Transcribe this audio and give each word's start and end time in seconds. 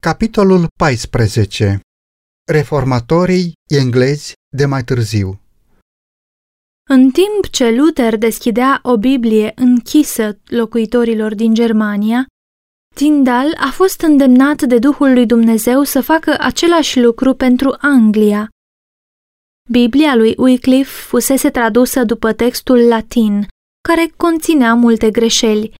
Capitolul 0.00 0.66
14 0.78 1.80
Reformatorii 2.52 3.52
englezi 3.68 4.32
de 4.56 4.66
mai 4.66 4.84
târziu 4.84 5.40
În 6.90 7.10
timp 7.10 7.46
ce 7.50 7.70
Luther 7.70 8.16
deschidea 8.16 8.80
o 8.82 8.98
Biblie 8.98 9.52
închisă 9.56 10.38
locuitorilor 10.44 11.34
din 11.34 11.54
Germania, 11.54 12.26
Tyndall 12.94 13.56
a 13.56 13.70
fost 13.70 14.00
îndemnat 14.00 14.62
de 14.62 14.78
Duhul 14.78 15.12
lui 15.12 15.26
Dumnezeu 15.26 15.82
să 15.82 16.00
facă 16.00 16.36
același 16.38 17.00
lucru 17.00 17.34
pentru 17.34 17.76
Anglia. 17.80 18.48
Biblia 19.70 20.14
lui 20.14 20.34
Wycliffe 20.36 21.02
fusese 21.08 21.50
tradusă 21.50 22.04
după 22.04 22.32
textul 22.32 22.88
latin, 22.88 23.46
care 23.88 24.12
conținea 24.16 24.74
multe 24.74 25.10
greșeli. 25.10 25.74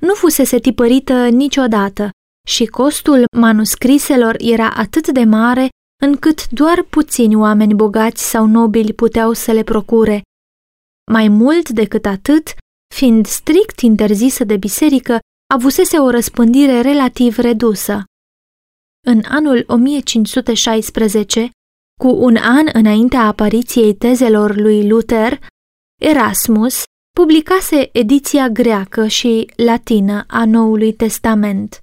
Nu 0.00 0.14
fusese 0.14 0.58
tipărită 0.58 1.28
niciodată 1.28 2.10
și 2.48 2.66
costul 2.66 3.24
manuscriselor 3.36 4.36
era 4.38 4.70
atât 4.70 5.08
de 5.08 5.24
mare 5.24 5.68
încât 6.02 6.48
doar 6.48 6.82
puțini 6.82 7.34
oameni 7.34 7.74
bogați 7.74 8.30
sau 8.30 8.46
nobili 8.46 8.92
puteau 8.92 9.32
să 9.32 9.52
le 9.52 9.62
procure. 9.62 10.22
Mai 11.12 11.28
mult 11.28 11.68
decât 11.68 12.06
atât, 12.06 12.54
fiind 12.94 13.26
strict 13.26 13.80
interzisă 13.80 14.44
de 14.44 14.56
biserică, 14.56 15.18
avusese 15.54 15.98
o 15.98 16.10
răspândire 16.10 16.80
relativ 16.80 17.38
redusă. 17.38 18.04
În 19.06 19.22
anul 19.28 19.64
1516, 19.66 21.50
cu 22.00 22.08
un 22.08 22.36
an 22.36 22.66
înaintea 22.72 23.20
apariției 23.20 23.94
tezelor 23.94 24.56
lui 24.56 24.88
Luther, 24.88 25.38
Erasmus 26.00 26.82
publicase 27.14 27.88
ediția 27.92 28.48
greacă 28.48 29.06
și 29.06 29.50
latină 29.56 30.24
a 30.28 30.44
Noului 30.44 30.92
Testament. 30.92 31.81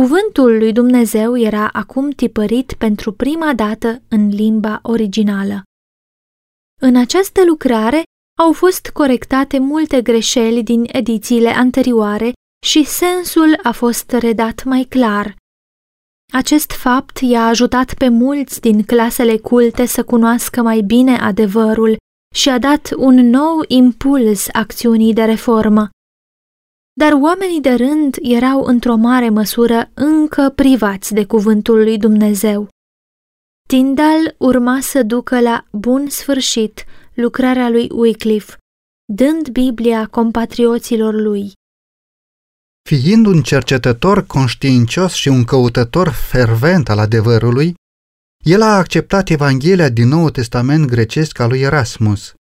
Cuvântul 0.00 0.58
lui 0.58 0.72
Dumnezeu 0.72 1.38
era 1.38 1.68
acum 1.68 2.10
tipărit 2.10 2.72
pentru 2.72 3.12
prima 3.12 3.54
dată 3.54 4.02
în 4.08 4.28
limba 4.28 4.78
originală. 4.82 5.62
În 6.80 6.96
această 6.96 7.44
lucrare 7.44 8.02
au 8.38 8.52
fost 8.52 8.90
corectate 8.92 9.58
multe 9.58 10.02
greșeli 10.02 10.62
din 10.62 10.84
edițiile 10.92 11.48
anterioare 11.48 12.32
și 12.66 12.84
sensul 12.84 13.58
a 13.62 13.72
fost 13.72 14.10
redat 14.10 14.64
mai 14.64 14.82
clar. 14.88 15.36
Acest 16.32 16.70
fapt 16.70 17.18
i-a 17.18 17.46
ajutat 17.46 17.94
pe 17.94 18.08
mulți 18.08 18.60
din 18.60 18.82
clasele 18.82 19.36
culte 19.36 19.86
să 19.86 20.04
cunoască 20.04 20.62
mai 20.62 20.80
bine 20.80 21.18
adevărul 21.18 21.96
și 22.34 22.48
a 22.48 22.58
dat 22.58 22.90
un 22.96 23.14
nou 23.14 23.64
impuls 23.66 24.46
acțiunii 24.52 25.12
de 25.12 25.24
reformă. 25.24 25.88
Dar 27.00 27.12
oamenii 27.12 27.60
de 27.60 27.74
rând 27.74 28.16
erau 28.20 28.64
într-o 28.64 28.94
mare 28.94 29.28
măsură 29.28 29.90
încă 29.94 30.52
privați 30.54 31.14
de 31.14 31.24
cuvântul 31.24 31.82
lui 31.82 31.98
Dumnezeu. 31.98 32.68
Tyndall 33.68 34.34
urma 34.38 34.80
să 34.80 35.02
ducă 35.02 35.40
la 35.40 35.66
bun 35.72 36.08
sfârșit 36.08 36.84
lucrarea 37.14 37.68
lui 37.68 37.88
Wycliffe, 37.90 38.56
dând 39.12 39.48
Biblia 39.48 40.06
compatrioților 40.06 41.14
lui. 41.14 41.52
Fiind 42.88 43.26
un 43.26 43.42
cercetător 43.42 44.26
conștiincios 44.26 45.12
și 45.12 45.28
un 45.28 45.44
căutător 45.44 46.08
fervent 46.08 46.88
al 46.88 46.98
adevărului, 46.98 47.74
el 48.44 48.62
a 48.62 48.76
acceptat 48.76 49.28
Evanghelia 49.28 49.88
din 49.88 50.08
Noul 50.08 50.30
Testament 50.30 50.86
grecesc 50.86 51.38
al 51.38 51.48
lui 51.48 51.60
Erasmus 51.60 52.34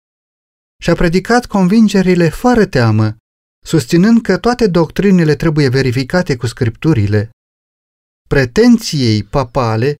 și 0.83 0.89
a 0.89 0.93
predicat 0.93 1.45
convingerile 1.45 2.29
fără 2.29 2.65
teamă, 2.65 3.15
susținând 3.63 4.21
că 4.21 4.37
toate 4.37 4.67
doctrinele 4.67 5.35
trebuie 5.35 5.69
verificate 5.69 6.35
cu 6.35 6.47
scripturile. 6.47 7.29
Pretenției 8.27 9.23
papale 9.23 9.95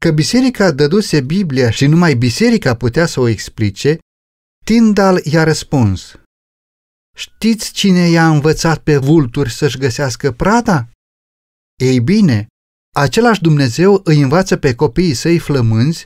că 0.00 0.10
biserica 0.10 0.72
dăduse 0.72 1.20
Biblia 1.20 1.70
și 1.70 1.86
numai 1.86 2.14
biserica 2.14 2.76
putea 2.76 3.06
să 3.06 3.20
o 3.20 3.28
explice, 3.28 3.98
Tyndall 4.64 5.20
i-a 5.24 5.44
răspuns. 5.44 6.18
Știți 7.16 7.72
cine 7.72 8.08
i-a 8.08 8.28
învățat 8.28 8.82
pe 8.82 8.96
vulturi 8.96 9.50
să-și 9.50 9.78
găsească 9.78 10.32
prada? 10.32 10.90
Ei 11.80 12.00
bine, 12.00 12.46
același 12.94 13.40
Dumnezeu 13.40 14.00
îi 14.04 14.20
învață 14.20 14.56
pe 14.56 14.74
copiii 14.74 15.14
săi 15.14 15.38
flămânzi 15.38 16.04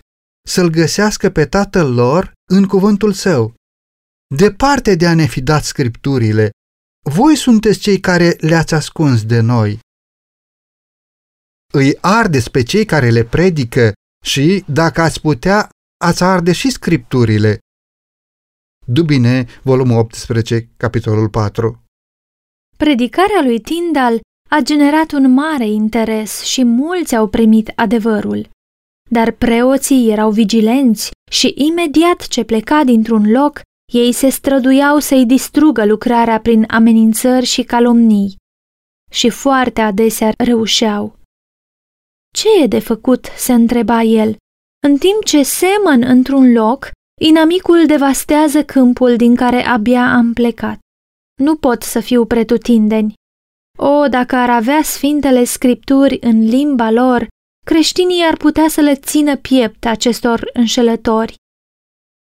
să-L 0.48 0.68
găsească 0.68 1.30
pe 1.30 1.46
Tatăl 1.46 1.94
lor 1.94 2.32
în 2.50 2.66
cuvântul 2.66 3.12
Său. 3.12 3.54
Departe 4.34 4.94
de 4.94 5.06
a 5.06 5.14
ne 5.14 5.26
fi 5.26 5.40
dat 5.40 5.64
scripturile, 5.64 6.50
voi 7.02 7.36
sunteți 7.36 7.78
cei 7.78 8.00
care 8.00 8.36
le-ați 8.40 8.74
ascuns 8.74 9.24
de 9.24 9.40
noi. 9.40 9.78
Îi 11.72 11.98
ardeți 12.00 12.50
pe 12.50 12.62
cei 12.62 12.84
care 12.84 13.10
le 13.10 13.24
predică 13.24 13.92
și, 14.24 14.64
dacă 14.66 15.00
ați 15.00 15.20
putea, 15.20 15.68
ați 16.04 16.22
arde 16.22 16.52
și 16.52 16.70
scripturile. 16.70 17.58
Dubine, 18.86 19.46
volumul 19.62 19.98
18, 19.98 20.68
capitolul 20.76 21.28
4 21.28 21.82
Predicarea 22.76 23.42
lui 23.42 23.60
Tyndall 23.60 24.20
a 24.50 24.60
generat 24.62 25.12
un 25.12 25.32
mare 25.32 25.68
interes 25.68 26.42
și 26.42 26.64
mulți 26.64 27.16
au 27.16 27.28
primit 27.28 27.72
adevărul. 27.74 28.48
Dar 29.10 29.30
preoții 29.30 30.10
erau 30.10 30.30
vigilenți 30.30 31.10
și 31.30 31.54
imediat 31.56 32.26
ce 32.26 32.44
pleca 32.44 32.84
dintr-un 32.84 33.30
loc, 33.30 33.60
ei 33.90 34.12
se 34.12 34.28
străduiau 34.28 34.98
să-i 34.98 35.26
distrugă 35.26 35.84
lucrarea 35.84 36.40
prin 36.40 36.64
amenințări 36.68 37.46
și 37.46 37.62
calomnii. 37.62 38.36
Și 39.10 39.30
foarte 39.30 39.80
adesea 39.80 40.32
reușeau. 40.38 41.18
Ce 42.34 42.48
e 42.62 42.66
de 42.66 42.78
făcut?" 42.78 43.26
se 43.36 43.52
întreba 43.52 44.02
el. 44.02 44.36
În 44.86 44.98
timp 44.98 45.24
ce 45.24 45.42
semăn 45.42 46.02
într-un 46.02 46.52
loc, 46.52 46.90
inamicul 47.20 47.86
devastează 47.86 48.64
câmpul 48.64 49.16
din 49.16 49.34
care 49.34 49.62
abia 49.66 50.12
am 50.12 50.32
plecat. 50.32 50.78
Nu 51.40 51.56
pot 51.56 51.82
să 51.82 52.00
fiu 52.00 52.24
pretutindeni. 52.24 53.14
O, 53.78 54.08
dacă 54.08 54.36
ar 54.36 54.50
avea 54.50 54.82
Sfintele 54.82 55.44
Scripturi 55.44 56.18
în 56.20 56.44
limba 56.44 56.90
lor, 56.90 57.28
creștinii 57.66 58.22
ar 58.22 58.36
putea 58.36 58.68
să 58.68 58.80
le 58.80 58.94
țină 58.94 59.36
piept 59.36 59.84
acestor 59.86 60.50
înșelători. 60.52 61.34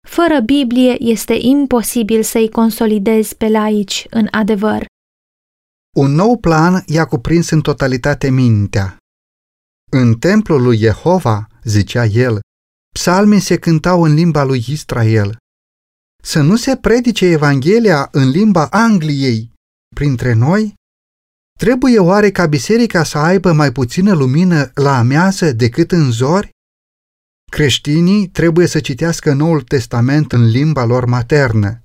Fără 0.05 0.39
Biblie 0.39 0.95
este 0.99 1.33
imposibil 1.33 2.23
să-i 2.23 2.49
consolidezi 2.49 3.35
pe 3.35 3.47
laici 3.47 4.05
în 4.09 4.27
adevăr. 4.31 4.85
Un 5.95 6.11
nou 6.11 6.37
plan 6.37 6.83
i-a 6.85 7.05
cuprins 7.05 7.49
în 7.49 7.61
totalitate 7.61 8.29
mintea. 8.29 8.97
În 9.91 10.13
templul 10.13 10.61
lui 10.61 10.77
Jehova, 10.77 11.47
zicea 11.63 12.05
el, 12.05 12.39
psalmii 12.93 13.39
se 13.39 13.57
cântau 13.57 14.03
în 14.03 14.13
limba 14.13 14.43
lui 14.43 14.65
Israel. 14.67 15.37
Să 16.23 16.41
nu 16.41 16.55
se 16.55 16.75
predice 16.77 17.25
Evanghelia 17.25 18.07
în 18.11 18.29
limba 18.29 18.67
Angliei 18.67 19.51
printre 19.95 20.33
noi? 20.33 20.73
Trebuie 21.59 21.99
oare 21.99 22.31
ca 22.31 22.45
biserica 22.45 23.03
să 23.03 23.17
aibă 23.17 23.51
mai 23.51 23.71
puțină 23.71 24.13
lumină 24.13 24.71
la 24.73 24.97
amiază 24.97 25.51
decât 25.51 25.91
în 25.91 26.11
zori? 26.11 26.49
Creștinii 27.51 28.27
trebuie 28.27 28.67
să 28.67 28.79
citească 28.79 29.33
Noul 29.33 29.61
Testament 29.61 30.31
în 30.31 30.45
limba 30.45 30.83
lor 30.83 31.05
maternă. 31.05 31.81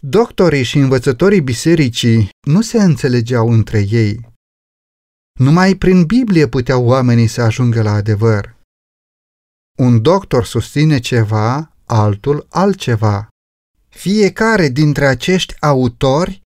Doctorii 0.00 0.62
și 0.62 0.78
învățătorii 0.78 1.40
bisericii 1.40 2.28
nu 2.46 2.60
se 2.60 2.82
înțelegeau 2.82 3.50
între 3.50 3.86
ei. 3.90 4.28
Numai 5.40 5.74
prin 5.74 6.04
Biblie 6.04 6.48
puteau 6.48 6.84
oamenii 6.84 7.26
să 7.26 7.42
ajungă 7.42 7.82
la 7.82 7.92
adevăr. 7.92 8.56
Un 9.78 10.02
doctor 10.02 10.44
susține 10.44 10.98
ceva, 10.98 11.76
altul 11.84 12.46
altceva. 12.50 13.28
Fiecare 13.88 14.68
dintre 14.68 15.06
acești 15.06 15.54
autori 15.60 16.40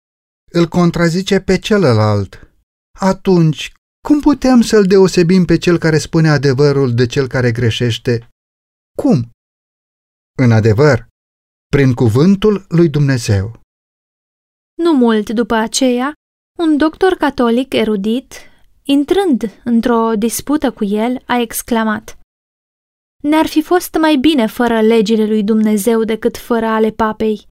îl 0.53 0.67
contrazice 0.67 1.41
pe 1.41 1.59
celălalt. 1.59 2.49
Atunci, 2.99 3.73
cum 4.09 4.21
putem 4.21 4.61
să-l 4.61 4.85
deosebim 4.87 5.45
pe 5.45 5.59
cel 5.59 5.79
care 5.79 5.99
spune 5.99 6.29
adevărul 6.29 6.95
de 6.95 7.07
cel 7.07 7.27
care 7.27 7.53
greșește? 7.53 8.29
Cum? 8.97 9.31
În 10.39 10.53
adevăr, 10.53 11.07
prin 11.67 11.95
cuvântul 11.95 12.65
lui 12.69 12.89
Dumnezeu. 12.89 13.61
Nu 14.83 14.93
mult 14.93 15.31
după 15.31 15.55
aceea, 15.55 16.13
un 16.59 16.77
doctor 16.77 17.15
catolic 17.15 17.73
erudit, 17.73 18.35
intrând 18.83 19.61
într-o 19.65 20.15
dispută 20.15 20.73
cu 20.73 20.85
el, 20.85 21.23
a 21.27 21.39
exclamat 21.39 22.19
Ne-ar 23.23 23.47
fi 23.47 23.63
fost 23.63 23.97
mai 24.01 24.17
bine 24.17 24.47
fără 24.47 24.81
legile 24.81 25.27
lui 25.27 25.43
Dumnezeu 25.45 26.05
decât 26.05 26.37
fără 26.37 26.67
ale 26.67 26.91
papei. 26.91 27.47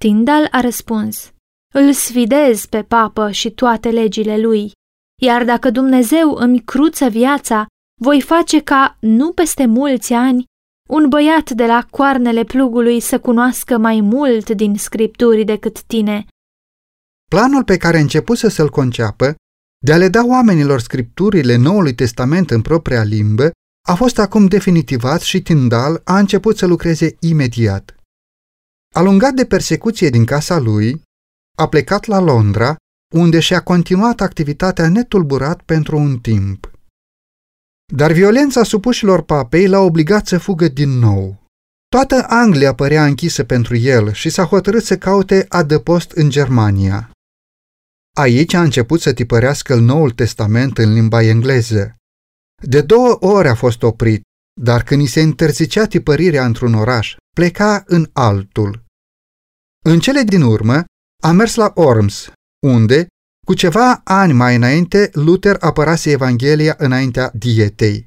Tyndall 0.00 0.48
a 0.50 0.60
răspuns 0.60 1.32
Îl 1.74 1.92
sfidez 1.92 2.66
pe 2.66 2.82
papă 2.82 3.30
și 3.30 3.50
toate 3.50 3.90
legile 3.90 4.38
lui, 4.38 4.72
iar 5.22 5.44
dacă 5.44 5.70
Dumnezeu 5.70 6.34
îmi 6.34 6.60
cruță 6.60 7.08
viața, 7.08 7.66
voi 8.02 8.20
face 8.20 8.60
ca, 8.60 8.96
nu 9.00 9.32
peste 9.32 9.66
mulți 9.66 10.12
ani, 10.12 10.44
un 10.88 11.08
băiat 11.08 11.50
de 11.50 11.66
la 11.66 11.86
coarnele 11.90 12.44
plugului 12.44 13.00
să 13.00 13.20
cunoască 13.20 13.78
mai 13.78 14.00
mult 14.00 14.50
din 14.50 14.74
scripturi 14.76 15.44
decât 15.44 15.82
tine. 15.82 16.26
Planul 17.30 17.64
pe 17.64 17.76
care 17.76 17.98
începuse 17.98 18.48
să-l 18.48 18.70
conceapă 18.70 19.34
de 19.84 19.92
a 19.92 19.96
le 19.96 20.08
da 20.08 20.24
oamenilor 20.24 20.80
scripturile 20.80 21.56
Noului 21.56 21.94
Testament 21.94 22.50
în 22.50 22.62
propria 22.62 23.02
limbă, 23.02 23.50
a 23.88 23.94
fost 23.94 24.18
acum 24.18 24.46
definitivat 24.46 25.20
și 25.20 25.42
Tyndall 25.42 26.00
a 26.04 26.18
început 26.18 26.56
să 26.56 26.66
lucreze 26.66 27.16
imediat. 27.20 27.96
Alungat 28.94 29.32
de 29.32 29.44
persecuție 29.44 30.08
din 30.08 30.24
casa 30.24 30.58
lui, 30.58 31.02
a 31.56 31.68
plecat 31.68 32.04
la 32.04 32.20
Londra, 32.20 32.76
unde 33.14 33.40
și-a 33.40 33.62
continuat 33.62 34.20
activitatea 34.20 34.88
netulburat 34.88 35.62
pentru 35.62 35.96
un 35.96 36.18
timp. 36.18 36.71
Dar 37.94 38.12
violența 38.12 38.62
supușilor 38.62 39.22
papei 39.22 39.66
l-a 39.66 39.78
obligat 39.78 40.26
să 40.26 40.38
fugă 40.38 40.68
din 40.68 40.90
nou. 40.90 41.42
Toată 41.88 42.24
Anglia 42.28 42.74
părea 42.74 43.04
închisă 43.04 43.44
pentru 43.44 43.76
el 43.76 44.12
și 44.12 44.30
s-a 44.30 44.44
hotărât 44.44 44.84
să 44.84 44.98
caute 44.98 45.46
adăpost 45.48 46.10
în 46.10 46.30
Germania. 46.30 47.10
Aici 48.16 48.54
a 48.54 48.62
început 48.62 49.00
să 49.00 49.12
tipărească 49.12 49.74
Noul 49.74 50.10
Testament 50.10 50.78
în 50.78 50.92
limba 50.92 51.22
engleză. 51.22 51.96
De 52.62 52.80
două 52.80 53.16
ori 53.20 53.48
a 53.48 53.54
fost 53.54 53.82
oprit, 53.82 54.22
dar 54.60 54.82
când 54.82 55.02
i 55.02 55.06
se 55.06 55.20
interzicea 55.20 55.86
tipărirea 55.86 56.44
într-un 56.44 56.74
oraș, 56.74 57.16
pleca 57.34 57.82
în 57.86 58.10
altul. 58.12 58.84
În 59.84 60.00
cele 60.00 60.22
din 60.22 60.42
urmă, 60.42 60.84
a 61.22 61.32
mers 61.32 61.54
la 61.54 61.72
Orms, 61.74 62.32
unde, 62.66 63.06
cu 63.46 63.54
ceva 63.54 64.00
ani 64.04 64.32
mai 64.32 64.54
înainte, 64.56 65.10
Luther 65.12 65.56
apărase 65.60 66.10
Evanghelia 66.10 66.74
înaintea 66.78 67.30
dietei. 67.34 68.06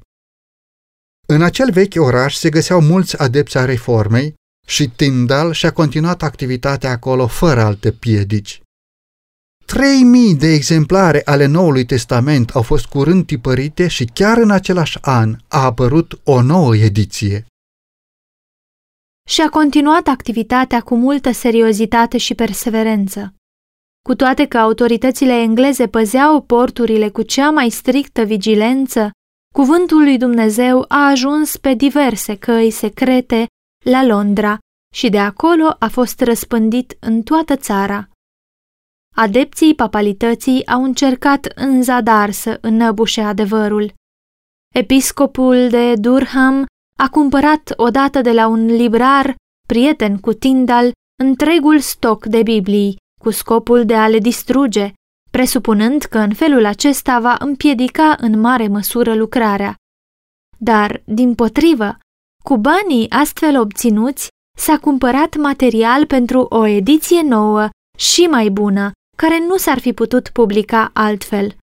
În 1.28 1.42
acel 1.42 1.72
vechi 1.72 1.94
oraș 1.96 2.34
se 2.34 2.48
găseau 2.48 2.80
mulți 2.80 3.18
adepți 3.18 3.58
a 3.58 3.64
reformei 3.64 4.34
și 4.66 4.88
Tyndall 4.88 5.52
și-a 5.52 5.72
continuat 5.72 6.22
activitatea 6.22 6.90
acolo 6.90 7.26
fără 7.26 7.60
alte 7.60 7.92
piedici. 7.92 8.60
3000 9.66 10.34
de 10.34 10.46
exemplare 10.46 11.22
ale 11.24 11.46
Noului 11.46 11.84
Testament 11.84 12.50
au 12.50 12.62
fost 12.62 12.86
curând 12.86 13.26
tipărite 13.26 13.88
și 13.88 14.04
chiar 14.04 14.36
în 14.38 14.50
același 14.50 14.98
an 15.00 15.36
a 15.48 15.64
apărut 15.64 16.20
o 16.24 16.42
nouă 16.42 16.76
ediție. 16.76 17.46
Și 19.28 19.40
a 19.40 19.48
continuat 19.48 20.06
activitatea 20.06 20.80
cu 20.80 20.96
multă 20.96 21.30
seriozitate 21.30 22.18
și 22.18 22.34
perseverență. 22.34 23.34
Cu 24.06 24.14
toate 24.14 24.46
că 24.46 24.58
autoritățile 24.58 25.32
engleze 25.32 25.86
păzeau 25.88 26.40
porturile 26.40 27.08
cu 27.08 27.22
cea 27.22 27.50
mai 27.50 27.70
strictă 27.70 28.22
vigilență, 28.22 29.10
cuvântul 29.54 30.02
lui 30.02 30.18
Dumnezeu 30.18 30.84
a 30.88 31.08
ajuns 31.08 31.56
pe 31.56 31.74
diverse 31.74 32.36
căi 32.36 32.70
secrete 32.70 33.46
la 33.84 34.04
Londra 34.04 34.58
și 34.94 35.08
de 35.08 35.18
acolo 35.18 35.76
a 35.78 35.88
fost 35.88 36.20
răspândit 36.20 36.96
în 37.00 37.22
toată 37.22 37.56
țara. 37.56 38.08
Adepții 39.14 39.74
papalității 39.74 40.66
au 40.66 40.84
încercat 40.84 41.52
în 41.54 41.82
zadar 41.82 42.30
să 42.30 42.58
înnăbușe 42.60 43.20
adevărul. 43.20 43.92
Episcopul 44.74 45.68
de 45.68 45.94
Durham 45.94 46.64
a 46.98 47.08
cumpărat 47.10 47.72
odată 47.76 48.20
de 48.20 48.32
la 48.32 48.46
un 48.46 48.66
librar, 48.66 49.34
prieten 49.68 50.18
cu 50.18 50.32
Tyndall, 50.32 50.92
întregul 51.22 51.78
stoc 51.80 52.26
de 52.26 52.42
Biblii, 52.42 52.96
cu 53.26 53.32
scopul 53.32 53.84
de 53.84 53.94
a 53.94 54.08
le 54.08 54.18
distruge, 54.18 54.92
presupunând 55.30 56.02
că 56.02 56.18
în 56.18 56.34
felul 56.34 56.64
acesta 56.64 57.20
va 57.20 57.36
împiedica 57.38 58.16
în 58.20 58.40
mare 58.40 58.68
măsură 58.68 59.14
lucrarea. 59.14 59.74
Dar, 60.58 61.02
din 61.04 61.34
potrivă, 61.34 61.98
cu 62.44 62.56
banii 62.56 63.10
astfel 63.10 63.60
obținuți, 63.60 64.28
s-a 64.58 64.78
cumpărat 64.78 65.36
material 65.36 66.06
pentru 66.06 66.40
o 66.40 66.66
ediție 66.66 67.22
nouă 67.22 67.68
și 67.98 68.20
mai 68.20 68.48
bună, 68.48 68.90
care 69.16 69.38
nu 69.38 69.56
s-ar 69.56 69.78
fi 69.78 69.92
putut 69.92 70.28
publica 70.28 70.90
altfel. 70.94 71.56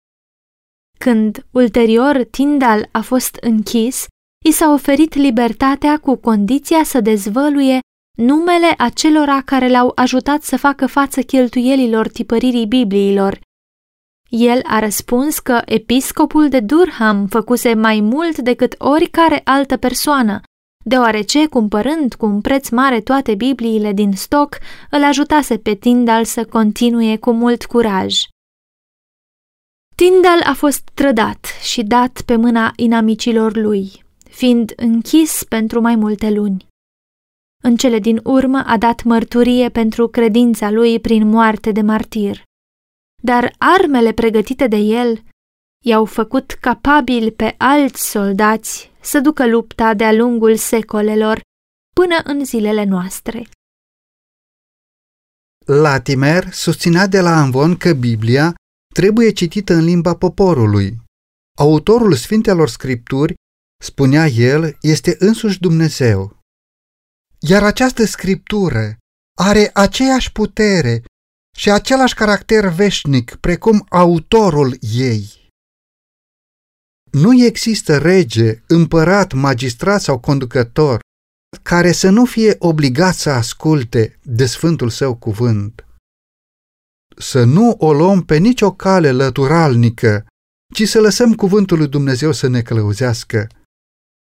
Când, 0.99 1.47
ulterior, 1.51 2.25
Tyndall 2.31 2.89
a 2.91 3.01
fost 3.01 3.35
închis, 3.41 4.07
i 4.45 4.51
s-a 4.51 4.73
oferit 4.73 5.15
libertatea 5.15 5.99
cu 5.99 6.17
condiția 6.17 6.85
să 6.85 7.01
dezvăluie 7.01 7.79
numele 8.17 8.75
acelora 8.79 9.43
care 9.45 9.69
l-au 9.69 9.93
ajutat 9.95 10.43
să 10.43 10.57
facă 10.57 10.87
față 10.87 11.23
cheltuielilor 11.23 12.09
tipăririi 12.09 12.67
Bibliilor. 12.67 13.41
El 14.29 14.61
a 14.65 14.79
răspuns 14.79 15.39
că 15.39 15.63
episcopul 15.65 16.49
de 16.49 16.61
Durham 16.61 17.27
făcuse 17.27 17.75
mai 17.75 18.01
mult 18.01 18.39
decât 18.39 18.75
oricare 18.79 19.41
altă 19.45 19.77
persoană, 19.77 20.41
deoarece, 20.85 21.47
cumpărând 21.47 22.15
cu 22.15 22.27
un 22.27 22.41
preț 22.41 22.69
mare 22.69 23.01
toate 23.01 23.35
Bibliile 23.35 23.93
din 23.93 24.13
stoc, 24.13 24.59
îl 24.91 25.05
ajutase 25.05 25.59
pe 25.59 25.75
Tyndall 25.75 26.25
să 26.25 26.45
continue 26.45 27.17
cu 27.17 27.33
mult 27.33 27.65
curaj. 27.65 28.15
Tyndall 29.97 30.43
a 30.45 30.53
fost 30.53 30.91
trădat 30.95 31.47
și 31.63 31.83
dat 31.83 32.23
pe 32.27 32.37
mâna 32.37 32.73
inamicilor 32.77 33.57
lui, 33.57 34.05
fiind 34.31 34.73
închis 34.77 35.45
pentru 35.49 35.81
mai 35.81 35.97
multe 35.97 36.31
luni. 36.31 36.71
În 37.63 37.77
cele 37.77 37.99
din 37.99 38.21
urmă 38.25 38.63
a 38.67 38.79
dat 38.79 39.03
mărturie 39.03 39.69
pentru 39.69 40.09
credința 40.09 40.71
lui 40.71 41.01
prin 41.01 41.29
moarte 41.29 41.73
de 41.73 41.81
martir. 41.81 42.43
Dar 43.23 43.55
armele 43.59 44.13
pregătite 44.13 44.67
de 44.67 44.77
el 44.77 45.23
i-au 45.85 46.05
făcut 46.05 46.51
capabil 46.51 47.31
pe 47.31 47.55
alți 47.59 48.11
soldați 48.11 48.91
să 49.01 49.21
ducă 49.21 49.49
lupta 49.49 49.95
de-a 49.95 50.13
lungul 50.13 50.57
secolelor 50.57 51.41
până 51.95 52.17
în 52.25 52.45
zilele 52.45 52.85
noastre. 52.85 53.49
Latimer 55.67 56.53
susținea 56.53 57.07
de 57.07 57.21
la 57.21 57.31
Anvon 57.31 57.77
că 57.77 57.93
Biblia 57.93 58.55
trebuie 58.95 59.31
citită 59.33 59.75
în 59.75 59.85
limba 59.85 60.15
poporului. 60.15 60.97
Autorul 61.59 62.15
Sfintelor 62.15 62.69
Scripturi, 62.69 63.35
spunea 63.83 64.27
el, 64.27 64.77
este 64.81 65.17
însuși 65.19 65.61
Dumnezeu. 65.61 66.42
Iar 67.45 67.63
această 67.63 68.05
scriptură 68.05 68.97
are 69.39 69.71
aceeași 69.75 70.33
putere 70.33 71.03
și 71.57 71.71
același 71.71 72.15
caracter 72.15 72.69
veșnic 72.69 73.35
precum 73.35 73.87
autorul 73.89 74.77
ei. 74.81 75.51
Nu 77.13 77.45
există 77.45 77.99
rege, 77.99 78.63
împărat, 78.67 79.33
magistrat 79.33 80.01
sau 80.01 80.19
conducător 80.19 81.01
care 81.63 81.93
să 81.93 82.11
nu 82.11 82.25
fie 82.25 82.57
obligat 82.59 83.15
să 83.15 83.31
asculte 83.31 84.19
de 84.23 84.47
Sfântul 84.47 84.91
Său 84.91 85.17
cuvânt. 85.17 85.87
Să 87.17 87.45
nu 87.45 87.71
o 87.79 87.93
luăm 87.93 88.25
pe 88.25 88.37
nicio 88.37 88.75
cale 88.75 89.13
lăturalnică, 89.13 90.27
ci 90.75 90.89
să 90.89 91.01
lăsăm 91.01 91.35
cuvântul 91.35 91.79
lui 91.79 91.89
Dumnezeu 91.89 92.33
să 92.33 92.47
ne 92.47 92.63
călăuzească. 92.63 93.49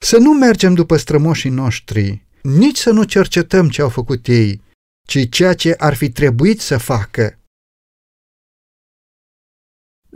Să 0.04 0.18
nu 0.18 0.32
mergem 0.32 0.74
după 0.74 0.96
strămoșii 0.96 1.50
noștri, 1.50 2.26
nici 2.48 2.76
să 2.76 2.90
nu 2.90 3.04
cercetăm 3.04 3.68
ce 3.68 3.82
au 3.82 3.88
făcut 3.88 4.26
ei, 4.26 4.62
ci 5.08 5.28
ceea 5.30 5.54
ce 5.54 5.74
ar 5.78 5.94
fi 5.94 6.10
trebuit 6.10 6.60
să 6.60 6.78
facă. 6.78 7.38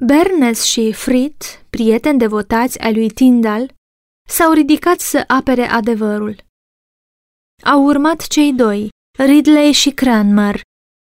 Bernes 0.07 0.63
și 0.63 0.93
Frit, 0.93 1.65
prieteni 1.71 2.19
devotați 2.19 2.79
ai 2.81 2.95
lui 2.95 3.11
Tyndall, 3.11 3.75
s-au 4.29 4.53
ridicat 4.53 5.01
să 5.01 5.25
apere 5.27 5.63
adevărul. 5.63 6.37
Au 7.65 7.85
urmat 7.85 8.27
cei 8.27 8.53
doi, 8.53 8.89
Ridley 9.19 9.73
și 9.73 9.91
Cranmer. 9.91 10.61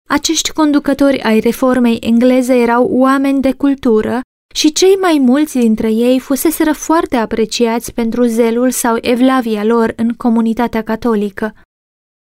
Acești 0.10 0.52
conducători 0.52 1.22
ai 1.22 1.40
reformei 1.40 1.98
engleze 1.98 2.56
erau 2.56 2.88
oameni 2.92 3.42
de 3.42 3.54
cultură 3.54 4.22
și 4.56 4.72
cei 4.72 4.96
mai 5.02 5.18
mulți 5.22 5.58
dintre 5.58 5.92
ei 5.92 6.20
fuseseră 6.20 6.74
foarte 6.74 7.16
apreciați 7.16 7.94
pentru 7.94 8.24
zelul 8.24 8.72
sau 8.72 8.98
evlavia 9.02 9.64
lor 9.64 9.94
în 9.96 10.14
comunitatea 10.14 10.84
catolică. 10.84 11.54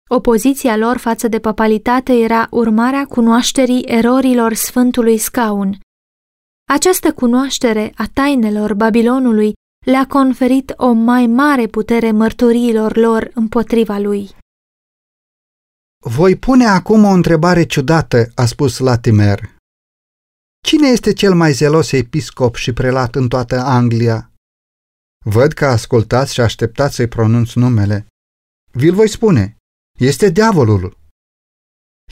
Opoziția 0.08 0.76
lor 0.76 0.96
față 0.96 1.28
de 1.28 1.38
papalitate 1.38 2.12
era 2.12 2.46
urmarea 2.50 3.04
cunoașterii 3.04 3.82
erorilor 3.82 4.52
Sfântului 4.52 5.18
Scaun. 5.18 5.78
Această 6.68 7.12
cunoaștere 7.12 7.92
a 7.96 8.04
tainelor 8.12 8.74
Babilonului 8.74 9.52
le-a 9.86 10.06
conferit 10.06 10.72
o 10.76 10.92
mai 10.92 11.26
mare 11.26 11.66
putere 11.66 12.10
mărturiilor 12.10 12.96
lor 12.96 13.30
împotriva 13.34 13.98
lui. 13.98 14.30
Voi 16.04 16.36
pune 16.36 16.66
acum 16.66 17.04
o 17.04 17.10
întrebare 17.10 17.64
ciudată, 17.64 18.30
a 18.34 18.44
spus 18.44 18.78
Latimer. 18.78 19.58
Cine 20.62 20.88
este 20.88 21.12
cel 21.12 21.34
mai 21.34 21.52
zelos 21.52 21.92
episcop 21.92 22.54
și 22.54 22.72
prelat 22.72 23.14
în 23.14 23.28
toată 23.28 23.60
Anglia? 23.60 24.32
Văd 25.24 25.52
că 25.52 25.66
ascultați 25.66 26.32
și 26.32 26.40
așteptați 26.40 26.94
să-i 26.94 27.08
pronunț 27.08 27.52
numele. 27.52 28.06
Vi-l 28.72 28.94
voi 28.94 29.08
spune. 29.08 29.56
Este 29.98 30.28
diavolul. 30.28 30.98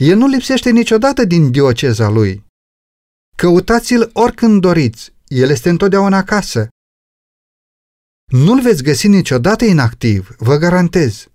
El 0.01 0.17
nu 0.17 0.27
lipsește 0.27 0.69
niciodată 0.69 1.25
din 1.25 1.51
dioceza 1.51 2.09
lui. 2.09 2.45
Căutați-l 3.37 4.09
oricând 4.13 4.61
doriți, 4.61 5.13
el 5.27 5.49
este 5.49 5.69
întotdeauna 5.69 6.17
acasă. 6.17 6.67
Nu-l 8.31 8.61
veți 8.61 8.83
găsi 8.83 9.07
niciodată 9.07 9.65
inactiv, 9.65 10.35
vă 10.37 10.57
garantez. 10.57 11.27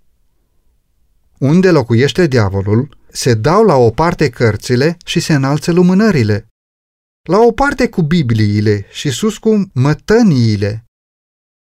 Unde 1.38 1.71
locuiește 1.71 2.26
diavolul, 2.26 2.99
se 3.09 3.35
dau 3.35 3.64
la 3.64 3.75
o 3.75 3.90
parte 3.90 4.30
cărțile 4.30 4.97
și 5.04 5.21
se 5.21 5.35
înalță 5.35 5.73
lumânările. 5.73 6.47
La 7.28 7.38
o 7.38 7.52
parte 7.52 7.88
cu 7.88 8.02
Bibliile 8.02 8.87
și 8.90 9.11
sus 9.11 9.38
cu 9.38 9.71
mătăniile, 9.75 10.85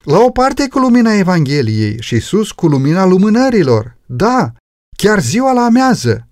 la 0.05 0.19
o 0.19 0.31
parte 0.31 0.67
cu 0.67 0.79
lumina 0.79 1.13
Evangheliei 1.13 2.01
și 2.01 2.19
sus 2.19 2.51
cu 2.51 2.67
lumina 2.67 3.05
lumânărilor, 3.05 3.97
da, 4.05 4.53
chiar 4.97 5.19
ziua 5.19 5.51
la 5.51 5.61
amează, 5.61 6.27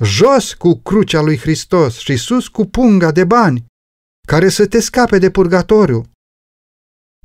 jos 0.00 0.54
cu 0.54 0.74
crucea 0.74 1.20
lui 1.20 1.38
Hristos 1.38 1.98
și 1.98 2.16
sus 2.16 2.48
cu 2.48 2.64
punga 2.64 3.10
de 3.12 3.24
bani, 3.24 3.64
care 4.26 4.48
să 4.48 4.66
te 4.66 4.80
scape 4.80 5.18
de 5.18 5.30
purgatoriu, 5.30 6.02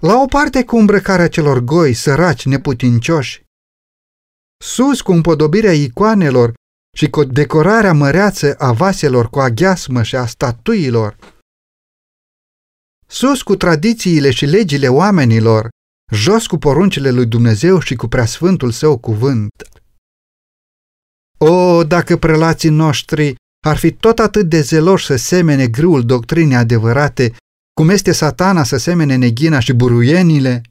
la 0.02 0.22
o 0.22 0.26
parte 0.26 0.64
cu 0.66 0.78
îmbrăcarea 0.78 1.30
celor 1.30 1.60
goi, 1.60 1.94
săraci, 1.94 2.46
neputincioși, 2.46 3.44
sus 4.64 5.02
cu 5.02 5.12
împodobirea 5.12 5.74
icoanelor 5.74 6.54
și 6.98 7.10
cu 7.10 7.24
decorarea 7.24 7.94
măreață 7.94 8.56
a 8.58 8.72
vaselor 8.72 9.30
cu 9.30 9.40
aghiasmă 9.40 10.04
și 10.04 10.16
a 10.16 10.26
statuilor, 10.26 11.18
sus 13.08 13.42
cu 13.42 13.56
tradițiile 13.56 14.32
și 14.32 14.46
legile 14.46 14.88
oamenilor, 14.88 15.70
jos 16.14 16.48
cu 16.48 16.58
poruncile 16.58 17.12
lui 17.12 17.26
Dumnezeu 17.26 17.80
și 17.80 17.96
cu 17.96 18.08
preasfântul 18.08 18.72
său 18.72 18.98
cuvânt. 18.98 19.52
O, 21.38 21.84
dacă 21.84 22.18
prelații 22.18 22.70
noștri 22.70 23.36
ar 23.66 23.78
fi 23.78 23.92
tot 23.92 24.20
atât 24.20 24.50
de 24.50 24.62
zeloși 24.62 25.06
să 25.06 25.16
semene 25.16 25.68
grâul 25.68 26.06
doctrinii 26.06 26.56
adevărate, 26.56 27.36
cum 27.74 27.90
este 27.90 28.12
satana 28.12 28.64
să 28.64 28.78
semene 28.78 29.16
neghina 29.16 29.60
și 29.60 29.74
buruienile? 29.74 30.62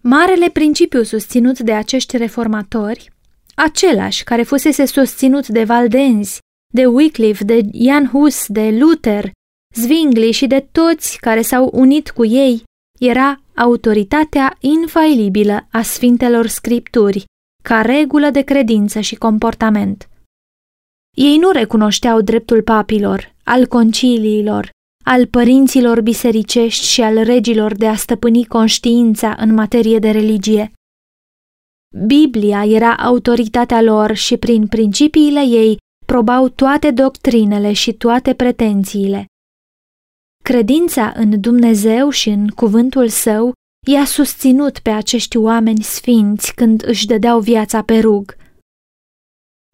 Marele 0.00 0.50
principiu 0.50 1.02
susținut 1.02 1.58
de 1.58 1.72
acești 1.72 2.16
reformatori, 2.16 3.11
același 3.54 4.24
care 4.24 4.42
fusese 4.42 4.84
susținut 4.84 5.48
de 5.48 5.64
Valdenzi, 5.64 6.38
de 6.74 6.86
Wycliffe, 6.86 7.44
de 7.44 7.60
Jan 7.72 8.08
Hus, 8.08 8.46
de 8.46 8.70
Luther, 8.70 9.30
Zwingli 9.74 10.32
și 10.32 10.46
de 10.46 10.68
toți 10.72 11.18
care 11.20 11.42
s-au 11.42 11.70
unit 11.72 12.10
cu 12.10 12.24
ei, 12.24 12.62
era 13.00 13.40
autoritatea 13.56 14.56
infailibilă 14.60 15.66
a 15.70 15.82
Sfintelor 15.82 16.46
Scripturi, 16.46 17.24
ca 17.62 17.80
regulă 17.80 18.30
de 18.30 18.42
credință 18.42 19.00
și 19.00 19.14
comportament. 19.14 20.08
Ei 21.16 21.36
nu 21.36 21.50
recunoșteau 21.50 22.20
dreptul 22.20 22.62
papilor, 22.62 23.34
al 23.44 23.66
conciliilor, 23.66 24.70
al 25.04 25.26
părinților 25.26 26.00
bisericești 26.00 26.86
și 26.86 27.00
al 27.00 27.22
regilor 27.22 27.74
de 27.74 27.86
a 27.86 27.94
stăpâni 27.94 28.46
conștiința 28.46 29.36
în 29.38 29.54
materie 29.54 29.98
de 29.98 30.10
religie. 30.10 30.72
Biblia 31.92 32.64
era 32.64 32.96
autoritatea 32.96 33.82
lor 33.82 34.14
și 34.14 34.36
prin 34.36 34.66
principiile 34.66 35.40
ei 35.40 35.76
probau 36.06 36.48
toate 36.48 36.90
doctrinele 36.90 37.72
și 37.72 37.92
toate 37.92 38.34
pretențiile. 38.34 39.26
Credința 40.44 41.12
în 41.16 41.40
Dumnezeu 41.40 42.10
și 42.10 42.28
în 42.28 42.48
cuvântul 42.48 43.08
său 43.08 43.52
i-a 43.86 44.04
susținut 44.04 44.78
pe 44.78 44.90
acești 44.90 45.36
oameni 45.36 45.82
sfinți 45.82 46.54
când 46.54 46.86
își 46.86 47.06
dădeau 47.06 47.40
viața 47.40 47.82
pe 47.82 47.98
rug. 47.98 48.36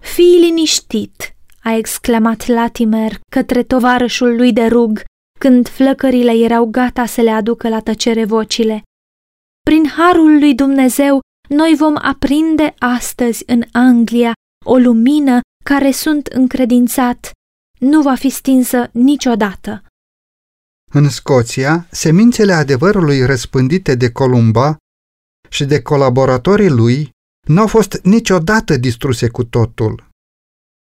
Fii 0.02 0.38
liniștit, 0.38 1.36
a 1.62 1.72
exclamat 1.72 2.46
Latimer 2.46 3.20
către 3.30 3.62
tovarășul 3.62 4.36
lui 4.36 4.52
de 4.52 4.66
rug, 4.66 5.04
când 5.38 5.68
flăcările 5.68 6.32
erau 6.32 6.66
gata 6.66 7.06
să 7.06 7.20
le 7.20 7.30
aducă 7.30 7.68
la 7.68 7.80
tăcere 7.80 8.24
vocile. 8.24 8.82
Prin 9.60 9.88
harul 9.88 10.38
lui 10.38 10.54
Dumnezeu, 10.54 11.20
noi 11.48 11.74
vom 11.78 11.94
aprinde 12.02 12.74
astăzi 12.78 13.42
în 13.46 13.62
Anglia 13.72 14.32
o 14.64 14.76
lumină 14.76 15.40
care 15.64 15.90
sunt 15.90 16.26
încredințat, 16.26 17.30
nu 17.78 18.02
va 18.02 18.14
fi 18.14 18.28
stinsă 18.28 18.88
niciodată. 18.92 19.82
În 20.92 21.08
Scoția, 21.08 21.86
semințele 21.90 22.52
adevărului 22.52 23.26
răspândite 23.26 23.94
de 23.94 24.10
Columba 24.10 24.76
și 25.48 25.64
de 25.64 25.82
colaboratorii 25.82 26.68
lui 26.70 27.10
nu 27.46 27.60
au 27.60 27.66
fost 27.66 28.00
niciodată 28.02 28.76
distruse 28.76 29.28
cu 29.28 29.44
totul. 29.44 30.08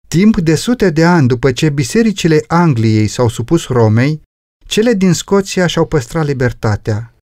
Timp 0.08 0.38
de 0.38 0.56
sute 0.56 0.90
de 0.90 1.06
ani 1.06 1.28
după 1.28 1.52
ce 1.52 1.70
bisericile 1.70 2.44
Angliei 2.48 3.08
s-au 3.08 3.28
supus 3.28 3.68
Romei, 3.68 4.22
cele 4.66 4.94
din 4.94 5.14
Scoția 5.14 5.68
și-au 5.68 5.88
păstrat 5.88 6.26
libertatea. 6.26 7.17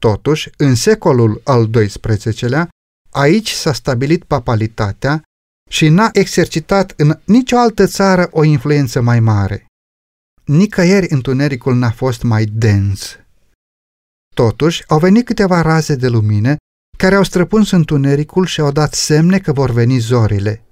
Totuși, 0.00 0.50
în 0.56 0.74
secolul 0.74 1.40
al 1.44 1.70
XII-lea, 1.70 2.68
aici 3.10 3.50
s-a 3.50 3.72
stabilit 3.72 4.24
papalitatea 4.24 5.22
și 5.70 5.88
n-a 5.88 6.08
exercitat 6.12 6.92
în 6.96 7.18
nicio 7.24 7.58
altă 7.58 7.86
țară 7.86 8.28
o 8.30 8.44
influență 8.44 9.00
mai 9.00 9.20
mare. 9.20 9.66
Nicăieri 10.44 11.06
întunericul 11.10 11.74
n-a 11.74 11.90
fost 11.90 12.22
mai 12.22 12.44
dens. 12.44 13.18
Totuși, 14.34 14.84
au 14.88 14.98
venit 14.98 15.24
câteva 15.24 15.60
raze 15.60 15.96
de 15.96 16.08
lumină 16.08 16.56
care 16.98 17.14
au 17.14 17.22
străpuns 17.22 17.70
întunericul 17.70 18.46
și 18.46 18.60
au 18.60 18.72
dat 18.72 18.94
semne 18.94 19.38
că 19.38 19.52
vor 19.52 19.70
veni 19.70 19.98
zorile. 19.98 20.62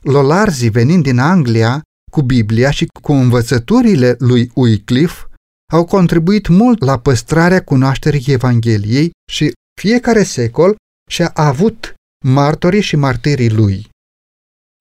Lolarzii 0.00 0.70
venind 0.70 1.02
din 1.02 1.18
Anglia 1.18 1.82
cu 2.12 2.22
Biblia 2.22 2.70
și 2.70 2.86
cu 3.02 3.12
învățăturile 3.12 4.16
lui 4.18 4.50
Wycliffe 4.54 5.26
au 5.72 5.84
contribuit 5.84 6.48
mult 6.48 6.84
la 6.84 6.98
păstrarea 6.98 7.64
cunoașterii 7.64 8.24
Evangheliei 8.26 9.10
și 9.30 9.52
fiecare 9.80 10.22
secol 10.22 10.76
și-a 11.10 11.30
avut 11.34 11.94
martorii 12.24 12.80
și 12.80 12.96
martirii 12.96 13.50
lui. 13.50 13.88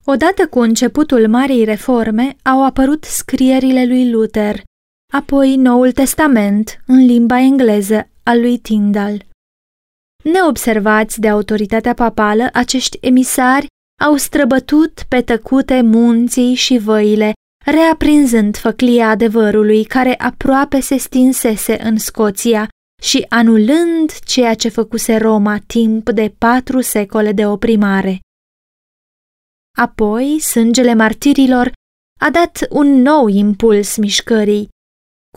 Odată 0.06 0.48
cu 0.48 0.60
începutul 0.60 1.28
Marii 1.28 1.64
Reforme 1.64 2.36
au 2.44 2.66
apărut 2.66 3.04
scrierile 3.04 3.86
lui 3.86 4.12
Luther, 4.12 4.64
apoi 5.14 5.56
Noul 5.56 5.92
Testament 5.92 6.84
în 6.86 7.06
limba 7.06 7.40
engleză 7.40 8.10
al 8.24 8.40
lui 8.40 8.58
Tyndall. 8.58 9.26
Neobservați 10.24 11.20
de 11.20 11.30
autoritatea 11.30 11.94
papală, 11.94 12.50
acești 12.54 12.98
emisari 13.02 13.66
au 14.02 14.16
străbătut 14.16 15.04
pe 15.08 15.22
tăcute 15.22 15.82
munții 15.82 16.54
și 16.54 16.78
văile, 16.78 17.34
reaprinzând 17.66 18.58
făclia 18.58 19.10
adevărului 19.10 19.84
care 19.84 20.16
aproape 20.18 20.80
se 20.80 20.98
stinsese 20.98 21.82
în 21.84 21.98
Scoția 21.98 22.68
și 23.02 23.26
anulând 23.30 24.20
ceea 24.20 24.54
ce 24.54 24.70
făcuse 24.70 25.18
Roma 25.18 25.58
timp 25.68 26.10
de 26.10 26.34
patru 26.38 26.82
secole 26.82 27.32
de 27.32 27.46
oprimare. 27.46 28.20
Apoi, 29.78 30.40
sângele 30.40 30.94
martirilor 30.94 31.72
a 32.20 32.30
dat 32.30 32.68
un 32.70 32.88
nou 32.88 33.28
impuls 33.28 33.98
mișcării. 33.98 34.70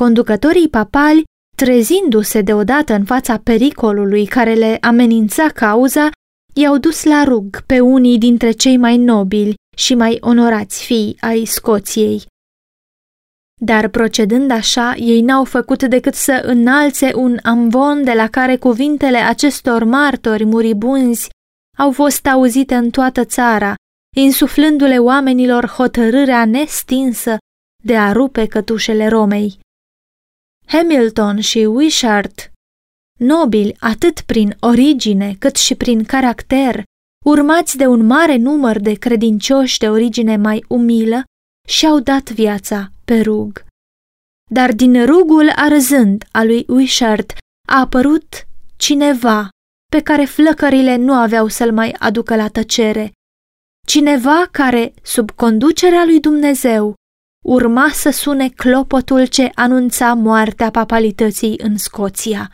Conducătorii 0.01 0.69
papali, 0.69 1.25
trezindu-se 1.57 2.43
deodată 2.43 2.95
în 2.95 3.05
fața 3.05 3.39
pericolului 3.39 4.27
care 4.27 4.55
le 4.55 4.79
amenința 4.81 5.49
cauza, 5.49 6.11
i-au 6.55 6.79
dus 6.79 7.05
la 7.05 7.25
rug 7.25 7.63
pe 7.63 7.81
unii 7.81 8.19
dintre 8.19 8.51
cei 8.51 8.77
mai 8.77 8.97
nobili 8.97 9.55
și 9.75 9.95
mai 9.95 10.19
onorați 10.21 10.85
fii 10.85 11.17
ai 11.21 11.45
Scoției. 11.45 12.27
Dar 13.61 13.89
procedând 13.89 14.51
așa, 14.51 14.95
ei 14.95 15.21
n-au 15.21 15.45
făcut 15.45 15.83
decât 15.83 16.15
să 16.15 16.43
înalțe 16.45 17.15
un 17.15 17.39
amvon 17.43 18.05
de 18.05 18.13
la 18.13 18.29
care 18.29 18.57
cuvintele 18.57 19.19
acestor 19.19 19.85
martori 19.85 20.45
muribunzi 20.45 21.29
au 21.79 21.93
fost 21.93 22.27
auzite 22.27 22.75
în 22.75 22.91
toată 22.91 23.25
țara, 23.25 23.75
insuflându-le 24.17 24.99
oamenilor 24.99 25.67
hotărârea 25.67 26.45
nestinsă 26.45 27.37
de 27.85 27.97
a 27.97 28.13
rupe 28.13 28.47
cătușele 28.47 29.09
Romei. 29.09 29.59
Hamilton 30.67 31.41
și 31.41 31.59
Wishart 31.59 32.53
nobili 33.19 33.77
atât 33.79 34.21
prin 34.21 34.57
origine 34.61 35.37
cât 35.39 35.57
și 35.57 35.75
prin 35.75 36.05
caracter, 36.05 36.85
urmați 37.25 37.77
de 37.77 37.87
un 37.87 38.07
mare 38.07 38.37
număr 38.37 38.79
de 38.79 38.93
credincioși 38.93 39.79
de 39.79 39.89
origine 39.89 40.37
mai 40.37 40.65
umilă, 40.69 41.23
și-au 41.69 42.01
dat 42.01 42.31
viața 42.31 42.91
pe 43.05 43.21
rug. 43.21 43.65
Dar 44.51 44.73
din 44.73 45.07
rugul 45.07 45.51
arzând 45.57 46.25
a 46.33 46.45
lui 46.45 46.65
Wishart 46.69 47.33
a 47.69 47.79
apărut 47.81 48.47
cineva 48.77 49.49
pe 49.91 50.03
care 50.03 50.25
flăcările 50.25 50.97
nu 50.97 51.13
aveau 51.13 51.49
să-l 51.49 51.73
mai 51.73 51.95
aducă 51.99 52.37
la 52.37 52.49
tăcere, 52.49 53.13
cineva 53.87 54.49
care, 54.51 54.95
sub 55.03 55.31
conducerea 55.31 56.05
lui 56.05 56.21
Dumnezeu, 56.21 56.95
urma 57.45 57.91
să 57.93 58.11
sune 58.11 58.49
clopotul 58.49 59.27
ce 59.27 59.51
anunța 59.55 60.15
moartea 60.15 60.71
papalității 60.71 61.59
în 61.59 61.77
Scoția. 61.77 62.53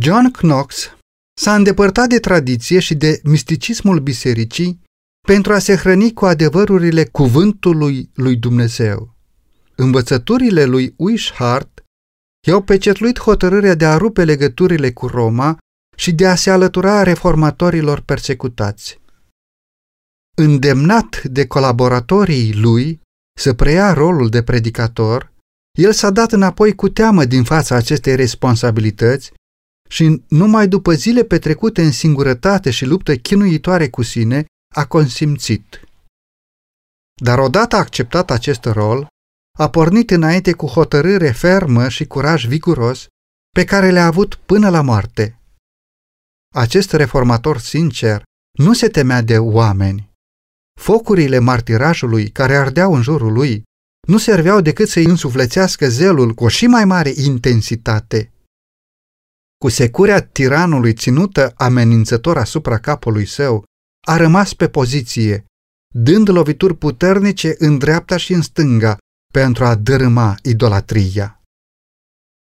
John 0.00 0.30
Knox 0.30 0.94
s-a 1.34 1.54
îndepărtat 1.54 2.08
de 2.08 2.18
tradiție 2.18 2.78
și 2.78 2.94
de 2.94 3.20
misticismul 3.24 4.00
bisericii 4.00 4.80
pentru 5.26 5.52
a 5.52 5.58
se 5.58 5.76
hrăni 5.76 6.12
cu 6.12 6.24
adevărurile 6.24 7.04
cuvântului 7.04 8.10
lui 8.14 8.36
Dumnezeu. 8.36 9.14
Învățăturile 9.76 10.64
lui 10.64 10.94
Wishart 10.96 11.84
i-au 12.46 12.62
pecetluit 12.62 13.18
hotărârea 13.18 13.74
de 13.74 13.84
a 13.84 13.96
rupe 13.96 14.24
legăturile 14.24 14.92
cu 14.92 15.06
Roma 15.06 15.58
și 15.96 16.12
de 16.12 16.26
a 16.26 16.34
se 16.34 16.50
alătura 16.50 17.02
reformatorilor 17.02 18.00
persecutați. 18.00 19.00
Îndemnat 20.36 21.22
de 21.22 21.46
colaboratorii 21.46 22.54
lui, 22.54 23.00
să 23.40 23.54
preia 23.54 23.92
rolul 23.92 24.28
de 24.28 24.42
predicator, 24.42 25.32
el 25.78 25.92
s-a 25.92 26.10
dat 26.10 26.32
înapoi 26.32 26.74
cu 26.74 26.88
teamă 26.88 27.24
din 27.24 27.44
fața 27.44 27.74
acestei 27.74 28.16
responsabilități 28.16 29.32
și 29.94 30.22
numai 30.28 30.68
după 30.68 30.92
zile 30.92 31.24
petrecute 31.24 31.82
în 31.82 31.92
singurătate 31.92 32.70
și 32.70 32.84
luptă 32.84 33.16
chinuitoare 33.16 33.88
cu 33.88 34.02
sine, 34.02 34.44
a 34.74 34.86
consimțit. 34.86 35.80
Dar 37.22 37.38
odată 37.38 37.76
acceptat 37.76 38.30
acest 38.30 38.64
rol, 38.64 39.06
a 39.58 39.70
pornit 39.70 40.10
înainte 40.10 40.52
cu 40.52 40.66
hotărâre 40.66 41.30
fermă 41.30 41.88
și 41.88 42.06
curaj 42.06 42.46
viguros 42.46 43.06
pe 43.54 43.64
care 43.64 43.90
le-a 43.90 44.06
avut 44.06 44.34
până 44.34 44.68
la 44.70 44.80
moarte. 44.80 45.40
Acest 46.54 46.92
reformator 46.92 47.58
sincer 47.58 48.22
nu 48.58 48.72
se 48.72 48.88
temea 48.88 49.22
de 49.22 49.38
oameni. 49.38 50.10
Focurile 50.80 51.38
martirajului 51.38 52.30
care 52.30 52.56
ardeau 52.56 52.94
în 52.94 53.02
jurul 53.02 53.32
lui 53.32 53.62
nu 54.06 54.18
serveau 54.18 54.60
decât 54.60 54.88
să-i 54.88 55.04
însuflețească 55.04 55.88
zelul 55.88 56.34
cu 56.34 56.44
o 56.44 56.48
și 56.48 56.66
mai 56.66 56.84
mare 56.84 57.12
intensitate. 57.16 58.33
Cu 59.64 59.70
securea 59.70 60.20
tiranului 60.20 60.92
ținută 60.92 61.52
amenințător 61.56 62.36
asupra 62.38 62.78
capului 62.78 63.26
său, 63.26 63.64
a 64.06 64.16
rămas 64.16 64.54
pe 64.54 64.68
poziție, 64.68 65.44
dând 65.94 66.28
lovituri 66.28 66.76
puternice 66.76 67.54
în 67.58 67.78
dreapta 67.78 68.16
și 68.16 68.32
în 68.32 68.42
stânga 68.42 68.96
pentru 69.32 69.64
a 69.64 69.74
dărâma 69.74 70.34
idolatria. 70.42 71.40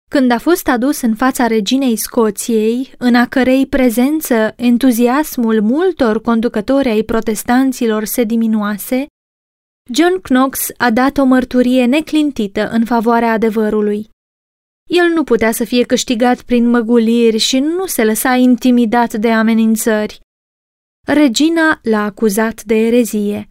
Când 0.10 0.32
a 0.32 0.38
fost 0.38 0.68
adus 0.68 1.02
în 1.02 1.16
fața 1.16 1.48
reginei 1.48 1.96
Scoției, 1.96 2.94
în 2.98 3.16
a 3.16 3.28
cărei 3.28 3.68
prezență 3.68 4.54
entuziasmul 4.56 5.62
multor 5.62 6.22
conducători 6.22 6.90
ai 6.90 7.02
protestanților 7.02 8.06
se 8.06 8.24
diminuase, 8.24 9.06
John 9.94 10.20
Knox 10.22 10.68
a 10.78 10.92
dat 10.92 11.18
o 11.18 11.24
mărturie 11.24 11.86
neclintită 11.86 12.70
în 12.70 12.86
favoarea 12.86 13.32
adevărului. 13.32 14.12
El 14.90 15.08
nu 15.08 15.24
putea 15.24 15.52
să 15.52 15.64
fie 15.64 15.84
câștigat 15.84 16.42
prin 16.42 16.70
măguliri 16.70 17.38
și 17.38 17.60
nu 17.60 17.86
se 17.86 18.04
lăsa 18.04 18.34
intimidat 18.34 19.14
de 19.14 19.32
amenințări. 19.32 20.20
Regina 21.08 21.80
l-a 21.84 22.04
acuzat 22.04 22.64
de 22.64 22.76
erezie. 22.76 23.50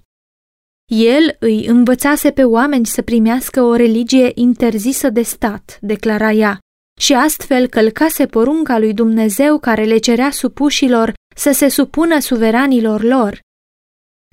El 0.90 1.36
îi 1.38 1.66
învățase 1.66 2.30
pe 2.30 2.44
oameni 2.44 2.86
să 2.86 3.02
primească 3.02 3.62
o 3.62 3.74
religie 3.74 4.30
interzisă 4.34 5.10
de 5.10 5.22
stat, 5.22 5.78
declara 5.80 6.30
ea, 6.30 6.58
și 7.00 7.14
astfel 7.14 7.68
călcase 7.68 8.26
porunca 8.26 8.78
lui 8.78 8.94
Dumnezeu 8.94 9.58
care 9.58 9.84
le 9.84 9.98
cerea 9.98 10.30
supușilor 10.30 11.14
să 11.36 11.52
se 11.52 11.68
supună 11.68 12.18
suveranilor 12.18 13.02
lor. 13.02 13.40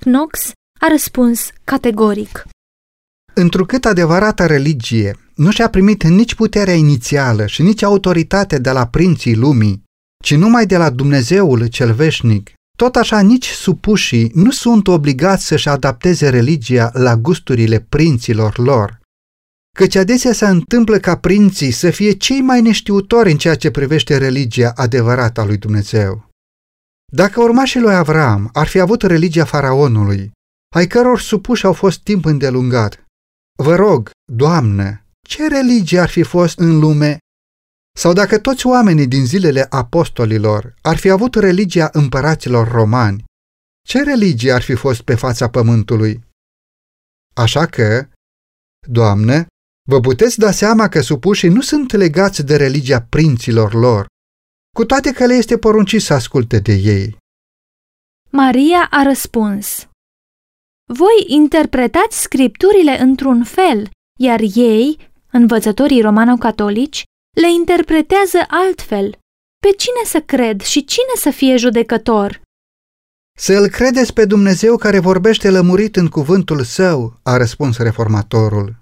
Knox 0.01 0.51
a 0.79 0.88
răspuns 0.88 1.50
categoric. 1.63 2.44
Întrucât 3.39 3.86
adevărata 3.86 4.46
religie 4.46 5.17
nu 5.36 5.51
și-a 5.51 5.69
primit 5.69 6.03
nici 6.03 6.36
puterea 6.36 6.74
inițială 6.74 7.46
și 7.46 7.62
nici 7.62 7.84
autoritate 7.84 8.58
de 8.58 8.72
la 8.72 8.88
prinții 8.88 9.36
lumii, 9.36 9.84
ci 10.24 10.36
numai 10.36 10.65
de 10.65 10.77
la 10.77 10.89
Dumnezeul 10.89 11.67
cel 11.67 11.93
veșnic, 11.93 12.51
tot 12.77 12.96
așa 12.96 13.19
nici 13.19 13.48
supușii 13.48 14.31
nu 14.34 14.51
sunt 14.51 14.88
obligați 14.88 15.46
să-și 15.46 15.69
adapteze 15.69 16.29
religia 16.29 16.89
la 16.93 17.15
gusturile 17.15 17.86
prinților 17.89 18.58
lor. 18.58 19.00
Căci 19.77 19.96
adesea 19.96 20.34
se 20.34 20.46
întâmplă 20.46 20.98
ca 20.98 21.17
prinții 21.17 21.72
să 21.72 21.89
fie 21.89 22.12
cei 22.12 22.41
mai 22.41 22.62
neștiutori 22.62 23.31
în 23.31 23.38
ceea 23.38 23.55
ce 23.55 23.72
privește 23.72 24.17
religia 24.17 24.72
adevărată 24.75 25.41
a 25.41 25.46
lui 25.46 25.58
Dumnezeu. 25.58 26.29
Dacă 27.12 27.41
urmașii 27.41 27.79
lui 27.79 27.93
Avram 27.93 28.50
ar 28.53 28.67
fi 28.67 28.79
avut 28.79 29.01
religia 29.01 29.46
faraonului, 29.46 30.31
ai 30.75 30.88
căror 30.88 31.19
supuși 31.19 31.65
au 31.65 31.74
fost 31.74 32.00
timp 32.00 32.25
îndelungat, 32.25 33.03
vă 33.63 33.75
rog, 33.75 34.10
Doamnă, 34.32 35.06
ce 35.28 35.48
religie 35.48 36.00
ar 36.00 36.10
fi 36.10 36.24
fost 36.24 36.60
în 36.60 36.80
lume 36.80 37.18
sau 37.98 38.13
dacă 38.13 38.39
toți 38.39 38.66
oamenii 38.66 39.08
din 39.08 39.25
zilele 39.25 39.66
apostolilor 39.70 40.75
ar 40.82 40.98
fi 40.98 41.10
avut 41.10 41.36
religia 41.36 41.90
împăraților 41.92 42.68
romani, 42.68 43.24
ce 43.88 44.03
religie 44.03 44.51
ar 44.51 44.62
fi 44.62 44.75
fost 44.75 45.01
pe 45.01 45.16
fața 45.16 45.50
pământului? 45.50 46.24
Așa 47.33 47.66
că, 47.66 48.07
Doamne, 48.88 49.48
vă 49.90 50.00
puteți 50.00 50.40
da 50.40 50.51
seama 50.51 50.88
că 50.88 51.01
supușii 51.01 51.50
nu 51.50 51.62
sunt 51.62 51.92
legați 51.92 52.44
de 52.44 52.55
religia 52.55 53.01
prinților 53.01 53.74
lor, 53.74 54.05
cu 54.75 54.86
toate 54.86 55.12
că 55.12 55.25
le 55.25 55.33
este 55.33 55.57
poruncit 55.57 56.01
să 56.01 56.14
asculte 56.14 56.60
de 56.60 56.74
ei. 56.74 57.18
Maria 58.29 58.88
a 58.92 59.03
răspuns, 59.03 59.89
Voi 60.94 61.24
interpretați 61.28 62.22
scripturile 62.22 63.02
într-un 63.02 63.44
fel, 63.44 63.90
iar 64.20 64.40
ei, 64.54 65.12
învățătorii 65.32 66.02
romano-catolici, 66.02 67.04
le 67.38 67.52
interpretează 67.52 68.38
altfel. 68.48 69.18
Pe 69.62 69.70
cine 69.78 70.04
să 70.06 70.22
cred 70.22 70.62
și 70.62 70.86
cine 70.86 71.14
să 71.16 71.30
fie 71.30 71.58
judecător? 71.58 72.42
Să 73.38 73.54
îl 73.54 73.68
credeți 73.68 74.14
pe 74.14 74.25
Dumnezeu 74.25 74.78
care 74.78 75.00
vorbește 75.00 75.50
lămurit 75.50 75.96
în 75.96 76.08
cuvântul 76.08 76.64
său, 76.64 77.20
a 77.24 77.38
răspuns 77.38 77.78
reformatorul. 77.78 78.82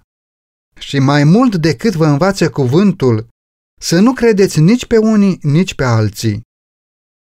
Și 0.78 0.98
mai 0.98 1.24
mult 1.24 1.56
decât 1.56 1.94
vă 1.94 2.06
învață 2.06 2.50
cuvântul, 2.50 3.28
să 3.80 4.00
nu 4.00 4.12
credeți 4.12 4.60
nici 4.60 4.86
pe 4.86 4.98
unii, 4.98 5.38
nici 5.42 5.74
pe 5.74 5.84
alții. 5.84 6.40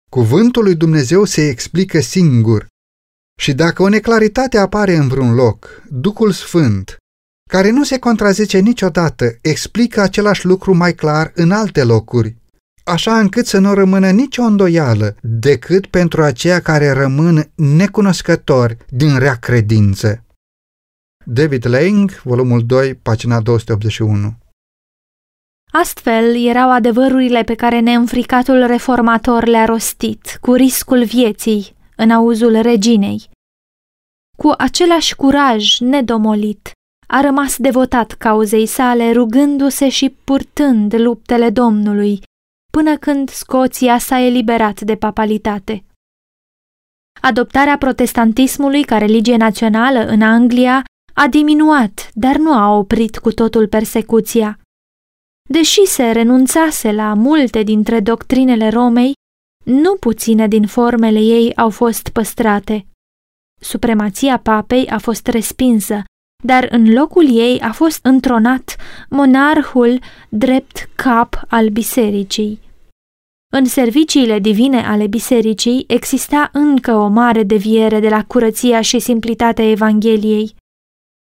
Cuvântul 0.09 0.63
lui 0.63 0.75
Dumnezeu 0.75 1.23
se 1.23 1.47
explică 1.47 1.99
singur 1.99 2.69
și 3.39 3.53
dacă 3.53 3.83
o 3.83 3.89
neclaritate 3.89 4.57
apare 4.57 4.95
în 4.95 5.07
vreun 5.07 5.33
loc, 5.33 5.83
Duhul 5.89 6.31
Sfânt, 6.31 6.97
care 7.49 7.69
nu 7.69 7.83
se 7.83 7.99
contrazice 7.99 8.59
niciodată, 8.59 9.37
explică 9.41 10.01
același 10.01 10.45
lucru 10.45 10.75
mai 10.75 10.93
clar 10.93 11.31
în 11.35 11.51
alte 11.51 11.83
locuri, 11.83 12.35
așa 12.83 13.19
încât 13.19 13.45
să 13.45 13.57
nu 13.59 13.73
rămână 13.73 14.09
nicio 14.09 14.41
îndoială 14.41 15.15
decât 15.21 15.85
pentru 15.85 16.23
aceia 16.23 16.61
care 16.61 16.91
rămân 16.91 17.51
necunoscători 17.55 18.77
din 18.89 19.17
rea 19.17 19.35
credință. 19.35 20.23
David 21.25 21.65
Lang, 21.67 22.21
volumul 22.23 22.65
2, 22.65 22.95
pagina 22.95 23.41
281 23.41 24.35
Astfel 25.71 26.45
erau 26.45 26.71
adevărurile 26.71 27.43
pe 27.43 27.55
care 27.55 27.79
neînfricatul 27.79 28.65
reformator 28.65 29.45
le-a 29.45 29.65
rostit, 29.65 30.37
cu 30.41 30.53
riscul 30.53 31.03
vieții, 31.03 31.75
în 32.01 32.11
auzul 32.11 32.61
reginei. 32.61 33.29
Cu 34.37 34.53
același 34.57 35.15
curaj 35.15 35.79
nedomolit, 35.79 36.71
a 37.07 37.21
rămas 37.21 37.57
devotat 37.57 38.11
cauzei 38.11 38.65
sale, 38.65 39.11
rugându-se 39.11 39.89
și 39.89 40.09
purtând 40.09 40.93
luptele 40.99 41.49
Domnului, 41.49 42.21
până 42.71 42.97
când 42.97 43.29
Scoția 43.29 43.97
s-a 43.97 44.19
eliberat 44.19 44.81
de 44.81 44.95
papalitate. 44.95 45.83
Adoptarea 47.21 47.77
protestantismului 47.77 48.83
ca 48.83 48.97
religie 48.97 49.37
națională 49.37 49.99
în 49.99 50.21
Anglia 50.21 50.83
a 51.13 51.27
diminuat, 51.27 52.09
dar 52.13 52.35
nu 52.35 52.53
a 52.53 52.77
oprit 52.77 53.17
cu 53.17 53.31
totul 53.31 53.67
persecuția. 53.67 54.59
Deși 55.49 55.85
se 55.85 56.11
renunțase 56.11 56.91
la 56.91 57.13
multe 57.13 57.63
dintre 57.63 57.99
doctrinele 57.99 58.69
Romei, 58.69 59.13
nu 59.63 59.95
puține 59.95 60.47
din 60.47 60.67
formele 60.67 61.19
ei 61.19 61.55
au 61.55 61.69
fost 61.69 62.09
păstrate. 62.09 62.85
Supremația 63.61 64.39
papei 64.39 64.87
a 64.87 64.97
fost 64.97 65.27
respinsă, 65.27 66.03
dar 66.43 66.67
în 66.71 66.93
locul 66.93 67.37
ei 67.37 67.59
a 67.59 67.71
fost 67.71 68.05
întronat 68.05 68.75
monarhul 69.09 69.99
drept 70.29 70.89
cap 70.95 71.41
al 71.47 71.69
bisericii. 71.69 72.59
În 73.53 73.65
serviciile 73.65 74.39
divine 74.39 74.85
ale 74.85 75.07
bisericii 75.07 75.83
exista 75.87 76.49
încă 76.53 76.95
o 76.95 77.07
mare 77.07 77.43
deviere 77.43 77.99
de 77.99 78.09
la 78.09 78.23
curăția 78.23 78.81
și 78.81 78.99
simplitatea 78.99 79.69
Evangheliei. 79.69 80.55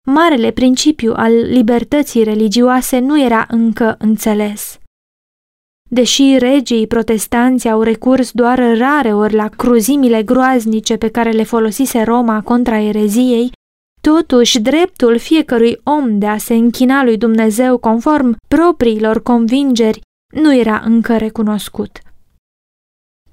Marele 0.07 0.51
principiu 0.51 1.13
al 1.17 1.33
libertății 1.33 2.23
religioase 2.23 2.99
nu 2.99 3.23
era 3.23 3.47
încă 3.49 3.95
înțeles. 3.99 4.79
Deși 5.95 6.37
regii 6.39 6.87
protestanți 6.87 7.69
au 7.69 7.83
recurs 7.83 8.31
doar 8.31 8.77
rare 8.79 9.15
ori 9.15 9.35
la 9.35 9.49
cruzimile 9.49 10.23
groaznice 10.23 10.97
pe 10.97 11.09
care 11.09 11.31
le 11.31 11.43
folosise 11.43 12.03
Roma 12.03 12.43
contra 12.43 12.81
ereziei, 12.81 13.53
Totuși, 14.01 14.61
dreptul 14.61 15.19
fiecărui 15.19 15.81
om 15.83 16.19
de 16.19 16.27
a 16.27 16.37
se 16.37 16.55
închina 16.55 17.05
lui 17.05 17.17
Dumnezeu 17.17 17.79
conform 17.79 18.37
propriilor 18.49 19.23
convingeri 19.23 20.01
nu 20.35 20.55
era 20.55 20.83
încă 20.85 21.17
recunoscut. 21.17 21.99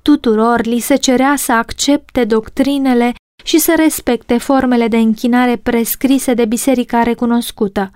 Tuturor 0.02 0.66
li 0.66 0.80
se 0.80 0.96
cerea 0.96 1.36
să 1.36 1.52
accepte 1.52 2.24
doctrinele 2.26 3.14
și 3.44 3.60
să 3.60 3.74
respecte 3.78 4.38
formele 4.38 4.88
de 4.88 4.98
închinare 4.98 5.56
prescrise 5.58 6.34
de 6.34 6.46
biserica 6.46 7.04
recunoscută. 7.04 7.92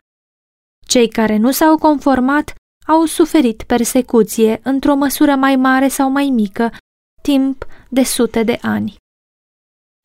Cei 0.87 1.09
care 1.09 1.37
nu 1.37 1.51
s-au 1.51 1.77
conformat 1.77 2.53
au 2.87 3.05
suferit 3.05 3.63
persecuție 3.63 4.59
într-o 4.63 4.95
măsură 4.95 5.35
mai 5.35 5.55
mare 5.55 5.87
sau 5.87 6.09
mai 6.09 6.25
mică, 6.25 6.71
timp 7.21 7.65
de 7.89 8.03
sute 8.03 8.43
de 8.43 8.57
ani. 8.61 8.95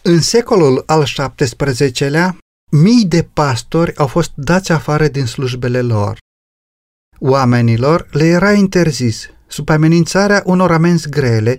În 0.02 0.20
secolul 0.20 0.82
al 0.86 1.04
XVII-lea, 1.34 2.36
mii 2.70 3.06
de 3.06 3.22
pastori 3.22 3.96
au 3.96 4.06
fost 4.06 4.32
dați 4.34 4.72
afară 4.72 5.08
din 5.08 5.26
slujbele 5.26 5.82
lor. 5.82 6.18
Oamenilor 7.18 8.08
le 8.10 8.24
era 8.24 8.52
interzis, 8.52 9.30
sub 9.46 9.68
amenințarea 9.68 10.42
unor 10.46 10.72
amenzi 10.72 11.08
grele, 11.08 11.58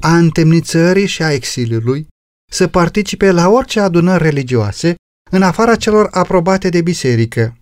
a 0.00 0.16
întemnițării 0.16 1.06
și 1.06 1.22
a 1.22 1.32
exiliului, 1.32 2.06
să 2.50 2.68
participe 2.68 3.30
la 3.30 3.48
orice 3.48 3.80
adunări 3.80 4.22
religioase, 4.22 4.94
în 5.30 5.42
afara 5.42 5.76
celor 5.76 6.08
aprobate 6.10 6.68
de 6.68 6.82
biserică. 6.82 7.59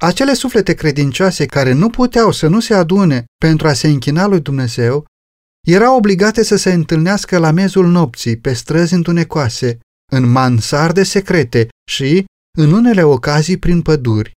Acele 0.00 0.34
suflete 0.34 0.74
credincioase 0.74 1.46
care 1.46 1.72
nu 1.72 1.90
puteau 1.90 2.32
să 2.32 2.46
nu 2.46 2.60
se 2.60 2.74
adune 2.74 3.24
pentru 3.36 3.68
a 3.68 3.72
se 3.72 3.88
închina 3.88 4.26
lui 4.26 4.40
Dumnezeu, 4.40 5.06
erau 5.66 5.96
obligate 5.96 6.42
să 6.42 6.56
se 6.56 6.72
întâlnească 6.72 7.38
la 7.38 7.50
mezul 7.50 7.86
nopții, 7.86 8.36
pe 8.36 8.52
străzi 8.52 8.94
întunecoase, 8.94 9.78
în 10.12 10.30
mansarde 10.30 11.02
secrete 11.02 11.68
și, 11.90 12.24
în 12.58 12.72
unele 12.72 13.02
ocazii, 13.02 13.58
prin 13.58 13.82
păduri. 13.82 14.32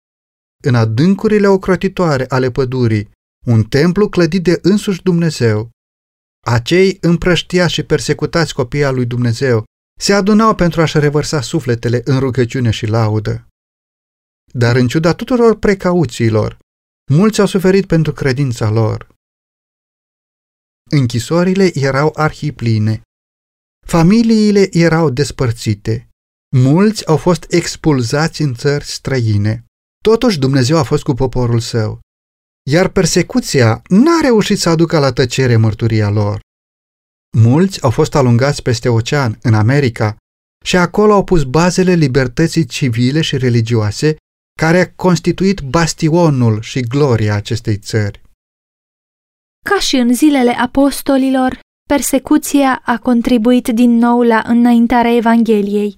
În 0.64 0.74
adâncurile 0.74 1.46
ocrotitoare 1.46 2.24
ale 2.28 2.50
pădurii, 2.50 3.10
un 3.46 3.62
templu 3.62 4.08
clădit 4.08 4.42
de 4.42 4.58
însuși 4.62 5.02
Dumnezeu. 5.02 5.70
Acei 6.46 6.98
împrăștiați 7.00 7.72
și 7.72 7.82
persecutați 7.82 8.54
copii 8.54 8.84
al 8.84 8.94
lui 8.94 9.06
Dumnezeu 9.06 9.64
se 10.00 10.12
adunau 10.12 10.54
pentru 10.54 10.80
a-și 10.80 10.98
revărsa 10.98 11.40
sufletele 11.40 12.00
în 12.04 12.18
rugăciune 12.18 12.70
și 12.70 12.86
laudă. 12.86 13.46
Dar 14.58 14.76
în 14.76 14.88
ciuda 14.88 15.14
tuturor 15.14 15.58
precauțiilor, 15.58 16.58
mulți 17.12 17.40
au 17.40 17.46
suferit 17.46 17.86
pentru 17.86 18.12
credința 18.12 18.70
lor. 18.70 19.08
Închisorile 20.90 21.70
erau 21.78 22.12
arhipline, 22.14 23.02
familiile 23.86 24.76
erau 24.76 25.10
despărțite, 25.10 26.08
mulți 26.56 27.06
au 27.06 27.16
fost 27.16 27.46
expulzați 27.48 28.42
în 28.42 28.54
țări 28.54 28.84
străine. 28.84 29.64
Totuși 30.04 30.38
Dumnezeu 30.38 30.76
a 30.76 30.82
fost 30.82 31.02
cu 31.02 31.14
poporul 31.14 31.60
său, 31.60 32.00
iar 32.70 32.88
persecuția 32.88 33.82
n-a 33.88 34.20
reușit 34.20 34.58
să 34.58 34.68
aducă 34.68 34.98
la 34.98 35.12
tăcere 35.12 35.56
mărturia 35.56 36.10
lor. 36.10 36.40
Mulți 37.36 37.82
au 37.82 37.90
fost 37.90 38.14
alungați 38.14 38.62
peste 38.62 38.88
ocean, 38.88 39.38
în 39.42 39.54
America, 39.54 40.16
și 40.64 40.76
acolo 40.76 41.12
au 41.12 41.24
pus 41.24 41.42
bazele 41.42 41.94
libertății 41.94 42.64
civile 42.64 43.20
și 43.20 43.36
religioase, 43.36 44.16
care 44.60 44.78
a 44.80 44.92
constituit 44.96 45.60
bastionul 45.60 46.60
și 46.60 46.80
gloria 46.80 47.34
acestei 47.34 47.76
țări. 47.76 48.20
Ca 49.64 49.78
și 49.78 49.96
în 49.96 50.14
zilele 50.14 50.50
apostolilor, 50.50 51.58
persecuția 51.88 52.82
a 52.84 52.98
contribuit 52.98 53.68
din 53.68 53.90
nou 53.96 54.22
la 54.22 54.42
înaintarea 54.46 55.14
Evangheliei. 55.14 55.96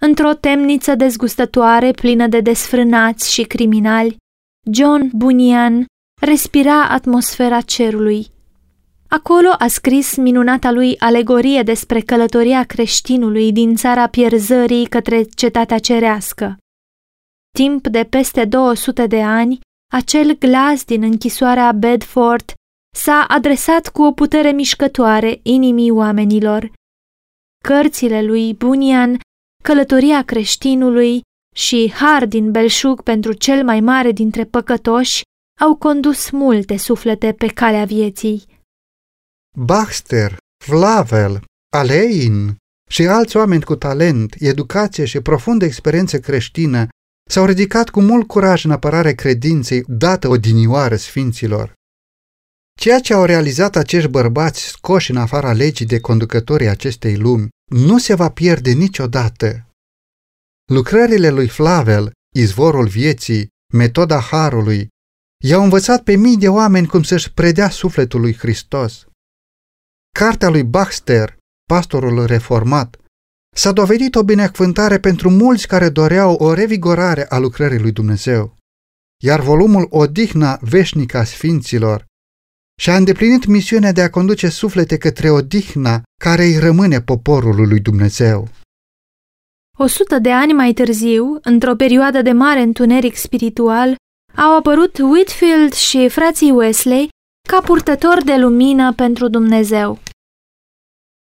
Într-o 0.00 0.34
temniță 0.34 0.94
dezgustătoare 0.94 1.90
plină 1.90 2.26
de 2.26 2.40
desfrânați 2.40 3.32
și 3.32 3.42
criminali, 3.42 4.16
John 4.72 5.10
Bunyan 5.12 5.86
respira 6.20 6.88
atmosfera 6.88 7.60
cerului. 7.60 8.26
Acolo 9.08 9.48
a 9.58 9.66
scris 9.66 10.16
minunata 10.16 10.70
lui 10.70 10.98
alegorie 10.98 11.62
despre 11.62 12.00
călătoria 12.00 12.64
creștinului 12.64 13.52
din 13.52 13.74
țara 13.74 14.06
pierzării 14.06 14.86
către 14.86 15.22
cetatea 15.22 15.78
cerească. 15.78 16.58
Timp 17.50 17.86
de 17.86 18.04
peste 18.04 18.44
200 18.44 19.06
de 19.06 19.22
ani, 19.22 19.60
acel 19.92 20.38
glas 20.38 20.84
din 20.84 21.02
închisoarea 21.02 21.72
Bedford 21.72 22.52
s-a 22.96 23.24
adresat 23.28 23.88
cu 23.88 24.02
o 24.02 24.12
putere 24.12 24.50
mișcătoare 24.50 25.40
inimii 25.42 25.90
oamenilor. 25.90 26.72
Cărțile 27.64 28.22
lui 28.22 28.54
Bunyan, 28.54 29.18
Călătoria 29.62 30.22
creștinului 30.22 31.20
și 31.54 31.92
Har 31.94 32.26
din 32.26 32.50
belșug 32.50 33.02
pentru 33.02 33.32
cel 33.32 33.64
mai 33.64 33.80
mare 33.80 34.12
dintre 34.12 34.44
păcătoși 34.44 35.22
au 35.60 35.76
condus 35.76 36.30
multe 36.30 36.76
suflete 36.76 37.32
pe 37.32 37.46
calea 37.46 37.84
vieții. 37.84 38.44
Baxter, 39.56 40.36
Flavel, 40.64 41.42
Alein 41.76 42.56
și 42.90 43.06
alți 43.06 43.36
oameni 43.36 43.62
cu 43.62 43.76
talent, 43.76 44.34
educație 44.38 45.04
și 45.04 45.20
profundă 45.20 45.64
experiență 45.64 46.18
creștină 46.18 46.88
s-au 47.28 47.44
ridicat 47.44 47.88
cu 47.88 48.00
mult 48.00 48.26
curaj 48.26 48.64
în 48.64 48.70
apărare 48.70 49.14
credinței 49.14 49.84
dată 49.86 50.28
odinioară 50.28 50.96
sfinților. 50.96 51.72
Ceea 52.78 53.00
ce 53.00 53.14
au 53.14 53.24
realizat 53.24 53.76
acești 53.76 54.08
bărbați 54.08 54.60
scoși 54.60 55.10
în 55.10 55.16
afara 55.16 55.52
legii 55.52 55.86
de 55.86 56.00
conducătorii 56.00 56.68
acestei 56.68 57.16
lumi 57.16 57.48
nu 57.70 57.98
se 57.98 58.14
va 58.14 58.30
pierde 58.30 58.70
niciodată. 58.70 59.66
Lucrările 60.72 61.30
lui 61.30 61.48
Flavel, 61.48 62.12
izvorul 62.34 62.86
vieții, 62.86 63.48
metoda 63.74 64.20
harului, 64.20 64.88
i-au 65.44 65.62
învățat 65.62 66.02
pe 66.02 66.14
mii 66.14 66.36
de 66.36 66.48
oameni 66.48 66.86
cum 66.86 67.02
să-și 67.02 67.32
predea 67.32 67.70
sufletul 67.70 68.20
lui 68.20 68.34
Hristos. 68.34 69.06
Cartea 70.18 70.48
lui 70.48 70.64
Baxter, 70.64 71.36
pastorul 71.68 72.26
reformat, 72.26 72.98
s-a 73.56 73.72
dovedit 73.72 74.14
o 74.14 74.22
binecuvântare 74.22 74.98
pentru 74.98 75.30
mulți 75.30 75.66
care 75.66 75.88
doreau 75.88 76.34
o 76.34 76.54
revigorare 76.54 77.26
a 77.28 77.38
lucrării 77.38 77.80
lui 77.80 77.92
Dumnezeu. 77.92 78.56
Iar 79.22 79.40
volumul 79.40 79.86
Odihna 79.90 80.58
veșnică 80.60 81.18
a 81.18 81.24
Sfinților 81.24 82.04
și-a 82.80 82.96
îndeplinit 82.96 83.46
misiunea 83.46 83.92
de 83.92 84.02
a 84.02 84.10
conduce 84.10 84.48
suflete 84.48 84.98
către 84.98 85.30
odihna 85.30 86.02
care 86.24 86.44
îi 86.44 86.58
rămâne 86.58 87.00
poporului 87.00 87.66
lui 87.66 87.80
Dumnezeu. 87.80 88.48
O 89.78 89.86
sută 89.86 90.18
de 90.18 90.32
ani 90.32 90.52
mai 90.52 90.72
târziu, 90.72 91.38
într-o 91.42 91.74
perioadă 91.74 92.22
de 92.22 92.32
mare 92.32 92.60
întuneric 92.60 93.16
spiritual, 93.16 93.96
au 94.36 94.56
apărut 94.56 94.98
Whitfield 94.98 95.72
și 95.72 96.08
frații 96.08 96.50
Wesley 96.50 97.08
ca 97.48 97.60
purtători 97.60 98.24
de 98.24 98.36
lumină 98.36 98.92
pentru 98.92 99.28
Dumnezeu. 99.28 99.98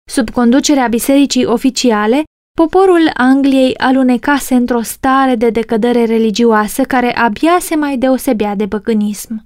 Sub 0.10 0.30
conducerea 0.30 0.88
bisericii 0.88 1.46
oficiale, 1.46 2.24
poporul 2.58 3.10
Angliei 3.14 3.78
alunecase 3.78 4.56
într-o 4.56 4.82
stare 4.82 5.36
de 5.36 5.50
decădere 5.50 6.06
religioasă 6.06 6.84
care 6.84 7.16
abia 7.16 7.58
se 7.60 7.76
mai 7.76 7.98
deosebea 7.98 8.56
de 8.56 8.66
băcânism. 8.66 9.44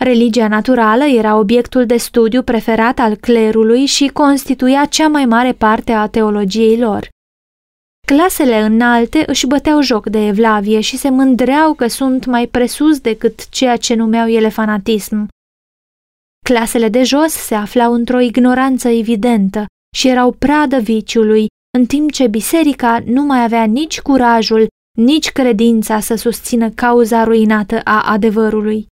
Religia 0.00 0.48
naturală 0.48 1.04
era 1.04 1.36
obiectul 1.36 1.86
de 1.86 1.96
studiu 1.96 2.42
preferat 2.42 2.98
al 2.98 3.14
clerului 3.14 3.86
și 3.86 4.06
constituia 4.06 4.84
cea 4.84 5.08
mai 5.08 5.24
mare 5.24 5.52
parte 5.52 5.92
a 5.92 6.06
teologiei 6.06 6.78
lor. 6.78 7.08
Clasele 8.06 8.60
înalte 8.60 9.24
își 9.26 9.46
băteau 9.46 9.80
joc 9.80 10.06
de 10.06 10.26
evlavie 10.26 10.80
și 10.80 10.96
se 10.96 11.10
mândreau 11.10 11.74
că 11.74 11.86
sunt 11.86 12.26
mai 12.26 12.46
presus 12.46 12.98
decât 12.98 13.48
ceea 13.48 13.76
ce 13.76 13.94
numeau 13.94 14.28
ele 14.28 14.48
fanatism. 14.48 15.28
Clasele 16.46 16.88
de 16.88 17.02
jos 17.02 17.32
se 17.32 17.54
aflau 17.54 17.92
într-o 17.92 18.20
ignoranță 18.20 18.88
evidentă 18.88 19.66
și 19.96 20.08
erau 20.08 20.32
pradă 20.32 20.78
viciului, 20.78 21.46
în 21.78 21.86
timp 21.86 22.12
ce 22.12 22.26
biserica 22.26 22.98
nu 23.04 23.22
mai 23.22 23.42
avea 23.42 23.64
nici 23.64 24.00
curajul, 24.00 24.66
nici 24.98 25.30
credința 25.30 26.00
să 26.00 26.14
susțină 26.14 26.70
cauza 26.70 27.24
ruinată 27.24 27.80
a 27.84 28.02
adevărului. 28.02 28.86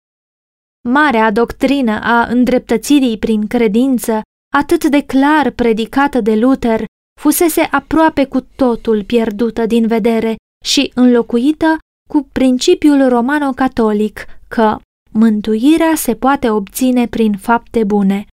Marea 0.88 1.30
doctrină 1.30 2.00
a 2.02 2.26
îndreptățirii 2.26 3.18
prin 3.18 3.46
credință, 3.46 4.20
atât 4.54 4.84
de 4.84 5.02
clar 5.02 5.50
predicată 5.50 6.20
de 6.20 6.34
Luther, 6.34 6.84
fusese 7.20 7.60
aproape 7.60 8.24
cu 8.24 8.40
totul 8.40 9.04
pierdută 9.04 9.66
din 9.66 9.86
vedere 9.86 10.36
și 10.64 10.92
înlocuită 10.94 11.78
cu 12.08 12.28
principiul 12.32 13.08
romano-catolic 13.08 14.26
că 14.48 14.78
mântuirea 15.16 15.94
se 15.94 16.14
poate 16.14 16.50
obține 16.50 17.08
prin 17.08 17.36
fapte 17.36 17.84
bune. 17.84 18.26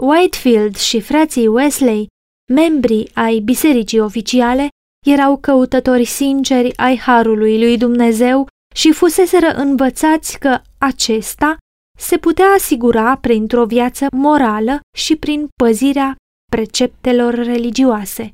Whitefield 0.00 0.76
și 0.76 1.00
frații 1.00 1.46
Wesley, 1.46 2.06
membrii 2.52 3.10
ai 3.14 3.38
bisericii 3.38 4.00
oficiale, 4.00 4.68
erau 5.06 5.36
căutători 5.36 6.04
sinceri 6.04 6.76
ai 6.76 6.96
harului 6.96 7.58
lui 7.58 7.76
Dumnezeu 7.76 8.46
și 8.74 8.92
fuseseră 8.92 9.46
învățați 9.46 10.38
că 10.38 10.60
acesta 10.78 11.56
se 11.98 12.18
putea 12.18 12.46
asigura 12.46 13.16
printr-o 13.16 13.66
viață 13.66 14.06
morală 14.16 14.80
și 14.96 15.16
prin 15.16 15.48
păzirea 15.62 16.16
preceptelor 16.50 17.34
religioase. 17.34 18.30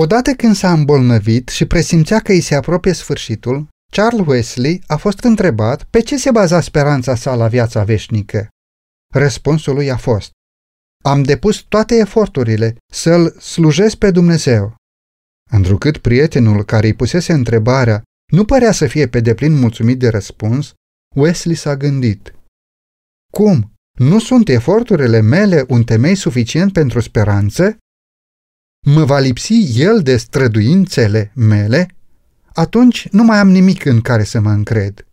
Odată 0.00 0.34
când 0.34 0.54
s-a 0.54 0.72
îmbolnăvit 0.72 1.48
și 1.48 1.66
presimțea 1.66 2.20
că 2.20 2.32
îi 2.32 2.40
se 2.40 2.54
apropie 2.54 2.92
sfârșitul, 2.92 3.68
Charles 3.96 4.26
Wesley 4.26 4.82
a 4.86 4.96
fost 4.96 5.20
întrebat 5.20 5.84
pe 5.84 6.00
ce 6.00 6.16
se 6.16 6.30
baza 6.30 6.60
speranța 6.60 7.14
sa 7.14 7.34
la 7.34 7.48
viața 7.48 7.84
veșnică. 7.84 8.48
Răspunsul 9.14 9.74
lui 9.74 9.90
a 9.90 9.96
fost, 9.96 10.30
am 11.04 11.22
depus 11.22 11.58
toate 11.68 11.94
eforturile 11.94 12.76
să-L 12.92 13.30
slujesc 13.40 13.96
pe 13.96 14.10
Dumnezeu. 14.10 14.74
Întrucât 15.50 15.98
prietenul 15.98 16.64
care 16.64 16.86
îi 16.86 16.94
pusese 16.94 17.32
întrebarea 17.32 18.02
nu 18.32 18.44
părea 18.44 18.72
să 18.72 18.86
fie 18.86 19.08
pe 19.08 19.20
deplin 19.20 19.58
mulțumit 19.58 19.98
de 19.98 20.08
răspuns, 20.08 20.72
Wesley 21.16 21.54
s-a 21.54 21.76
gândit. 21.76 22.34
Cum? 23.32 23.72
Nu 23.98 24.18
sunt 24.18 24.48
eforturile 24.48 25.20
mele 25.20 25.64
un 25.68 25.84
temei 25.84 26.14
suficient 26.14 26.72
pentru 26.72 27.00
speranță? 27.00 27.76
mă 28.86 29.04
va 29.04 29.18
lipsi 29.18 29.80
el 29.80 30.02
de 30.02 30.16
străduințele 30.16 31.32
mele, 31.34 31.88
atunci 32.54 33.08
nu 33.10 33.24
mai 33.24 33.38
am 33.38 33.50
nimic 33.50 33.84
în 33.84 34.00
care 34.00 34.24
să 34.24 34.40
mă 34.40 34.50
încred. 34.50 35.06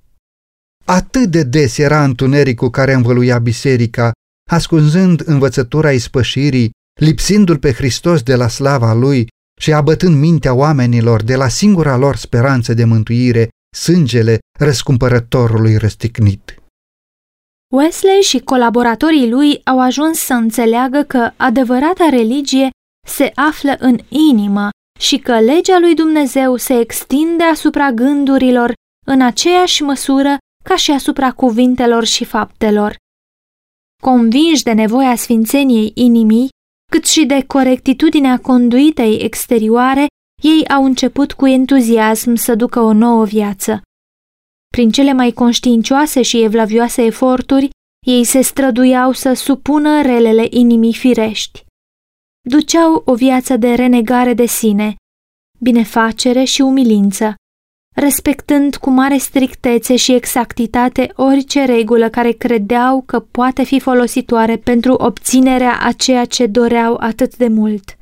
Atât 0.85 1.25
de 1.25 1.43
des 1.43 1.77
era 1.77 2.03
întunericul 2.03 2.69
care 2.69 2.93
învăluia 2.93 3.39
biserica, 3.39 4.11
ascunzând 4.49 5.21
învățătura 5.25 5.91
ispășirii, 5.91 6.71
lipsindu-l 6.99 7.57
pe 7.57 7.71
Hristos 7.71 8.23
de 8.23 8.35
la 8.35 8.47
slava 8.47 8.93
lui 8.93 9.27
și 9.61 9.73
abătând 9.73 10.15
mintea 10.15 10.53
oamenilor 10.53 11.23
de 11.23 11.35
la 11.35 11.47
singura 11.47 11.95
lor 11.95 12.15
speranță 12.15 12.73
de 12.73 12.83
mântuire, 12.83 13.49
sângele 13.75 14.39
răscumpărătorului 14.59 15.77
răstignit. 15.77 16.55
Wesley 17.73 18.21
și 18.21 18.39
colaboratorii 18.39 19.29
lui 19.29 19.61
au 19.63 19.79
ajuns 19.81 20.19
să 20.19 20.33
înțeleagă 20.33 21.01
că 21.01 21.31
adevărata 21.37 22.07
religie 22.09 22.69
se 23.07 23.31
află 23.35 23.75
în 23.79 23.99
inimă 24.09 24.69
și 25.01 25.17
că 25.17 25.39
legea 25.39 25.79
lui 25.79 25.95
Dumnezeu 25.95 26.55
se 26.55 26.79
extinde 26.79 27.43
asupra 27.43 27.91
gândurilor 27.91 28.73
în 29.07 29.21
aceeași 29.21 29.83
măsură 29.83 30.37
ca 30.63 30.75
și 30.75 30.91
asupra 30.91 31.31
cuvintelor 31.31 32.05
și 32.05 32.25
faptelor. 32.25 32.95
Convinși 34.01 34.63
de 34.63 34.71
nevoia 34.71 35.15
sfințeniei 35.15 35.91
inimii, 35.95 36.49
cât 36.91 37.05
și 37.05 37.25
de 37.25 37.43
corectitudinea 37.47 38.39
conduitei 38.39 39.17
exterioare, 39.19 40.05
ei 40.43 40.67
au 40.67 40.83
început 40.83 41.33
cu 41.33 41.47
entuziasm 41.47 42.35
să 42.35 42.55
ducă 42.55 42.79
o 42.79 42.93
nouă 42.93 43.25
viață. 43.25 43.81
Prin 44.67 44.91
cele 44.91 45.13
mai 45.13 45.31
conștiincioase 45.31 46.21
și 46.21 46.41
evlavioase 46.43 47.03
eforturi, 47.03 47.69
ei 48.05 48.23
se 48.23 48.41
străduiau 48.41 49.11
să 49.11 49.33
supună 49.33 50.01
relele 50.01 50.47
inimii 50.49 50.93
firești. 50.93 51.63
Duceau 52.49 53.01
o 53.05 53.15
viață 53.15 53.57
de 53.57 53.73
renegare 53.73 54.33
de 54.33 54.45
sine, 54.45 54.95
binefacere 55.59 56.43
și 56.43 56.61
umilință, 56.61 57.35
respectând 57.95 58.75
cu 58.75 58.89
mare 58.89 59.17
strictețe 59.17 59.95
și 59.95 60.13
exactitate 60.13 61.11
orice 61.15 61.65
regulă 61.65 62.09
care 62.09 62.31
credeau 62.31 63.01
că 63.01 63.19
poate 63.19 63.63
fi 63.63 63.79
folositoare 63.79 64.57
pentru 64.57 64.93
obținerea 64.93 65.79
a 65.81 65.91
ceea 65.91 66.25
ce 66.25 66.47
doreau 66.47 66.97
atât 66.99 67.37
de 67.37 67.47
mult, 67.47 67.97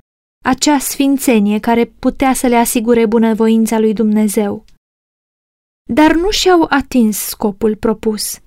acea 0.45 0.77
sfințenie 0.77 1.59
care 1.59 1.85
putea 1.85 2.33
să 2.33 2.47
le 2.47 2.55
asigure 2.55 3.05
bunăvoința 3.05 3.79
lui 3.79 3.93
Dumnezeu. 3.93 4.65
Dar 5.93 6.15
nu 6.15 6.29
și-au 6.29 6.65
atins 6.69 7.17
scopul 7.17 7.75
propus. 7.75 8.39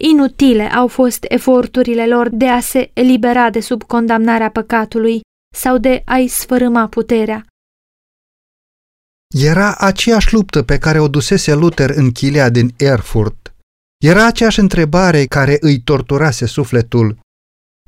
Inutile 0.00 0.62
au 0.62 0.88
fost 0.88 1.24
eforturile 1.28 2.06
lor 2.06 2.28
de 2.28 2.48
a 2.48 2.60
se 2.60 2.90
elibera 2.92 3.50
de 3.50 3.60
sub 3.60 3.82
condamnarea 3.82 4.50
păcatului 4.50 5.20
sau 5.54 5.78
de 5.78 6.02
a-i 6.04 6.28
sfărâma 6.28 6.88
puterea, 6.88 7.46
era 9.34 9.74
aceeași 9.74 10.32
luptă 10.32 10.62
pe 10.62 10.78
care 10.78 11.00
o 11.00 11.08
dusese 11.08 11.54
Luther 11.54 11.90
în 11.90 12.10
chilea 12.10 12.48
din 12.50 12.74
Erfurt. 12.76 13.54
Era 14.04 14.26
aceeași 14.26 14.58
întrebare 14.58 15.24
care 15.24 15.56
îi 15.60 15.80
torturase 15.80 16.46
sufletul. 16.46 17.18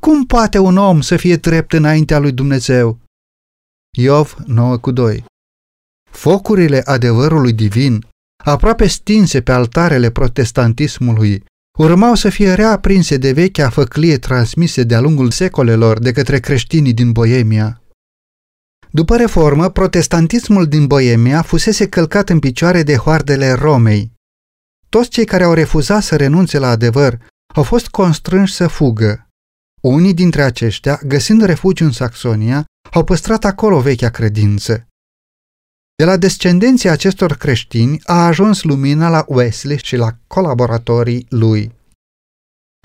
Cum 0.01 0.27
poate 0.27 0.59
un 0.59 0.77
om 0.77 1.01
să 1.01 1.17
fie 1.17 1.37
drept 1.37 1.73
înaintea 1.73 2.19
lui 2.19 2.33
Dumnezeu? 2.33 2.99
Iov 3.99 4.37
9 4.47 4.77
cu 4.77 4.91
2 4.91 5.25
Focurile 6.11 6.83
adevărului 6.85 7.53
divin, 7.53 8.07
aproape 8.45 8.87
stinse 8.87 9.43
pe 9.43 9.53
altarele 9.53 10.11
protestantismului, 10.11 11.45
urmau 11.83 12.15
să 12.15 12.29
fie 12.29 12.53
reaprinse 12.55 13.17
de 13.17 13.33
vechea 13.33 13.71
făclie 13.71 14.19
transmise 14.19 14.83
de-a 14.83 15.01
lungul 15.01 15.31
secolelor 15.31 15.99
de 15.99 16.13
către 16.13 16.41
creștinii 16.41 16.93
din 16.93 17.13
Boemia. 17.13 17.83
După 18.91 19.17
reformă, 19.17 19.69
protestantismul 19.69 20.67
din 20.67 20.87
Boemia 20.87 21.43
fusese 21.43 21.89
călcat 21.89 22.29
în 22.29 22.39
picioare 22.39 22.83
de 22.83 22.97
hoardele 22.97 23.53
Romei. 23.53 24.13
Toți 24.89 25.09
cei 25.09 25.25
care 25.25 25.45
au 25.45 25.53
refuzat 25.53 26.03
să 26.03 26.17
renunțe 26.17 26.59
la 26.59 26.69
adevăr 26.69 27.19
au 27.55 27.63
fost 27.63 27.89
constrânși 27.89 28.55
să 28.55 28.67
fugă. 28.67 29.29
Unii 29.83 30.15
dintre 30.15 30.43
aceștia, 30.43 31.01
găsind 31.07 31.43
refugiu 31.45 31.85
în 31.85 31.93
Saxonia, 31.93 32.65
au 32.91 33.05
păstrat 33.05 33.45
acolo 33.45 33.81
vechea 33.81 34.09
credință. 34.11 34.87
De 36.01 36.07
la 36.07 36.17
descendenții 36.17 36.89
acestor 36.89 37.33
creștini 37.33 38.01
a 38.05 38.27
ajuns 38.27 38.63
lumina 38.63 39.09
la 39.09 39.25
Wesley 39.29 39.79
și 39.83 39.97
la 39.97 40.17
colaboratorii 40.27 41.27
lui. 41.29 41.73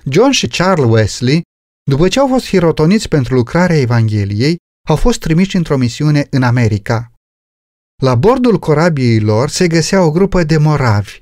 John 0.04 0.30
și 0.30 0.46
Charles 0.46 0.90
Wesley, 0.90 1.42
după 1.90 2.08
ce 2.08 2.18
au 2.18 2.28
fost 2.28 2.46
hirotoniți 2.46 3.08
pentru 3.08 3.34
lucrarea 3.34 3.76
Evangheliei, 3.76 4.56
au 4.88 4.96
fost 4.96 5.20
trimiși 5.20 5.56
într-o 5.56 5.76
misiune 5.76 6.26
în 6.30 6.42
America. 6.42 7.12
La 8.02 8.14
bordul 8.14 8.58
corabiei 8.58 9.20
lor 9.20 9.48
se 9.48 9.66
găsea 9.66 10.02
o 10.02 10.10
grupă 10.10 10.42
de 10.44 10.56
moravi. 10.56 11.20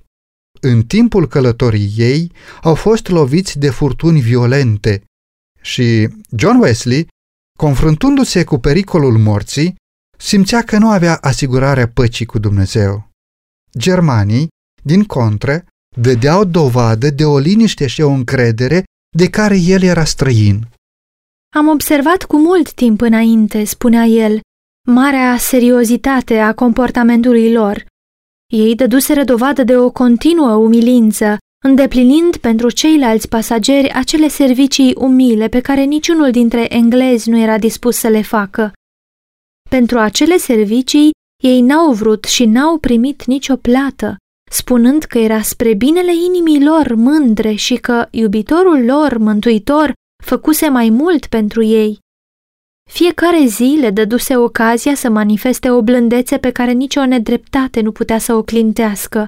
În 0.61 0.83
timpul 0.83 1.29
călătoriei 1.29 1.93
ei 1.97 2.33
au 2.63 2.75
fost 2.75 3.09
loviți 3.09 3.59
de 3.59 3.71
furtuni 3.71 4.21
violente 4.21 5.03
și 5.61 6.09
John 6.37 6.59
Wesley, 6.59 7.09
confruntându-se 7.59 8.45
cu 8.45 8.59
pericolul 8.59 9.19
morții, 9.19 9.83
simțea 10.17 10.63
că 10.63 10.79
nu 10.79 10.89
avea 10.89 11.19
asigurarea 11.21 11.89
păcii 11.89 12.27
cu 12.27 12.39
Dumnezeu. 12.39 13.11
Germanii, 13.79 14.49
din 14.83 15.05
contră, 15.05 15.65
vedeau 15.97 16.45
dovadă 16.45 17.11
de 17.11 17.25
o 17.25 17.39
liniște 17.39 17.87
și 17.87 18.01
o 18.01 18.11
încredere 18.11 18.85
de 19.17 19.31
care 19.31 19.59
el 19.59 19.83
era 19.83 20.05
străin. 20.05 20.69
Am 21.57 21.69
observat 21.69 22.23
cu 22.23 22.39
mult 22.39 22.73
timp 22.73 23.01
înainte, 23.01 23.65
spunea 23.65 24.05
el, 24.05 24.41
marea 24.89 25.37
seriozitate 25.37 26.39
a 26.39 26.55
comportamentului 26.55 27.53
lor. 27.53 27.87
Ei 28.53 28.75
dăduseră 28.75 29.25
dovadă 29.25 29.65
de 29.65 29.77
o 29.77 29.91
continuă 29.91 30.55
umilință, 30.55 31.37
îndeplinind 31.65 32.37
pentru 32.37 32.71
ceilalți 32.71 33.29
pasageri 33.29 33.93
acele 33.93 34.29
servicii 34.29 34.95
umile 34.99 35.49
pe 35.49 35.61
care 35.61 35.83
niciunul 35.83 36.31
dintre 36.31 36.75
englezi 36.75 37.31
nu 37.31 37.39
era 37.39 37.59
dispus 37.59 37.97
să 37.97 38.09
le 38.09 38.23
facă. 38.23 38.73
Pentru 39.75 39.99
acele 39.99 40.37
servicii, 40.37 41.11
ei 41.43 41.61
n-au 41.61 41.93
vrut 41.93 42.25
și 42.25 42.45
n-au 42.45 42.79
primit 42.79 43.25
nicio 43.25 43.57
plată, 43.57 44.17
spunând 44.51 45.03
că 45.03 45.19
era 45.19 45.43
spre 45.43 45.75
binele 45.75 46.15
inimii 46.15 46.65
lor 46.65 46.95
mândre 46.95 47.55
și 47.55 47.75
că 47.75 48.09
iubitorul 48.11 48.85
lor, 48.85 49.19
mântuitor, 49.19 49.93
făcuse 50.25 50.69
mai 50.69 50.89
mult 50.89 51.27
pentru 51.27 51.63
ei. 51.63 51.99
Fiecare 52.91 53.47
zi 53.47 53.77
le 53.81 53.91
dăduse 53.91 54.37
ocazia 54.37 54.95
să 54.95 55.11
manifeste 55.11 55.71
o 55.71 55.83
blândețe 55.83 56.39
pe 56.39 56.51
care 56.51 56.73
nicio 56.73 57.05
nedreptate 57.07 57.81
nu 57.81 57.93
putea 57.93 58.19
să 58.19 58.35
o 58.35 58.43
clintească. 58.43 59.27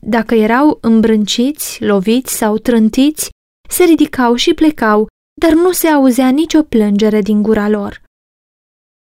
Dacă 0.00 0.34
erau 0.34 0.78
îmbrânciți, 0.80 1.84
loviți 1.84 2.36
sau 2.36 2.58
trântiți, 2.58 3.30
se 3.68 3.84
ridicau 3.84 4.34
și 4.34 4.54
plecau, 4.54 5.06
dar 5.40 5.52
nu 5.52 5.72
se 5.72 5.88
auzea 5.88 6.28
nicio 6.28 6.62
plângere 6.62 7.20
din 7.20 7.42
gura 7.42 7.68
lor. 7.68 8.04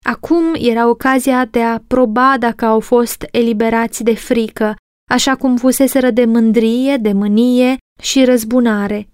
Acum 0.05 0.53
era 0.53 0.87
ocazia 0.87 1.45
de 1.45 1.63
a 1.63 1.79
proba 1.87 2.37
dacă 2.37 2.65
au 2.65 2.79
fost 2.79 3.25
eliberați 3.31 4.03
de 4.03 4.15
frică, 4.15 4.75
așa 5.09 5.35
cum 5.35 5.57
fuseseră 5.57 6.11
de 6.11 6.25
mândrie, 6.25 6.97
de 6.97 7.11
mânie 7.11 7.77
și 8.01 8.25
răzbunare. 8.25 9.09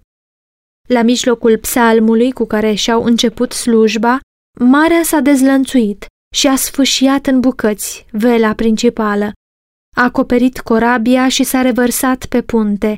La 0.88 1.02
mijlocul 1.02 1.58
psalmului 1.58 2.32
cu 2.32 2.44
care 2.44 2.74
și-au 2.74 3.04
început 3.04 3.52
slujba, 3.52 4.18
marea 4.60 5.02
s-a 5.02 5.20
dezlănțuit 5.20 6.06
și 6.34 6.46
a 6.46 6.56
sfâșiat 6.56 7.26
în 7.26 7.40
bucăți 7.40 8.06
vela 8.10 8.54
principală. 8.54 9.32
A 9.96 10.02
acoperit 10.02 10.60
corabia 10.60 11.28
și 11.28 11.44
s-a 11.44 11.62
revărsat 11.62 12.26
pe 12.26 12.42
punte, 12.42 12.96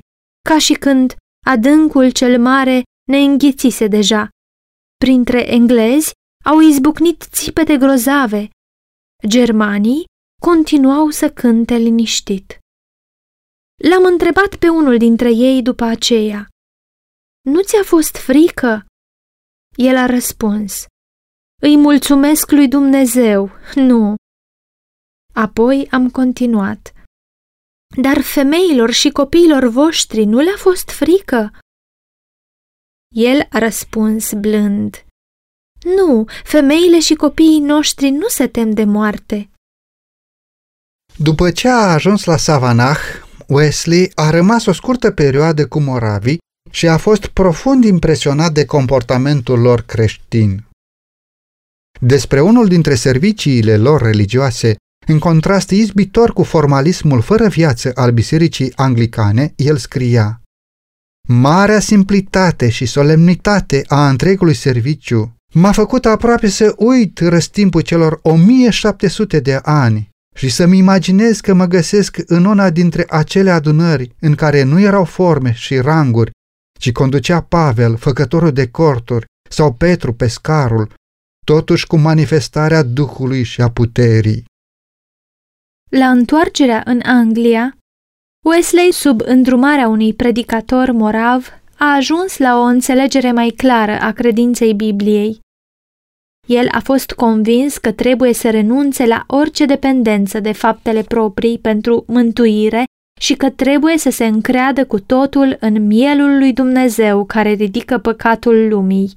ca 0.49 0.59
și 0.59 0.73
când 0.73 1.17
adâncul 1.47 2.11
cel 2.11 2.41
mare 2.41 2.83
ne 3.11 3.19
înghițise 3.19 3.87
deja. 3.87 4.29
Printre 4.97 5.53
englezi 5.53 6.13
au 6.51 6.61
izbucnit 6.61 7.23
țipete 7.23 7.77
grozave. 7.77 8.51
Germanii 9.27 10.05
continuau 10.43 11.11
să 11.11 11.31
cânte 11.31 11.75
liniștit. 11.75 12.59
L-am 13.91 14.05
întrebat 14.05 14.57
pe 14.57 14.69
unul 14.69 14.99
dintre 14.99 15.31
ei 15.31 15.63
după 15.63 15.85
aceea. 15.85 16.49
Nu 17.41 17.63
ți-a 17.63 17.83
fost 17.83 18.17
frică? 18.17 18.87
El 19.77 19.97
a 19.97 20.07
răspuns, 20.07 20.85
Îi 21.63 21.77
mulțumesc 21.77 22.51
lui 22.51 22.69
Dumnezeu, 22.69 23.51
nu. 23.75 24.15
Apoi 25.35 25.89
am 25.91 26.11
continuat, 26.11 26.93
Dar 28.03 28.21
femeilor 28.21 28.91
și 28.91 29.11
copiilor 29.11 29.65
voștri 29.69 30.25
nu 30.25 30.39
le-a 30.39 30.57
fost 30.57 30.91
frică? 30.91 31.59
El 33.15 33.47
a 33.51 33.59
răspuns 33.59 34.33
blând, 34.33 35.08
Nu, 35.97 36.25
femeile 36.45 37.01
și 37.01 37.15
copiii 37.15 37.61
noștri 37.61 38.11
nu 38.11 38.29
se 38.29 38.47
tem 38.47 38.71
de 38.71 38.85
moarte. 38.85 39.51
După 41.17 41.51
ce 41.51 41.69
a 41.69 41.93
ajuns 41.93 42.25
la 42.25 42.37
Savanah, 42.37 42.99
Wesley 43.47 44.11
a 44.15 44.31
rămas 44.31 44.67
o 44.67 44.73
scurtă 44.73 45.11
perioadă 45.11 45.67
cu 45.67 45.81
moravii 45.81 46.39
și 46.71 46.89
a 46.89 46.97
fost 46.97 47.27
profund 47.27 47.85
impresionat 47.85 48.53
de 48.53 48.65
comportamentul 48.65 49.61
lor 49.61 49.81
creștin. 49.81 50.67
Despre 52.01 52.41
unul 52.41 52.69
dintre 52.69 52.95
serviciile 52.95 53.77
lor 53.77 54.03
religioase, 54.03 54.77
în 55.07 55.19
contrast 55.19 55.71
izbitor 55.71 56.33
cu 56.33 56.43
formalismul 56.43 57.21
fără 57.21 57.49
viață 57.49 57.93
al 57.95 58.13
bisericii 58.13 58.73
anglicane, 58.77 59.53
el 59.57 59.77
scria 59.77 60.41
Marea 61.29 61.81
simplitate 61.81 62.69
și 62.71 62.87
solemnitate 62.87 63.85
a 63.87 64.09
întregului 64.09 64.55
serviciu 64.55 65.38
m-a 65.55 65.73
făcut 65.73 66.07
aproape 66.07 66.49
să 66.49 66.75
uit 66.77 67.19
răstimpul 67.19 67.81
celor 67.81 68.19
1700 68.23 69.41
de 69.41 69.61
ani 69.63 70.09
și 70.35 70.49
să-mi 70.49 70.79
imaginez 70.79 71.41
că 71.41 71.55
mă 71.55 71.67
găsesc 71.67 72.17
în 72.27 72.45
una 72.45 72.71
dintre 72.71 73.05
acele 73.09 73.51
adunări 73.51 74.15
în 74.21 74.35
care 74.35 74.63
nu 74.63 74.81
erau 74.81 75.05
forme 75.05 75.53
și 75.53 75.79
ranguri, 75.79 76.31
ci 76.81 76.93
conducea 76.93 77.41
Pavel, 77.41 77.97
făcătorul 77.97 78.53
de 78.53 78.69
corturi, 78.69 79.25
sau 79.51 79.73
Petru, 79.73 80.13
pescarul, 80.13 80.95
totuși 81.47 81.87
cu 81.87 81.97
manifestarea 81.97 82.83
Duhului 82.83 83.43
și 83.43 83.61
a 83.61 83.71
puterii. 83.71 84.45
La 85.91 86.11
întoarcerea 86.11 86.83
în 86.85 87.01
Anglia, 87.05 87.77
Wesley, 88.45 88.93
sub 88.93 89.21
îndrumarea 89.21 89.89
unui 89.89 90.15
predicator 90.15 90.91
morav, 90.91 91.58
a 91.79 91.95
ajuns 91.95 92.39
la 92.39 92.59
o 92.59 92.63
înțelegere 92.63 93.33
mai 93.33 93.49
clară 93.49 94.01
a 94.01 94.13
credinței 94.13 94.75
Bibliei. 94.75 95.41
El 96.47 96.69
a 96.71 96.81
fost 96.81 97.13
convins 97.13 97.77
că 97.79 97.93
trebuie 97.93 98.33
să 98.33 98.51
renunțe 98.51 99.07
la 99.07 99.25
orice 99.27 99.65
dependență 99.65 100.41
de 100.41 100.53
faptele 100.53 101.03
proprii 101.03 101.59
pentru 101.59 102.05
mântuire 102.07 102.85
și 103.21 103.35
că 103.35 103.51
trebuie 103.51 103.99
să 103.99 104.11
se 104.11 104.27
încreadă 104.27 104.87
cu 104.87 105.01
totul 105.01 105.57
în 105.61 105.87
mielul 105.87 106.39
lui 106.39 106.53
Dumnezeu 106.53 107.25
care 107.25 107.53
ridică 107.53 107.99
păcatul 107.99 108.69
lumii. 108.69 109.17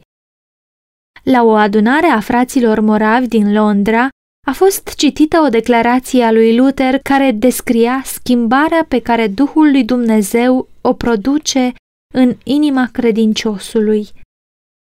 La 1.24 1.44
o 1.44 1.52
adunare 1.52 2.08
a 2.08 2.20
fraților 2.20 2.80
moravi 2.80 3.28
din 3.28 3.54
Londra, 3.54 4.10
a 4.48 4.52
fost 4.52 4.94
citită 4.96 5.40
o 5.40 5.50
declarație 5.50 6.24
a 6.24 6.32
lui 6.32 6.56
Luther 6.56 7.00
care 7.00 7.32
descria 7.32 8.02
schimbarea 8.06 8.86
pe 8.88 9.00
care 9.02 9.28
Duhul 9.28 9.72
lui 9.72 9.84
Dumnezeu 9.84 10.68
o 10.82 10.94
produce 10.94 11.74
în 12.12 12.38
inima 12.44 12.90
credinciosului. 12.92 14.10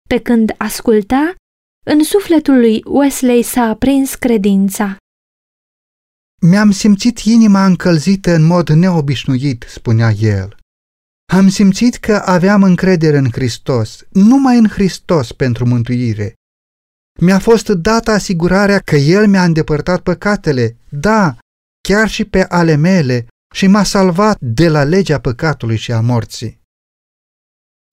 Pe 0.09 0.19
când 0.19 0.53
asculta, 0.57 1.35
în 1.85 2.03
sufletul 2.03 2.59
lui 2.59 2.83
Wesley 2.85 3.41
s-a 3.41 3.61
aprins 3.61 4.15
credința. 4.15 4.97
Mi-am 6.41 6.71
simțit 6.71 7.17
inima 7.19 7.65
încălzită 7.65 8.33
în 8.33 8.43
mod 8.43 8.69
neobișnuit, 8.69 9.65
spunea 9.67 10.11
el. 10.11 10.57
Am 11.33 11.49
simțit 11.49 11.95
că 11.95 12.15
aveam 12.25 12.63
încredere 12.63 13.17
în 13.17 13.29
Hristos, 13.31 14.05
numai 14.09 14.57
în 14.57 14.67
Hristos 14.67 15.31
pentru 15.31 15.65
mântuire. 15.65 16.33
Mi-a 17.19 17.39
fost 17.39 17.67
dată 17.69 18.11
asigurarea 18.11 18.79
că 18.79 18.95
El 18.95 19.27
mi-a 19.27 19.43
îndepărtat 19.43 20.01
păcatele, 20.01 20.77
da, 20.89 21.37
chiar 21.81 22.09
și 22.09 22.25
pe 22.25 22.43
ale 22.43 22.75
mele, 22.75 23.27
și 23.53 23.67
m-a 23.67 23.83
salvat 23.83 24.37
de 24.39 24.69
la 24.69 24.83
legea 24.83 25.19
păcatului 25.19 25.77
și 25.77 25.91
a 25.91 26.01
morții. 26.01 26.59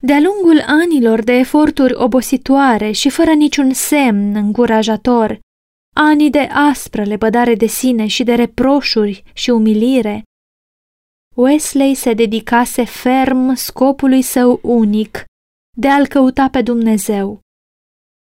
De-a 0.03 0.21
lungul 0.21 0.65
anilor 0.67 1.23
de 1.23 1.33
eforturi 1.33 1.95
obositoare 1.95 2.91
și 2.91 3.11
fără 3.11 3.33
niciun 3.33 3.73
semn 3.73 4.35
încurajator, 4.35 5.39
ani 5.95 6.31
de 6.31 6.49
aspră 6.53 7.03
lepădare 7.03 7.55
de 7.55 7.67
sine 7.67 8.07
și 8.07 8.25
de 8.25 8.35
reproșuri 8.35 9.23
și 9.33 9.51
umilire, 9.51 10.23
Wesley 11.37 11.95
se 11.95 12.15
dedicase 12.15 12.85
ferm 12.85 13.55
scopului 13.55 14.23
său 14.23 14.59
unic 14.63 15.25
de 15.79 15.89
a-L 15.89 16.07
căuta 16.07 16.49
pe 16.49 16.63
Dumnezeu. 16.63 17.41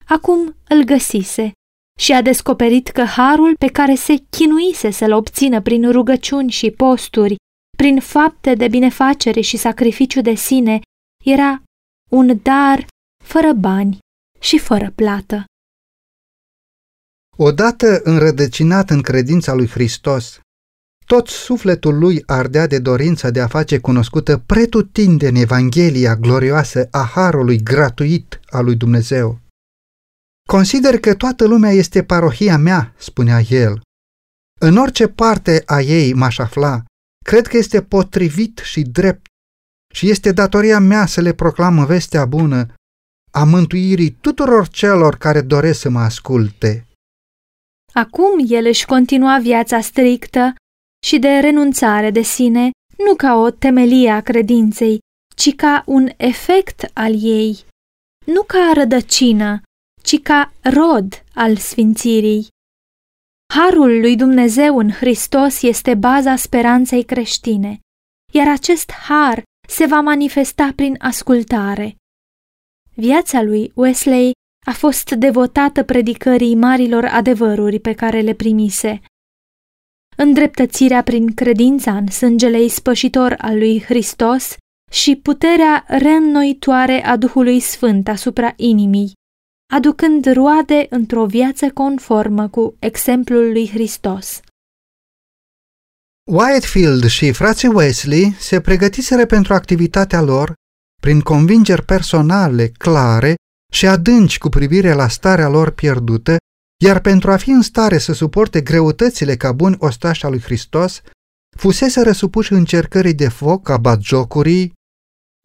Acum 0.08 0.56
îl 0.68 0.84
găsise 0.84 1.52
și 2.00 2.14
a 2.14 2.22
descoperit 2.22 2.88
că 2.88 3.04
harul 3.04 3.56
pe 3.56 3.68
care 3.68 3.96
se 3.96 4.16
chinuise 4.30 4.90
să-l 4.90 5.12
obțină 5.12 5.62
prin 5.62 5.92
rugăciuni 5.92 6.52
și 6.52 6.72
posturi, 6.72 7.36
prin 7.78 8.00
fapte 8.00 8.54
de 8.54 8.68
binefacere 8.68 9.42
și 9.42 9.58
sacrificiu 9.58 10.22
de 10.22 10.34
sine, 10.34 10.80
era 11.28 11.64
un 12.10 12.40
dar 12.42 12.88
fără 13.24 13.54
bani 13.54 13.98
și 14.40 14.60
fără 14.60 14.92
plată. 14.96 15.46
Odată 17.38 18.02
înrădăcinat 18.04 18.90
în 18.90 19.02
credința 19.02 19.54
lui 19.54 19.68
Hristos, 19.68 20.40
tot 21.06 21.28
sufletul 21.28 21.98
lui 21.98 22.24
ardea 22.26 22.68
de 22.68 22.80
dorința 22.80 23.30
de 23.30 23.42
a 23.42 23.48
face 23.48 23.80
cunoscută 23.80 24.38
pretutindeni 24.38 25.42
Evanghelia 25.42 26.16
glorioasă 26.16 26.88
a 26.92 27.04
harului 27.04 27.64
gratuit 27.64 28.40
al 28.46 28.64
lui 28.64 28.76
Dumnezeu. 28.76 29.40
Consider 30.50 31.00
că 31.00 31.16
toată 31.16 31.46
lumea 31.48 31.72
este 31.72 32.04
parohia 32.04 32.58
mea, 32.58 32.94
spunea 32.98 33.40
el. 33.40 33.82
În 34.60 34.78
orice 34.78 35.08
parte 35.08 35.64
a 35.66 35.82
ei 35.82 36.14
m-aș 36.14 36.38
afla, 36.38 36.84
cred 37.26 37.48
că 37.48 37.58
este 37.58 37.82
potrivit 37.82 38.58
și 38.58 38.82
drept 38.82 39.26
și 39.98 40.10
este 40.10 40.32
datoria 40.32 40.80
mea 40.80 41.06
să 41.06 41.22
le 41.22 41.34
proclamă 41.34 41.86
vestea 41.86 42.26
bună 42.26 42.74
a 43.32 43.44
mântuirii 43.44 44.12
tuturor 44.12 44.68
celor 44.68 45.16
care 45.16 45.42
doresc 45.42 45.80
să 45.80 45.90
mă 45.90 46.00
asculte. 46.00 46.88
Acum 47.94 48.46
el 48.48 48.66
își 48.66 48.86
continua 48.86 49.40
viața 49.40 49.82
strictă 49.82 50.56
și 51.06 51.20
de 51.20 51.28
renunțare 51.28 52.12
de 52.12 52.22
sine, 52.22 52.72
nu 52.98 53.16
ca 53.16 53.36
o 53.36 53.50
temelie 53.50 54.10
a 54.10 54.22
credinței, 54.22 55.00
ci 55.36 55.56
ca 55.56 55.84
un 55.86 56.10
efect 56.18 56.90
al 56.94 57.24
ei, 57.24 57.66
nu 58.26 58.44
ca 58.44 58.72
rădăcină, 58.74 59.62
ci 60.04 60.22
ca 60.22 60.54
rod 60.62 61.24
al 61.34 61.56
sfințirii. 61.56 62.48
Harul 63.54 64.00
lui 64.00 64.16
Dumnezeu 64.16 64.78
în 64.78 64.92
Hristos 64.92 65.62
este 65.62 65.96
baza 65.96 66.36
speranței 66.36 67.04
creștine, 67.04 67.80
iar 68.34 68.48
acest 68.48 68.92
har 68.92 69.44
se 69.68 69.86
va 69.86 70.00
manifesta 70.00 70.72
prin 70.76 70.96
ascultare. 71.00 71.96
Viața 72.94 73.42
lui 73.42 73.72
Wesley 73.76 74.32
a 74.66 74.72
fost 74.72 75.12
devotată 75.12 75.84
predicării 75.84 76.56
marilor 76.56 77.06
adevăruri 77.06 77.80
pe 77.80 77.94
care 77.94 78.22
le 78.22 78.34
primise. 78.34 79.02
Îndreptățirea 80.18 81.04
prin 81.04 81.34
credința 81.34 81.98
în 81.98 82.08
sângele 82.08 82.64
ispășitor 82.64 83.36
al 83.38 83.58
lui 83.58 83.82
Hristos 83.82 84.56
și 84.92 85.16
puterea 85.16 85.86
reînnoitoare 85.88 87.06
a 87.06 87.18
Duhului 87.18 87.60
Sfânt 87.60 88.08
asupra 88.08 88.54
inimii, 88.56 89.12
aducând 89.74 90.34
roade 90.34 90.88
într-o 90.90 91.26
viață 91.26 91.72
conformă 91.72 92.50
cu 92.50 92.76
exemplul 92.80 93.52
lui 93.52 93.70
Hristos. 93.70 94.42
Whitefield 96.30 97.06
și 97.06 97.32
frații 97.32 97.68
Wesley 97.68 98.36
se 98.40 98.62
pregătiseră 98.62 99.26
pentru 99.26 99.54
activitatea 99.54 100.22
lor 100.22 100.54
prin 101.02 101.22
convingeri 101.22 101.86
personale, 101.86 102.68
clare 102.68 103.36
și 103.72 103.88
adânci 103.88 104.38
cu 104.38 104.50
privire 104.50 104.94
la 104.94 105.08
starea 105.08 105.48
lor 105.48 105.70
pierdută, 105.70 106.38
iar 106.84 107.00
pentru 107.00 107.32
a 107.32 107.38
fi 107.38 107.50
în 107.50 107.62
stare 107.62 107.98
să 107.98 108.14
suporte 108.14 108.62
greutățile 108.62 109.36
ca 109.36 109.52
buni 109.52 109.76
ostași 109.80 110.26
al 110.26 110.32
lui 110.32 110.42
Hristos, 110.42 111.02
fusese 111.58 112.02
răsupuși 112.02 112.54
încercării 112.54 113.14
de 113.14 113.28
foc 113.28 113.70
a 113.70 113.78
batjocurii, 113.78 114.74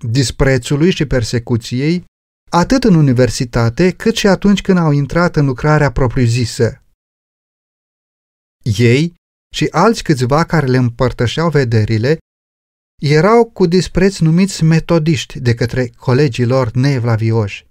disprețului 0.08 0.90
și 0.90 1.06
persecuției, 1.06 2.04
atât 2.50 2.84
în 2.84 2.94
universitate, 2.94 3.90
cât 3.90 4.16
și 4.16 4.26
atunci 4.26 4.60
când 4.60 4.78
au 4.78 4.90
intrat 4.90 5.36
în 5.36 5.46
lucrarea 5.46 5.92
propriu-zisă. 5.92 6.82
Ei 8.62 9.14
și 9.54 9.68
alți 9.70 10.02
câțiva 10.02 10.44
care 10.44 10.66
le 10.66 10.76
împărtășeau 10.76 11.50
vederile 11.50 12.18
erau 13.02 13.44
cu 13.44 13.66
dispreț 13.66 14.18
numiți 14.18 14.64
metodiști 14.64 15.40
de 15.40 15.54
către 15.54 15.88
colegii 15.96 16.44
lor 16.44 16.70
neevlavioși, 16.70 17.66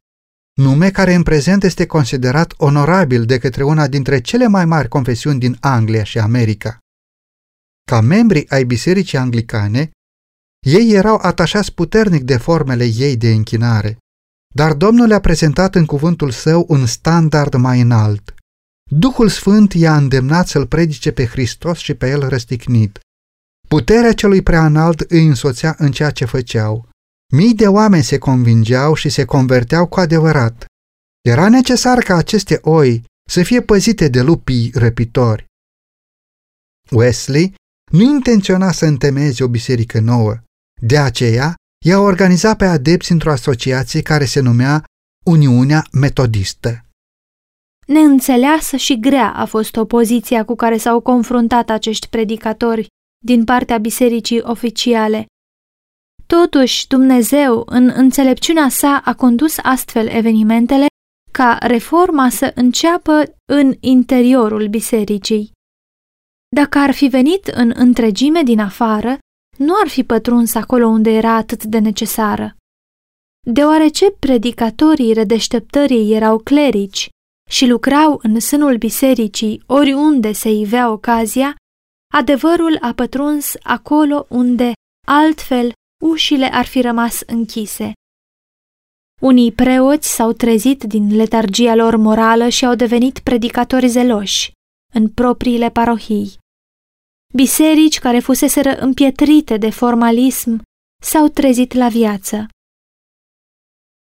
nume 0.54 0.92
care 0.92 1.14
în 1.14 1.24
prezent 1.24 1.64
este 1.64 1.86
considerat 1.86 2.54
onorabil 2.58 3.26
de 3.26 3.38
către 3.38 3.64
una 3.64 3.88
dintre 3.88 4.22
cele 4.22 4.48
mai 4.48 4.66
mari 4.66 4.88
confesiuni 4.88 5.40
din 5.40 5.58
Anglia 5.60 6.04
și 6.04 6.20
America. 6.20 6.78
Ca 7.90 8.02
membri 8.02 8.50
ai 8.50 8.64
bisericii 8.64 9.18
anglicane, 9.18 9.92
ei 10.68 10.92
erau 10.94 11.16
atașați 11.16 11.74
puternic 11.74 12.24
de 12.24 12.38
formele 12.38 12.86
ei 12.86 13.18
de 13.18 13.32
închinare, 13.32 13.98
dar 14.56 14.74
Domnul 14.74 15.08
le-a 15.08 15.20
prezentat 15.20 15.76
în 15.76 15.86
cuvântul 15.86 16.32
său 16.32 16.66
un 16.68 16.86
standard 16.86 17.54
mai 17.54 17.82
înalt. 17.82 18.36
Duhul 18.94 19.30
Sfânt 19.30 19.74
i-a 19.74 19.98
îndemnat 19.98 20.48
să-L 20.48 20.68
predice 20.68 21.12
pe 21.12 21.26
Hristos 21.26 21.78
și 21.78 21.94
pe 21.94 22.10
El 22.10 22.28
răstignit. 22.28 23.00
Puterea 23.68 24.14
celui 24.14 24.42
prea 24.42 24.66
înalt 24.66 25.00
îi 25.00 25.26
însoțea 25.26 25.76
în 25.78 25.92
ceea 25.92 26.12
ce 26.12 26.26
făceau. 26.26 26.90
Mii 27.34 27.54
de 27.54 27.68
oameni 27.68 28.04
se 28.04 28.18
convingeau 28.18 28.94
și 28.94 29.10
se 29.10 29.26
converteau 29.26 29.88
cu 29.88 30.00
adevărat. 30.00 30.66
Era 31.22 31.50
necesar 31.50 31.98
ca 31.98 32.16
aceste 32.16 32.60
oi 32.62 33.04
să 33.30 33.44
fie 33.44 33.62
păzite 33.62 34.08
de 34.08 34.22
lupii 34.22 34.72
răpitori. 34.74 35.46
Wesley 36.90 37.54
nu 37.92 38.02
intenționa 38.02 38.72
să 38.72 38.86
întemeieze 38.86 39.44
o 39.44 39.48
biserică 39.48 40.00
nouă. 40.00 40.38
De 40.82 40.98
aceea, 40.98 41.56
i-a 41.86 42.00
organizat 42.00 42.58
pe 42.58 42.66
adepți 42.66 43.12
într-o 43.12 43.32
asociație 43.32 44.02
care 44.02 44.26
se 44.26 44.40
numea 44.40 44.84
Uniunea 45.26 45.86
Metodistă. 45.92 46.86
Neînțeleasă 47.92 48.76
și 48.76 49.00
grea 49.00 49.34
a 49.34 49.46
fost 49.46 49.76
opoziția 49.76 50.46
cu 50.46 50.56
care 50.56 50.78
s-au 50.78 51.00
confruntat 51.00 51.70
acești 51.70 52.08
predicatori 52.08 52.88
din 53.26 53.44
partea 53.44 53.78
bisericii 53.78 54.42
oficiale. 54.42 55.26
Totuși, 56.28 56.88
Dumnezeu, 56.88 57.64
în 57.66 57.92
înțelepciunea 57.96 58.70
sa, 58.70 59.02
a 59.06 59.14
condus 59.14 59.58
astfel 59.58 60.08
evenimentele 60.08 60.86
ca 61.32 61.58
reforma 61.62 62.30
să 62.30 62.52
înceapă 62.56 63.24
în 63.46 63.74
interiorul 63.80 64.68
bisericii. 64.68 65.52
Dacă 66.56 66.78
ar 66.78 66.92
fi 66.92 67.08
venit 67.08 67.48
în 67.48 67.74
întregime 67.76 68.44
din 68.44 68.60
afară, 68.60 69.18
nu 69.58 69.74
ar 69.82 69.88
fi 69.88 70.04
pătruns 70.04 70.56
acolo 70.56 70.88
unde 70.88 71.10
era 71.10 71.36
atât 71.36 71.64
de 71.64 71.80
necesară. 71.80 72.56
Deoarece 73.48 74.12
predicatorii 74.12 75.14
redeșteptării 75.14 76.14
erau 76.14 76.38
clerici 76.38 77.10
și 77.52 77.66
lucrau 77.66 78.20
în 78.24 78.40
sânul 78.40 78.78
bisericii 78.78 79.64
oriunde 79.66 80.32
se 80.32 80.50
ivea 80.50 80.92
ocazia, 80.92 81.56
adevărul 82.14 82.78
a 82.82 82.94
pătruns 82.94 83.54
acolo 83.64 84.26
unde, 84.30 84.74
altfel, 85.08 85.72
ușile 86.04 86.46
ar 86.46 86.66
fi 86.66 86.82
rămas 86.82 87.22
închise. 87.26 87.94
Unii 89.22 89.52
preoți 89.52 90.16
s-au 90.16 90.32
trezit 90.32 90.84
din 90.84 91.16
letargia 91.16 91.76
lor 91.76 91.96
morală 91.96 92.48
și 92.50 92.66
au 92.66 92.76
devenit 92.76 93.20
predicatori 93.20 93.88
zeloși 93.88 94.52
în 94.94 95.10
propriile 95.10 95.70
parohii. 95.70 96.38
Biserici 97.34 98.00
care 98.00 98.20
fuseseră 98.20 98.78
împietrite 98.78 99.58
de 99.58 99.70
formalism 99.70 100.62
s-au 101.02 101.28
trezit 101.28 101.74
la 101.74 101.88
viață. 101.88 102.48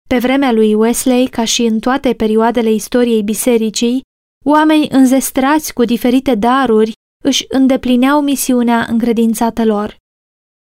Pe 0.07 0.17
vremea 0.17 0.51
lui 0.51 0.73
Wesley, 0.73 1.27
ca 1.27 1.45
și 1.45 1.61
în 1.61 1.79
toate 1.79 2.13
perioadele 2.13 2.71
istoriei 2.71 3.23
bisericii, 3.23 4.01
oameni 4.45 4.87
înzestrați 4.89 5.73
cu 5.73 5.83
diferite 5.83 6.35
daruri 6.35 6.91
își 7.23 7.45
îndeplineau 7.49 8.21
misiunea 8.21 8.85
încredințată 8.89 9.65
lor. 9.65 9.97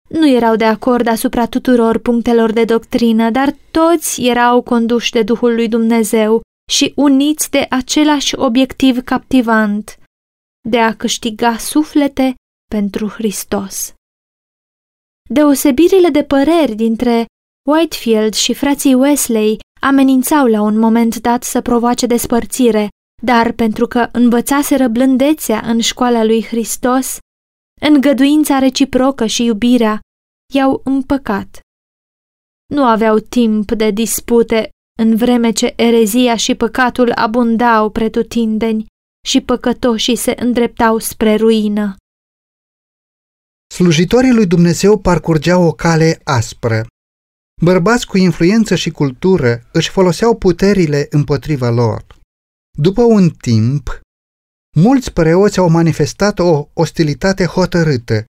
Nu 0.09 0.29
erau 0.29 0.57
de 0.57 0.65
acord 0.65 1.07
asupra 1.07 1.47
tuturor 1.47 1.99
punctelor 1.99 2.53
de 2.53 2.65
doctrină, 2.65 3.31
dar 3.31 3.55
toți 3.71 4.23
erau 4.23 4.63
conduși 4.63 5.11
de 5.11 5.23
Duhul 5.23 5.55
lui 5.55 5.69
Dumnezeu 5.69 6.41
și 6.71 6.93
uniți 6.97 7.51
de 7.51 7.67
același 7.71 8.35
obiectiv 8.39 9.03
captivant, 9.03 9.99
de 10.69 10.79
a 10.79 10.95
câștiga 10.95 11.57
suflete 11.57 12.35
pentru 12.71 13.09
Hristos. 13.09 13.93
Deosebirile 15.31 16.09
de 16.09 16.25
păreri 16.25 16.75
dintre 16.75 17.27
Whitefield 17.69 18.35
și 18.35 18.55
frații 18.55 18.95
Wesley 18.95 19.59
amenințau 19.81 20.47
la 20.47 20.61
un 20.61 20.79
moment 20.79 21.17
dat 21.17 21.43
să 21.43 21.61
provoace 21.61 22.07
despărțire, 22.07 22.89
dar 23.23 23.53
pentru 23.53 23.87
că 23.87 24.09
învățaseră 24.13 24.89
blândețea 24.89 25.61
în 25.65 25.81
școala 25.81 26.25
lui 26.25 26.45
Hristos, 26.45 27.19
îngăduința 27.81 28.59
reciprocă 28.59 29.27
și 29.27 29.45
iubirea 29.45 30.01
i-au 30.55 30.81
împăcat. 30.85 31.61
Nu 32.75 32.85
aveau 32.85 33.19
timp 33.19 33.73
de 33.73 33.91
dispute 33.91 34.69
în 34.99 35.17
vreme 35.17 35.51
ce 35.51 35.73
erezia 35.77 36.37
și 36.37 36.55
păcatul 36.55 37.13
abundau 37.13 37.91
pretutindeni 37.91 38.87
și 39.27 39.41
păcătoșii 39.41 40.17
se 40.17 40.35
îndreptau 40.39 40.99
spre 40.99 41.35
ruină. 41.35 41.97
Slujitorii 43.75 44.33
lui 44.33 44.47
Dumnezeu 44.47 44.99
parcurgeau 44.99 45.63
o 45.63 45.73
cale 45.73 46.21
aspră. 46.25 46.87
Bărbați 47.61 48.07
cu 48.07 48.17
influență 48.17 48.75
și 48.75 48.91
cultură 48.91 49.63
își 49.73 49.91
foloseau 49.91 50.37
puterile 50.37 51.07
împotriva 51.11 51.71
lor. 51.71 52.05
După 52.79 53.03
un 53.03 53.31
timp, 53.31 54.01
mulți 54.77 55.13
preoți 55.13 55.59
au 55.59 55.69
manifestat 55.69 56.39
o 56.39 56.69
ostilitate 56.73 57.45
hotărâtă, 57.45 58.25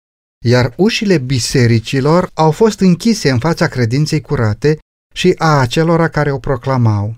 iar 0.45 0.73
ușile 0.77 1.17
bisericilor 1.17 2.29
au 2.33 2.51
fost 2.51 2.79
închise 2.79 3.29
în 3.29 3.39
fața 3.39 3.67
credinței 3.67 4.21
curate 4.21 4.77
și 5.13 5.33
a 5.37 5.59
acelora 5.59 6.09
care 6.09 6.31
o 6.31 6.39
proclamau. 6.39 7.15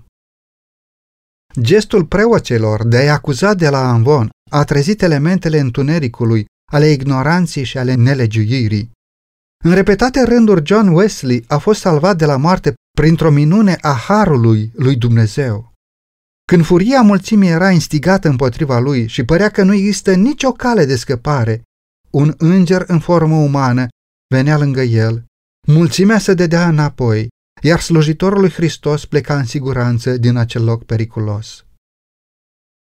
Gestul 1.60 2.06
preoților 2.06 2.86
de 2.86 2.96
a-i 2.96 3.08
acuza 3.08 3.54
de 3.54 3.68
la 3.68 3.88
Anvon 3.90 4.30
a 4.50 4.64
trezit 4.64 5.02
elementele 5.02 5.58
întunericului, 5.58 6.44
ale 6.72 6.86
ignoranței 6.86 7.64
și 7.64 7.78
ale 7.78 7.94
nelegiuirii. 7.94 8.90
În 9.64 9.74
repetate 9.74 10.22
rânduri, 10.22 10.66
John 10.66 10.88
Wesley 10.88 11.44
a 11.48 11.58
fost 11.58 11.80
salvat 11.80 12.16
de 12.16 12.24
la 12.24 12.36
moarte 12.36 12.74
printr-o 12.90 13.30
minune 13.30 13.76
a 13.80 13.92
harului 13.92 14.70
lui 14.74 14.96
Dumnezeu. 14.96 15.72
Când 16.44 16.64
furia 16.64 17.02
mulțimii 17.02 17.48
era 17.48 17.70
instigată 17.70 18.28
împotriva 18.28 18.78
lui 18.78 19.06
și 19.06 19.24
părea 19.24 19.48
că 19.48 19.62
nu 19.62 19.72
există 19.74 20.14
nicio 20.14 20.52
cale 20.52 20.84
de 20.84 20.96
scăpare, 20.96 21.62
un 22.10 22.34
înger 22.38 22.84
în 22.86 22.98
formă 22.98 23.36
umană 23.36 23.86
venea 24.34 24.58
lângă 24.58 24.82
el, 24.82 25.24
mulțimea 25.66 26.18
se 26.18 26.34
dădea 26.34 26.68
înapoi, 26.68 27.28
iar 27.62 27.80
slujitorul 27.80 28.40
lui 28.40 28.50
Hristos 28.50 29.04
pleca 29.04 29.36
în 29.38 29.44
siguranță 29.44 30.16
din 30.16 30.36
acel 30.36 30.64
loc 30.64 30.84
periculos. 30.84 31.64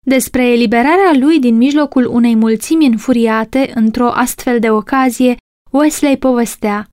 Despre 0.06 0.52
eliberarea 0.52 1.12
lui 1.18 1.38
din 1.38 1.56
mijlocul 1.56 2.06
unei 2.06 2.34
mulțimi 2.34 2.86
înfuriate 2.86 3.72
într-o 3.74 4.08
astfel 4.08 4.60
de 4.60 4.70
ocazie, 4.70 5.36
Wesley 5.70 6.16
povestea. 6.16 6.88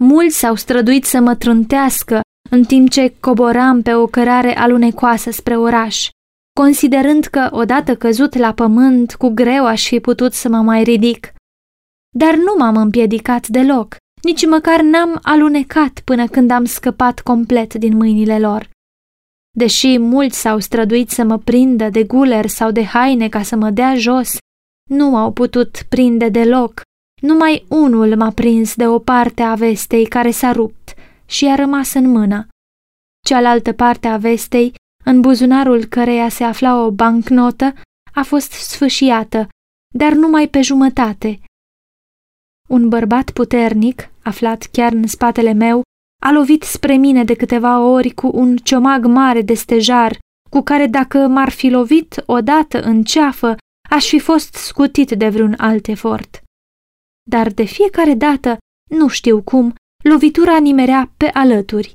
Mulți 0.00 0.38
s-au 0.38 0.54
străduit 0.54 1.04
să 1.04 1.20
mă 1.20 1.34
trântească 1.34 2.20
în 2.50 2.64
timp 2.64 2.90
ce 2.90 3.14
coboram 3.20 3.82
pe 3.82 3.94
o 3.94 4.06
cărare 4.06 4.56
alunecoasă 4.56 5.30
spre 5.30 5.56
oraș, 5.56 6.08
considerând 6.60 7.24
că, 7.24 7.48
odată 7.52 7.96
căzut 7.96 8.34
la 8.34 8.52
pământ, 8.52 9.14
cu 9.14 9.28
greu 9.28 9.66
aș 9.66 9.86
fi 9.86 10.00
putut 10.00 10.32
să 10.32 10.48
mă 10.48 10.60
mai 10.60 10.82
ridic. 10.82 11.32
Dar 12.16 12.34
nu 12.34 12.54
m-am 12.58 12.76
împiedicat 12.76 13.46
deloc, 13.46 13.96
nici 14.22 14.46
măcar 14.46 14.80
n-am 14.80 15.18
alunecat 15.22 16.00
până 16.04 16.26
când 16.26 16.50
am 16.50 16.64
scăpat 16.64 17.20
complet 17.20 17.74
din 17.74 17.96
mâinile 17.96 18.38
lor. 18.38 18.70
Deși 19.56 19.98
mulți 19.98 20.40
s-au 20.40 20.58
străduit 20.58 21.10
să 21.10 21.24
mă 21.24 21.38
prindă 21.38 21.88
de 21.88 22.04
guler 22.04 22.46
sau 22.46 22.70
de 22.70 22.84
haine 22.84 23.28
ca 23.28 23.42
să 23.42 23.56
mă 23.56 23.70
dea 23.70 23.94
jos, 23.96 24.36
nu 24.90 25.16
au 25.16 25.32
putut 25.32 25.82
prinde 25.88 26.28
deloc. 26.28 26.86
Numai 27.20 27.64
unul 27.68 28.16
m-a 28.16 28.30
prins 28.30 28.74
de 28.74 28.86
o 28.86 28.98
parte 28.98 29.42
a 29.42 29.54
vestei 29.54 30.06
care 30.06 30.30
s-a 30.30 30.52
rupt 30.52 30.94
și 31.26 31.46
a 31.46 31.54
rămas 31.54 31.94
în 31.94 32.08
mână. 32.08 32.48
Cealaltă 33.26 33.72
parte 33.72 34.08
a 34.08 34.16
vestei, 34.16 34.74
în 35.04 35.20
buzunarul 35.20 35.84
căreia 35.84 36.28
se 36.28 36.44
afla 36.44 36.84
o 36.84 36.90
bancnotă, 36.90 37.74
a 38.14 38.22
fost 38.22 38.52
sfâșiată, 38.52 39.48
dar 39.94 40.12
numai 40.12 40.48
pe 40.48 40.60
jumătate. 40.60 41.40
Un 42.68 42.88
bărbat 42.88 43.30
puternic, 43.30 44.10
aflat 44.22 44.62
chiar 44.72 44.92
în 44.92 45.06
spatele 45.06 45.52
meu, 45.52 45.82
a 46.22 46.32
lovit 46.32 46.62
spre 46.62 46.94
mine 46.94 47.24
de 47.24 47.34
câteva 47.34 47.80
ori 47.80 48.10
cu 48.10 48.30
un 48.34 48.56
ciomag 48.56 49.04
mare 49.04 49.42
de 49.42 49.54
stejar, 49.54 50.18
cu 50.50 50.60
care 50.60 50.86
dacă 50.86 51.18
m-ar 51.18 51.48
fi 51.48 51.68
lovit 51.68 52.22
odată 52.26 52.82
în 52.82 53.02
ceafă, 53.02 53.56
aș 53.90 54.06
fi 54.06 54.18
fost 54.18 54.54
scutit 54.54 55.10
de 55.10 55.28
vreun 55.28 55.54
alt 55.56 55.86
efort. 55.86 56.42
Dar 57.28 57.48
de 57.52 57.64
fiecare 57.64 58.14
dată, 58.14 58.58
nu 58.90 59.08
știu 59.08 59.42
cum, 59.42 59.74
lovitura 60.04 60.58
nimerea 60.58 61.12
pe 61.16 61.26
alături, 61.26 61.94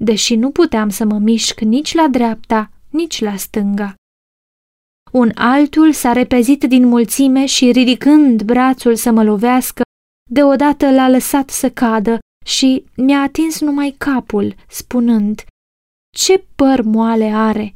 deși 0.00 0.34
nu 0.36 0.50
puteam 0.50 0.88
să 0.88 1.04
mă 1.04 1.18
mișc 1.18 1.60
nici 1.60 1.94
la 1.94 2.08
dreapta, 2.08 2.70
nici 2.90 3.20
la 3.20 3.36
stânga. 3.36 3.94
Un 5.12 5.30
altul 5.34 5.92
s-a 5.92 6.12
repezit 6.12 6.64
din 6.64 6.86
mulțime 6.86 7.46
și, 7.46 7.70
ridicând 7.70 8.42
brațul 8.42 8.94
să 8.94 9.10
mă 9.10 9.24
lovească, 9.24 9.82
deodată 10.30 10.90
l-a 10.90 11.08
lăsat 11.08 11.50
să 11.50 11.70
cadă 11.70 12.18
și 12.46 12.84
mi-a 12.96 13.20
atins 13.22 13.60
numai 13.60 13.94
capul, 13.98 14.54
spunând, 14.68 15.44
Ce 16.16 16.44
păr 16.54 16.82
moale 16.82 17.24
are! 17.24 17.74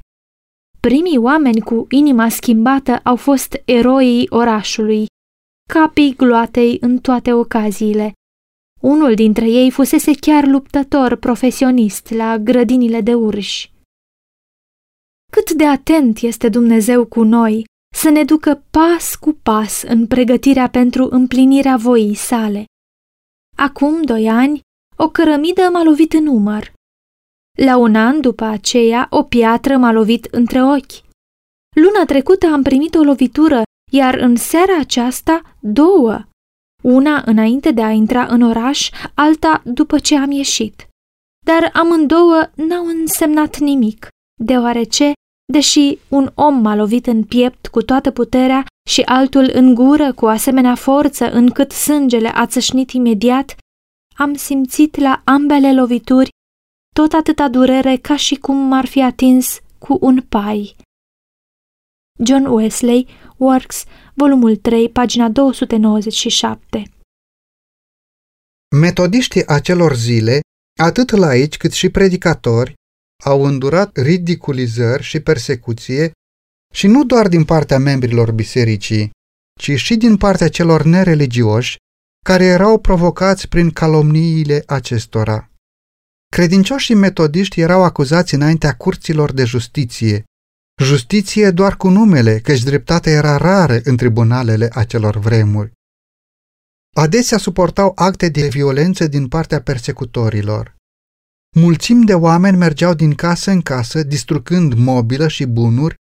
Primii 0.80 1.18
oameni 1.18 1.60
cu 1.60 1.86
inima 1.90 2.28
schimbată 2.28 3.00
au 3.02 3.16
fost 3.16 3.62
eroii 3.64 4.26
orașului, 4.30 5.06
capii 5.78 6.14
gloatei 6.16 6.78
în 6.80 6.98
toate 6.98 7.32
ocaziile. 7.32 8.12
Unul 8.80 9.14
dintre 9.14 9.48
ei 9.48 9.70
fusese 9.70 10.12
chiar 10.20 10.46
luptător 10.46 11.14
profesionist 11.16 12.10
la 12.10 12.38
grădinile 12.38 13.00
de 13.00 13.14
urși. 13.14 13.72
Cât 15.32 15.50
de 15.52 15.66
atent 15.66 16.18
este 16.18 16.48
Dumnezeu 16.48 17.06
cu 17.06 17.22
noi 17.22 17.64
să 17.94 18.10
ne 18.10 18.24
ducă 18.24 18.64
pas 18.70 19.14
cu 19.14 19.32
pas 19.42 19.82
în 19.82 20.06
pregătirea 20.06 20.68
pentru 20.68 21.08
împlinirea 21.10 21.76
voii 21.76 22.14
sale. 22.14 22.64
Acum 23.56 24.02
doi 24.02 24.28
ani, 24.28 24.60
o 24.96 25.08
cărămidă 25.08 25.68
m-a 25.72 25.82
lovit 25.82 26.12
în 26.12 26.26
umăr. 26.26 26.72
La 27.58 27.76
un 27.76 27.94
an 27.94 28.20
după 28.20 28.44
aceea, 28.44 29.06
o 29.10 29.22
piatră 29.22 29.76
m-a 29.76 29.92
lovit 29.92 30.24
între 30.24 30.62
ochi. 30.62 31.04
Luna 31.76 32.04
trecută 32.06 32.46
am 32.46 32.62
primit 32.62 32.94
o 32.94 33.02
lovitură, 33.02 33.62
iar 33.92 34.14
în 34.14 34.36
seara 34.36 34.78
aceasta 34.78 35.56
două. 35.60 36.24
Una 36.82 37.22
înainte 37.26 37.70
de 37.70 37.82
a 37.82 37.90
intra 37.90 38.26
în 38.26 38.42
oraș, 38.42 38.90
alta 39.14 39.62
după 39.64 39.98
ce 39.98 40.16
am 40.16 40.30
ieșit. 40.30 40.86
Dar 41.46 41.70
amândouă 41.72 42.50
n-au 42.54 42.86
însemnat 42.86 43.58
nimic, 43.58 44.08
deoarece 44.40 45.12
Deși 45.52 45.98
un 46.08 46.30
om 46.34 46.54
m-a 46.54 46.74
lovit 46.74 47.06
în 47.06 47.24
piept 47.24 47.66
cu 47.66 47.82
toată 47.82 48.10
puterea 48.10 48.64
și 48.90 49.00
altul 49.00 49.50
în 49.52 49.74
gură 49.74 50.12
cu 50.12 50.26
asemenea 50.26 50.74
forță 50.74 51.30
încât 51.30 51.70
sângele 51.70 52.28
a 52.28 52.46
țășnit 52.46 52.90
imediat, 52.90 53.56
am 54.16 54.34
simțit 54.34 54.96
la 54.96 55.20
ambele 55.24 55.74
lovituri 55.74 56.28
tot 56.94 57.12
atâta 57.12 57.48
durere 57.48 57.96
ca 57.96 58.16
și 58.16 58.34
cum 58.34 58.56
m-ar 58.56 58.86
fi 58.86 59.02
atins 59.02 59.60
cu 59.78 59.98
un 60.00 60.20
pai. 60.28 60.76
John 62.24 62.44
Wesley, 62.46 63.08
Works, 63.42 63.84
volumul 64.14 64.56
3, 64.56 64.90
pagina 64.90 65.28
297 65.28 66.82
Metodiștii 68.76 69.46
acelor 69.46 69.94
zile, 69.94 70.40
atât 70.80 71.10
laici 71.10 71.56
cât 71.56 71.72
și 71.72 71.88
predicatori, 71.88 72.74
au 73.24 73.44
îndurat 73.44 73.96
ridiculizări 73.96 75.02
și 75.02 75.20
persecuție 75.20 76.12
și 76.74 76.86
nu 76.86 77.04
doar 77.04 77.28
din 77.28 77.44
partea 77.44 77.78
membrilor 77.78 78.32
bisericii, 78.32 79.10
ci 79.60 79.70
și 79.70 79.96
din 79.96 80.16
partea 80.16 80.48
celor 80.48 80.82
nereligioși 80.82 81.76
care 82.24 82.44
erau 82.44 82.78
provocați 82.78 83.48
prin 83.48 83.70
calomniile 83.70 84.62
acestora. 84.66 85.50
Credincioșii 86.32 86.94
metodiști 86.94 87.60
erau 87.60 87.82
acuzați 87.82 88.34
înaintea 88.34 88.76
curților 88.76 89.32
de 89.32 89.44
justiție, 89.44 90.24
justiție 90.82 91.50
doar 91.50 91.76
cu 91.76 91.88
numele, 91.88 92.38
căci 92.38 92.62
dreptatea 92.62 93.12
era 93.12 93.36
rară 93.36 93.80
în 93.84 93.96
tribunalele 93.96 94.68
acelor 94.72 95.16
vremuri. 95.16 95.72
Adesea 96.96 97.38
suportau 97.38 97.92
acte 97.94 98.28
de 98.28 98.48
violență 98.48 99.06
din 99.06 99.28
partea 99.28 99.62
persecutorilor. 99.62 100.74
Mulțimi 101.56 102.04
de 102.04 102.14
oameni 102.14 102.56
mergeau 102.56 102.94
din 102.94 103.14
casă 103.14 103.50
în 103.50 103.62
casă, 103.62 104.02
distrugând 104.02 104.74
mobilă 104.74 105.28
și 105.28 105.46
bunuri, 105.46 105.94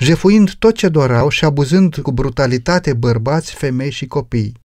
jefuind 0.00 0.54
tot 0.54 0.74
ce 0.74 0.88
doreau 0.88 1.28
și 1.28 1.44
abuzând 1.44 1.96
cu 1.96 2.12
brutalitate 2.12 2.94
bărbați, 2.94 3.54
femei 3.54 3.90
și 3.90 4.06
copii. 4.06 4.62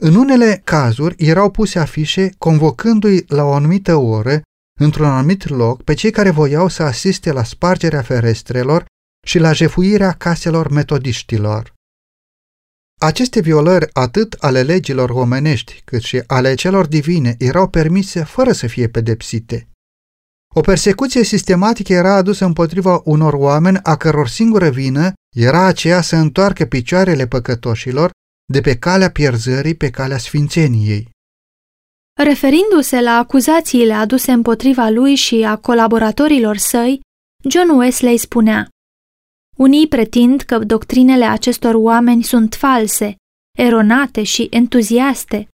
În 0.00 0.14
unele 0.14 0.60
cazuri 0.64 1.14
erau 1.18 1.50
puse 1.50 1.78
afișe 1.78 2.34
convocându-i 2.38 3.24
la 3.26 3.44
o 3.44 3.52
anumită 3.52 3.94
oră, 3.94 4.42
într-un 4.80 5.06
anumit 5.06 5.48
loc, 5.48 5.82
pe 5.82 5.94
cei 5.94 6.10
care 6.10 6.30
voiau 6.30 6.68
să 6.68 6.82
asiste 6.82 7.32
la 7.32 7.44
spargerea 7.44 8.02
ferestrelor 8.02 8.84
și 9.26 9.38
la 9.38 9.52
jefuirea 9.52 10.12
caselor 10.12 10.68
metodiștilor. 10.68 11.74
Aceste 13.00 13.40
violări 13.40 13.88
atât 13.92 14.32
ale 14.32 14.62
legilor 14.62 15.10
omenești 15.10 15.82
cât 15.84 16.02
și 16.02 16.22
ale 16.26 16.54
celor 16.54 16.86
divine 16.86 17.34
erau 17.38 17.68
permise 17.68 18.24
fără 18.24 18.52
să 18.52 18.66
fie 18.66 18.88
pedepsite. 18.88 19.68
O 20.54 20.60
persecuție 20.60 21.22
sistematică 21.24 21.92
era 21.92 22.14
adusă 22.14 22.44
împotriva 22.44 23.00
unor 23.04 23.32
oameni 23.32 23.78
a 23.82 23.96
căror 23.96 24.28
singură 24.28 24.70
vină 24.70 25.12
era 25.34 25.64
aceea 25.64 26.00
să 26.00 26.16
întoarcă 26.16 26.64
picioarele 26.64 27.26
păcătoșilor 27.26 28.10
de 28.52 28.60
pe 28.60 28.76
calea 28.76 29.10
pierzării 29.10 29.74
pe 29.74 29.90
calea 29.90 30.18
sfințeniei. 30.18 31.10
Referindu-se 32.22 33.00
la 33.00 33.18
acuzațiile 33.18 33.92
aduse 33.92 34.32
împotriva 34.32 34.88
lui 34.88 35.14
și 35.14 35.42
a 35.42 35.56
colaboratorilor 35.56 36.56
săi, 36.56 37.00
John 37.48 37.68
Wesley 37.68 38.16
spunea 38.16 38.68
Unii 39.56 39.88
pretind 39.88 40.40
că 40.40 40.58
doctrinele 40.58 41.24
acestor 41.24 41.74
oameni 41.74 42.22
sunt 42.22 42.54
false, 42.54 43.16
eronate 43.58 44.22
și 44.22 44.46
entuziaste, 44.50 45.48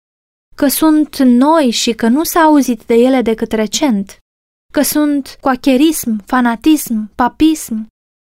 că 0.56 0.68
sunt 0.68 1.18
noi 1.18 1.70
și 1.70 1.92
că 1.92 2.08
nu 2.08 2.24
s-a 2.24 2.40
auzit 2.40 2.82
de 2.84 2.94
ele 2.94 3.22
decât 3.22 3.52
recent, 3.52 4.18
că 4.72 4.82
sunt 4.82 5.38
coacherism, 5.40 6.24
fanatism, 6.26 7.10
papism. 7.14 7.86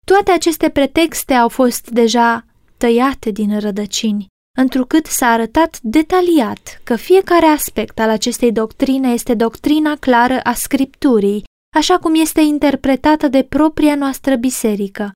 Toate 0.06 0.30
aceste 0.30 0.70
pretexte 0.70 1.34
au 1.34 1.48
fost 1.48 1.90
deja 1.90 2.46
tăiate 2.76 3.30
din 3.30 3.60
rădăcini 3.60 4.26
întrucât 4.58 5.06
s-a 5.06 5.26
arătat 5.26 5.80
detaliat 5.80 6.80
că 6.84 6.96
fiecare 6.96 7.46
aspect 7.46 7.98
al 7.98 8.10
acestei 8.10 8.52
doctrine 8.52 9.12
este 9.12 9.34
doctrina 9.34 9.96
clară 9.96 10.40
a 10.40 10.52
Scripturii, 10.52 11.44
așa 11.76 11.98
cum 11.98 12.14
este 12.14 12.40
interpretată 12.40 13.28
de 13.28 13.42
propria 13.44 13.94
noastră 13.94 14.36
biserică. 14.36 15.12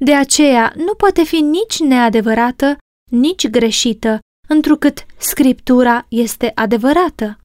De 0.00 0.14
aceea 0.14 0.72
nu 0.76 0.94
poate 0.94 1.22
fi 1.24 1.40
nici 1.40 1.78
neadevărată, 1.80 2.76
nici 3.10 3.48
greșită, 3.48 4.18
întrucât 4.48 5.06
Scriptura 5.18 6.06
este 6.08 6.52
adevărată. 6.54 7.38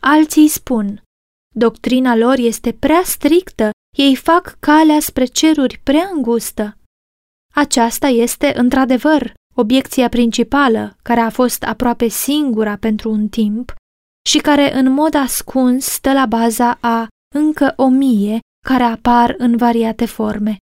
Alții 0.00 0.48
spun, 0.48 1.02
doctrina 1.54 2.16
lor 2.16 2.36
este 2.38 2.72
prea 2.72 3.02
strictă, 3.04 3.70
ei 3.96 4.16
fac 4.16 4.56
calea 4.58 5.00
spre 5.00 5.24
ceruri 5.24 5.80
prea 5.82 6.10
îngustă. 6.12 6.78
Aceasta 7.54 8.06
este, 8.06 8.58
într-adevăr, 8.58 9.36
obiecția 9.60 10.08
principală, 10.08 10.96
care 11.02 11.20
a 11.20 11.30
fost 11.30 11.62
aproape 11.62 12.08
singura 12.08 12.76
pentru 12.76 13.10
un 13.10 13.28
timp 13.28 13.74
și 14.28 14.38
care 14.38 14.74
în 14.74 14.92
mod 14.92 15.14
ascuns 15.14 15.84
stă 15.84 16.12
la 16.12 16.26
baza 16.26 16.78
a 16.80 17.06
încă 17.34 17.72
o 17.76 17.88
mie 17.88 18.38
care 18.66 18.82
apar 18.82 19.34
în 19.38 19.56
variate 19.56 20.06
forme. 20.06 20.56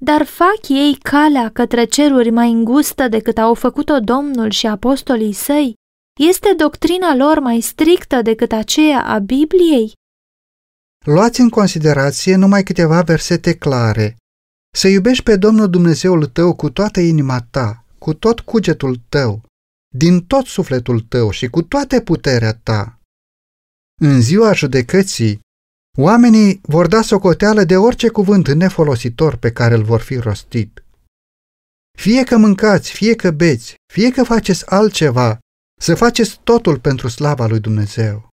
Dar 0.00 0.24
fac 0.24 0.68
ei 0.68 0.94
calea 1.02 1.50
către 1.50 1.84
ceruri 1.84 2.30
mai 2.30 2.50
îngustă 2.50 3.08
decât 3.08 3.38
au 3.38 3.54
făcut-o 3.54 4.00
Domnul 4.00 4.50
și 4.50 4.66
apostolii 4.66 5.32
săi? 5.32 5.74
Este 6.20 6.54
doctrina 6.56 7.14
lor 7.14 7.38
mai 7.38 7.60
strictă 7.60 8.22
decât 8.22 8.52
aceea 8.52 9.04
a 9.04 9.18
Bibliei? 9.18 9.92
Luați 11.04 11.40
în 11.40 11.48
considerație 11.48 12.36
numai 12.36 12.62
câteva 12.62 13.02
versete 13.02 13.56
clare. 13.56 14.16
Să 14.74 14.88
iubești 14.88 15.22
pe 15.22 15.36
Domnul 15.36 15.70
Dumnezeul 15.70 16.26
tău 16.26 16.54
cu 16.54 16.70
toată 16.70 17.00
inima 17.00 17.40
ta, 17.50 17.83
cu 18.04 18.14
tot 18.14 18.40
cugetul 18.40 18.96
tău, 19.08 19.42
din 19.96 20.24
tot 20.24 20.46
sufletul 20.46 21.00
tău 21.00 21.30
și 21.30 21.48
cu 21.48 21.62
toată 21.62 22.00
puterea 22.00 22.54
ta. 22.54 22.98
În 24.00 24.20
ziua 24.20 24.52
judecății, 24.52 25.40
oamenii 25.98 26.60
vor 26.62 26.86
da 26.86 27.02
socoteală 27.02 27.64
de 27.64 27.76
orice 27.76 28.08
cuvânt 28.08 28.48
nefolositor 28.52 29.36
pe 29.36 29.52
care 29.52 29.74
îl 29.74 29.82
vor 29.82 30.00
fi 30.00 30.16
rostit. 30.16 30.84
Fie 31.98 32.24
că 32.24 32.36
mâncați, 32.36 32.92
fie 32.92 33.14
că 33.14 33.30
beți, 33.30 33.74
fie 33.92 34.10
că 34.10 34.22
faceți 34.24 34.70
altceva, 34.70 35.38
să 35.80 35.94
faceți 35.94 36.40
totul 36.42 36.80
pentru 36.80 37.08
slava 37.08 37.46
lui 37.46 37.60
Dumnezeu. 37.60 38.28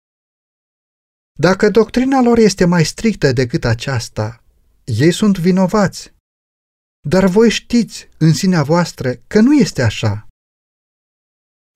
Dacă 1.38 1.70
doctrina 1.70 2.20
lor 2.20 2.38
este 2.38 2.64
mai 2.64 2.84
strictă 2.84 3.32
decât 3.32 3.64
aceasta, 3.64 4.42
ei 4.84 5.12
sunt 5.12 5.38
vinovați 5.38 6.14
dar 7.08 7.26
voi 7.26 7.50
știți 7.50 8.08
în 8.18 8.32
sinea 8.32 8.62
voastră 8.62 9.14
că 9.26 9.40
nu 9.40 9.54
este 9.54 9.82
așa. 9.82 10.26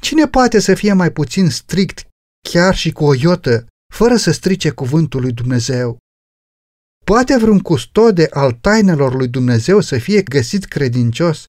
Cine 0.02 0.28
poate 0.28 0.58
să 0.58 0.74
fie 0.74 0.92
mai 0.92 1.12
puțin 1.12 1.50
strict, 1.50 2.06
chiar 2.50 2.76
și 2.76 2.92
cu 2.92 3.04
o 3.04 3.14
iotă, 3.14 3.66
fără 3.94 4.16
să 4.16 4.30
strice 4.30 4.70
cuvântul 4.70 5.20
lui 5.20 5.32
Dumnezeu? 5.32 5.98
Poate 7.04 7.36
vreun 7.36 7.58
custode 7.58 8.26
al 8.30 8.52
tainelor 8.52 9.14
lui 9.14 9.28
Dumnezeu 9.28 9.80
să 9.80 9.98
fie 9.98 10.22
găsit 10.22 10.64
credincios 10.64 11.44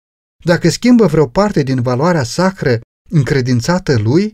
dacă 0.45 0.69
schimbă 0.69 1.05
vreo 1.05 1.27
parte 1.27 1.63
din 1.63 1.81
valoarea 1.81 2.23
sacră 2.23 2.79
încredințată 3.09 3.97
lui? 3.97 4.33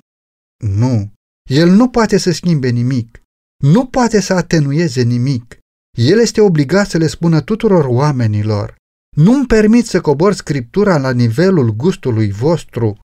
Nu. 0.63 1.11
El 1.49 1.69
nu 1.69 1.89
poate 1.89 2.17
să 2.17 2.31
schimbe 2.31 2.69
nimic. 2.69 3.21
Nu 3.63 3.85
poate 3.85 4.19
să 4.19 4.33
atenueze 4.33 5.01
nimic. 5.01 5.57
El 5.97 6.19
este 6.19 6.41
obligat 6.41 6.89
să 6.89 6.97
le 6.97 7.07
spună 7.07 7.41
tuturor 7.41 7.85
oamenilor. 7.85 8.75
Nu-mi 9.17 9.45
permit 9.45 9.85
să 9.85 10.01
cobor 10.01 10.33
Scriptura 10.33 10.97
la 10.97 11.11
nivelul 11.11 11.71
gustului 11.71 12.31
vostru. 12.31 12.99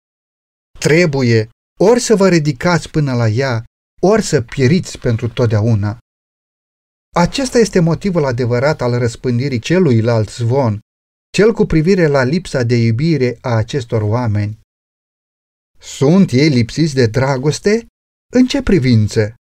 Trebuie 0.78 1.48
ori 1.80 2.00
să 2.00 2.16
vă 2.16 2.28
ridicați 2.28 2.90
până 2.90 3.14
la 3.14 3.28
ea, 3.28 3.64
ori 4.02 4.22
să 4.22 4.42
pieriți 4.42 4.98
pentru 4.98 5.28
totdeauna. 5.28 5.98
Acesta 7.16 7.58
este 7.58 7.80
motivul 7.80 8.24
adevărat 8.24 8.80
al 8.80 8.98
răspândirii 8.98 9.58
celuilalt 9.58 10.30
zvon, 10.30 10.80
cel 11.32 11.52
cu 11.52 11.64
privire 11.64 12.06
la 12.06 12.22
lipsa 12.22 12.62
de 12.62 12.76
iubire 12.76 13.38
a 13.40 13.50
acestor 13.54 14.02
oameni. 14.02 14.58
Sunt 15.78 16.30
ei 16.30 16.48
lipsiți 16.48 16.94
de 16.94 17.06
dragoste? 17.06 17.86
În 18.32 18.46
ce 18.46 18.62
privință? 18.62 19.34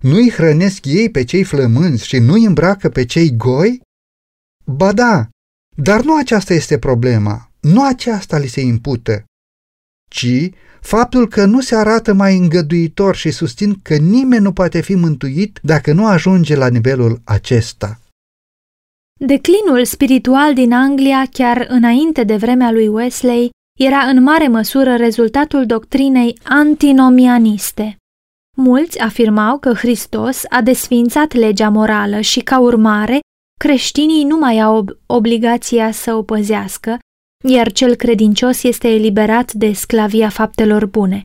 Nu-i 0.00 0.30
hrănesc 0.30 0.84
ei 0.84 1.10
pe 1.10 1.24
cei 1.24 1.44
flămânzi 1.44 2.06
și 2.06 2.18
nu-i 2.18 2.44
îmbracă 2.44 2.88
pe 2.88 3.04
cei 3.04 3.36
goi? 3.36 3.80
Ba 4.64 4.92
da, 4.92 5.28
dar 5.82 6.02
nu 6.02 6.16
aceasta 6.16 6.54
este 6.54 6.78
problema, 6.78 7.50
nu 7.60 7.84
aceasta 7.84 8.38
li 8.38 8.46
se 8.46 8.60
impută, 8.60 9.24
ci 10.10 10.50
faptul 10.80 11.28
că 11.28 11.44
nu 11.44 11.60
se 11.60 11.76
arată 11.76 12.12
mai 12.12 12.36
îngăduitor 12.36 13.14
și 13.14 13.30
susțin 13.30 13.78
că 13.82 13.96
nimeni 13.96 14.42
nu 14.42 14.52
poate 14.52 14.80
fi 14.80 14.94
mântuit 14.94 15.58
dacă 15.62 15.92
nu 15.92 16.06
ajunge 16.06 16.56
la 16.56 16.68
nivelul 16.68 17.20
acesta. 17.24 18.00
Declinul 19.20 19.84
spiritual 19.84 20.54
din 20.54 20.72
Anglia, 20.72 21.26
chiar 21.32 21.66
înainte 21.68 22.24
de 22.24 22.36
vremea 22.36 22.70
lui 22.70 22.88
Wesley, 22.88 23.50
era 23.78 23.98
în 23.98 24.22
mare 24.22 24.48
măsură 24.48 24.96
rezultatul 24.96 25.66
doctrinei 25.66 26.38
antinomianiste. 26.42 27.96
Mulți 28.56 28.98
afirmau 28.98 29.58
că 29.58 29.72
Hristos 29.72 30.42
a 30.48 30.62
desfințat 30.62 31.32
legea 31.32 31.68
morală 31.68 32.20
și, 32.20 32.40
ca 32.40 32.58
urmare, 32.58 33.18
creștinii 33.58 34.24
nu 34.24 34.38
mai 34.38 34.60
au 34.60 34.84
obligația 35.06 35.90
să 35.90 36.14
o 36.14 36.22
păzească, 36.22 36.98
iar 37.48 37.72
cel 37.72 37.94
credincios 37.94 38.62
este 38.62 38.88
eliberat 38.88 39.52
de 39.52 39.72
sclavia 39.72 40.28
faptelor 40.28 40.86
bune. 40.86 41.22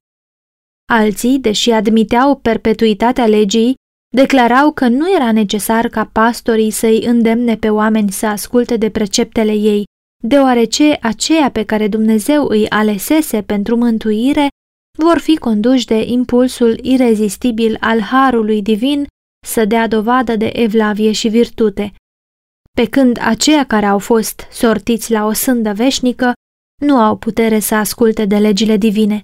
Alții, 0.92 1.40
deși 1.40 1.72
admiteau 1.72 2.36
perpetuitatea 2.36 3.28
legii, 3.28 3.76
declarau 4.16 4.72
că 4.72 4.88
nu 4.88 5.14
era 5.16 5.32
necesar 5.32 5.88
ca 5.88 6.06
pastorii 6.06 6.72
să-i 6.72 7.06
îndemne 7.06 7.58
pe 7.58 7.70
oameni 7.70 8.12
să 8.12 8.26
asculte 8.26 8.78
de 8.78 8.90
preceptele 8.90 9.52
ei, 9.52 9.84
deoarece 10.24 10.98
aceia 11.02 11.52
pe 11.52 11.64
care 11.64 11.88
Dumnezeu 11.88 12.48
îi 12.48 12.70
alesese 12.70 13.42
pentru 13.42 13.76
mântuire 13.76 14.48
vor 14.98 15.18
fi 15.18 15.38
conduși 15.38 15.86
de 15.86 16.04
impulsul 16.06 16.80
irezistibil 16.82 17.78
al 17.80 18.00
harului 18.02 18.62
divin 18.62 19.06
să 19.46 19.66
dea 19.66 19.88
dovadă 19.88 20.36
de 20.36 20.50
evlavie 20.54 21.12
și 21.12 21.28
virtute, 21.28 21.94
pe 22.78 22.86
când 22.90 23.20
aceia 23.22 23.66
care 23.66 23.86
au 23.86 24.00
fost 24.00 24.48
sortiți 24.52 25.12
la 25.12 25.26
o 25.26 25.34
sândă 25.34 25.74
veșnică 25.74 26.34
nu 26.82 26.98
au 26.98 27.16
putere 27.16 27.60
să 27.60 27.76
asculte 27.76 28.26
de 28.26 28.38
legile 28.38 28.78
divine. 28.78 29.22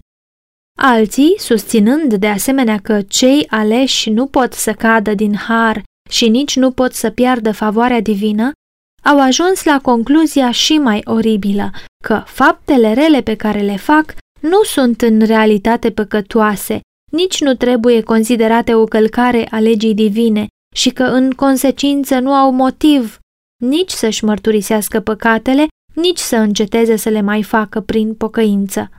Alții, 0.78 1.36
susținând 1.38 2.14
de 2.14 2.28
asemenea 2.28 2.80
că 2.80 3.02
cei 3.02 3.48
aleși 3.50 4.10
nu 4.10 4.26
pot 4.26 4.54
să 4.54 4.74
cadă 4.74 5.14
din 5.14 5.36
har 5.36 5.84
și 6.10 6.30
nici 6.30 6.56
nu 6.56 6.72
pot 6.72 6.94
să 6.94 7.10
piardă 7.10 7.52
favoarea 7.52 8.02
divină, 8.02 8.52
au 9.04 9.22
ajuns 9.22 9.64
la 9.64 9.80
concluzia 9.82 10.52
și 10.52 10.78
mai 10.78 11.02
oribilă 11.06 11.72
că 12.04 12.24
faptele 12.26 12.94
rele 12.94 13.22
pe 13.22 13.36
care 13.36 13.60
le 13.60 13.76
fac 13.76 14.16
nu 14.40 14.64
sunt 14.64 15.02
în 15.02 15.22
realitate 15.22 15.92
păcătoase, 15.92 16.80
nici 17.12 17.42
nu 17.42 17.54
trebuie 17.54 18.02
considerate 18.02 18.76
o 18.76 18.84
călcare 18.84 19.48
a 19.52 19.60
legii 19.60 19.94
divine 19.94 20.48
și 20.76 20.90
că 20.90 21.04
în 21.04 21.32
consecință 21.32 22.20
nu 22.20 22.34
au 22.34 22.52
motiv 22.52 23.20
nici 23.64 23.92
să-și 23.92 24.24
mărturisească 24.24 25.00
păcatele, 25.00 25.68
nici 25.94 26.18
să 26.18 26.36
înceteze 26.36 26.96
să 26.96 27.10
le 27.10 27.22
mai 27.22 27.44
facă 27.44 27.82
prin 27.82 28.16
pocăință. 28.16 28.92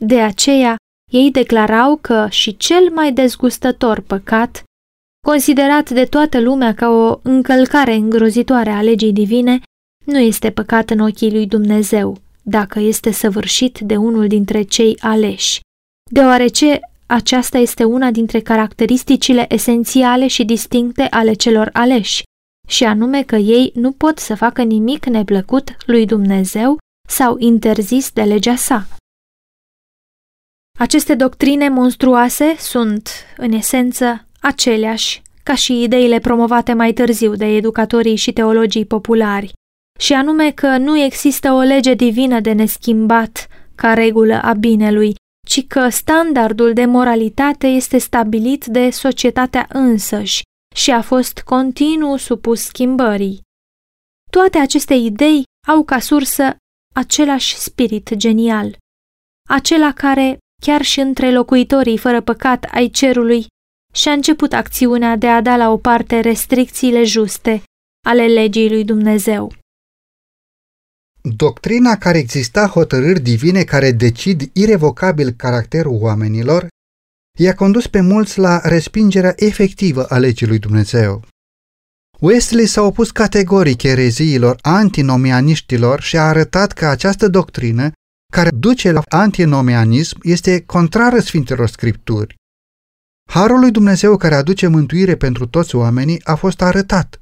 De 0.00 0.20
aceea, 0.20 0.76
ei 1.12 1.30
declarau 1.30 1.96
că 1.96 2.26
și 2.30 2.56
cel 2.56 2.90
mai 2.90 3.12
dezgustător 3.12 4.00
păcat, 4.00 4.62
considerat 5.26 5.90
de 5.90 6.04
toată 6.04 6.40
lumea 6.40 6.74
ca 6.74 6.88
o 6.88 7.18
încălcare 7.22 7.94
îngrozitoare 7.94 8.70
a 8.70 8.82
legii 8.82 9.12
divine, 9.12 9.60
nu 10.04 10.18
este 10.18 10.50
păcat 10.50 10.90
în 10.90 10.98
ochii 10.98 11.32
lui 11.32 11.46
Dumnezeu, 11.46 12.18
dacă 12.42 12.78
este 12.80 13.10
săvârșit 13.10 13.78
de 13.78 13.96
unul 13.96 14.26
dintre 14.26 14.62
cei 14.62 14.96
aleși, 15.00 15.60
deoarece 16.10 16.80
aceasta 17.06 17.58
este 17.58 17.84
una 17.84 18.10
dintre 18.10 18.40
caracteristicile 18.40 19.46
esențiale 19.48 20.26
și 20.26 20.44
distincte 20.44 21.02
ale 21.02 21.32
celor 21.32 21.70
aleși, 21.72 22.22
și 22.68 22.84
anume 22.84 23.22
că 23.22 23.36
ei 23.36 23.72
nu 23.74 23.92
pot 23.92 24.18
să 24.18 24.34
facă 24.34 24.62
nimic 24.62 25.06
neplăcut 25.06 25.76
lui 25.86 26.06
Dumnezeu 26.06 26.78
sau 27.08 27.38
interzis 27.38 28.10
de 28.10 28.22
legea 28.22 28.56
sa. 28.56 28.86
Aceste 30.78 31.14
doctrine 31.14 31.68
monstruoase 31.68 32.54
sunt, 32.58 33.08
în 33.36 33.52
esență, 33.52 34.26
aceleași 34.40 35.22
ca 35.42 35.54
și 35.54 35.82
ideile 35.82 36.18
promovate 36.18 36.72
mai 36.72 36.92
târziu 36.92 37.34
de 37.34 37.46
educatorii 37.46 38.16
și 38.16 38.32
teologii 38.32 38.84
populari, 38.84 39.52
și 39.98 40.12
anume 40.12 40.50
că 40.50 40.76
nu 40.76 40.98
există 40.98 41.52
o 41.52 41.60
lege 41.60 41.94
divină 41.94 42.40
de 42.40 42.52
neschimbat 42.52 43.48
ca 43.74 43.94
regulă 43.94 44.40
a 44.42 44.52
binelui, 44.52 45.14
ci 45.46 45.66
că 45.66 45.88
standardul 45.88 46.72
de 46.72 46.84
moralitate 46.84 47.66
este 47.66 47.98
stabilit 47.98 48.64
de 48.64 48.90
societatea 48.90 49.66
însăși 49.68 50.42
și 50.72 50.90
a 50.90 51.02
fost 51.02 51.40
continuu 51.40 52.16
supus 52.16 52.62
schimbării. 52.64 53.40
Toate 54.30 54.58
aceste 54.58 54.94
idei 54.94 55.44
au 55.68 55.84
ca 55.84 55.98
sursă 55.98 56.56
același 56.94 57.56
spirit 57.56 58.14
genial, 58.14 58.76
acela 59.48 59.92
care, 59.92 60.38
chiar 60.62 60.82
și 60.82 61.00
între 61.00 61.32
locuitorii 61.32 61.98
fără 61.98 62.20
păcat 62.20 62.64
ai 62.64 62.88
cerului, 62.88 63.46
și-a 63.94 64.12
început 64.12 64.52
acțiunea 64.52 65.16
de 65.16 65.28
a 65.28 65.40
da 65.40 65.56
la 65.56 65.70
o 65.70 65.76
parte 65.76 66.20
restricțiile 66.20 67.04
juste 67.04 67.62
ale 68.06 68.26
legii 68.26 68.68
lui 68.68 68.84
Dumnezeu. 68.84 69.52
Doctrina 71.36 71.96
care 71.96 72.18
exista 72.18 72.66
hotărâri 72.66 73.20
divine 73.20 73.62
care 73.62 73.92
decid 73.92 74.50
irevocabil 74.52 75.30
caracterul 75.30 75.98
oamenilor 76.00 76.68
i-a 77.38 77.54
condus 77.54 77.86
pe 77.86 78.00
mulți 78.00 78.38
la 78.38 78.60
respingerea 78.64 79.32
efectivă 79.36 80.04
a 80.04 80.18
legii 80.18 80.46
lui 80.46 80.58
Dumnezeu. 80.58 81.24
Wesley 82.20 82.66
s-a 82.66 82.82
opus 82.82 83.10
categoric 83.10 83.82
ereziilor 83.82 84.58
antinomianiștilor 84.60 86.00
și 86.00 86.16
a 86.16 86.22
arătat 86.22 86.72
că 86.72 86.86
această 86.86 87.28
doctrină, 87.28 87.90
care 88.32 88.50
duce 88.50 88.90
la 88.90 89.02
antinomianism, 89.08 90.18
este 90.22 90.60
contrară 90.60 91.20
Sfintelor 91.20 91.68
Scripturi. 91.68 92.34
Harul 93.30 93.60
lui 93.60 93.70
Dumnezeu 93.70 94.16
care 94.16 94.34
aduce 94.34 94.66
mântuire 94.66 95.16
pentru 95.16 95.46
toți 95.46 95.74
oamenii 95.74 96.24
a 96.24 96.34
fost 96.34 96.62
arătat. 96.62 97.20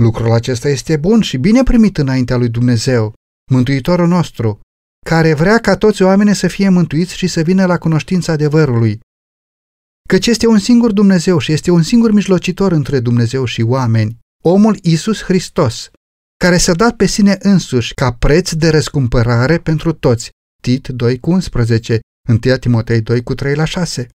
Lucrul 0.00 0.32
acesta 0.32 0.68
este 0.68 0.96
bun 0.96 1.20
și 1.20 1.36
bine 1.36 1.62
primit 1.62 1.98
înaintea 1.98 2.36
lui 2.36 2.48
Dumnezeu, 2.48 3.14
Mântuitorul 3.50 4.06
nostru, 4.06 4.60
care 5.06 5.34
vrea 5.34 5.58
ca 5.58 5.76
toți 5.76 6.02
oamenii 6.02 6.34
să 6.34 6.48
fie 6.48 6.68
mântuiți 6.68 7.16
și 7.16 7.26
să 7.26 7.40
vină 7.40 7.66
la 7.66 7.78
cunoștința 7.78 8.32
adevărului. 8.32 9.00
Căci 10.06 10.26
este 10.26 10.46
un 10.46 10.58
singur 10.58 10.92
Dumnezeu 10.92 11.38
și 11.38 11.52
este 11.52 11.70
un 11.70 11.82
singur 11.82 12.10
mijlocitor 12.12 12.72
între 12.72 13.00
Dumnezeu 13.00 13.44
și 13.44 13.62
oameni, 13.62 14.18
omul 14.44 14.78
Isus 14.82 15.22
Hristos, 15.22 15.90
care 16.36 16.56
s-a 16.56 16.74
dat 16.74 16.96
pe 16.96 17.06
sine 17.06 17.36
însuși 17.40 17.94
ca 17.94 18.12
preț 18.12 18.52
de 18.52 18.68
răscumpărare 18.68 19.58
pentru 19.58 19.92
toți. 19.92 20.30
Tit 20.62 20.88
2 20.88 21.18
cu 21.18 21.30
11, 21.30 22.00
1 22.28 22.38
Timotei 22.38 23.00
2 23.00 23.22
cu 23.22 23.34
3 23.34 23.54
la 23.54 23.64
6. 23.64 24.08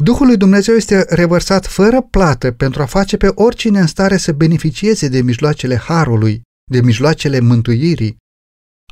Duhul 0.00 0.26
lui 0.26 0.36
Dumnezeu 0.36 0.74
este 0.74 1.06
revărsat 1.08 1.66
fără 1.66 2.02
plată 2.02 2.52
pentru 2.52 2.82
a 2.82 2.86
face 2.86 3.16
pe 3.16 3.30
oricine 3.34 3.80
în 3.80 3.86
stare 3.86 4.16
să 4.16 4.32
beneficieze 4.32 5.08
de 5.08 5.20
mijloacele 5.20 5.76
harului, 5.76 6.42
de 6.70 6.80
mijloacele 6.80 7.40
mântuirii. 7.40 8.16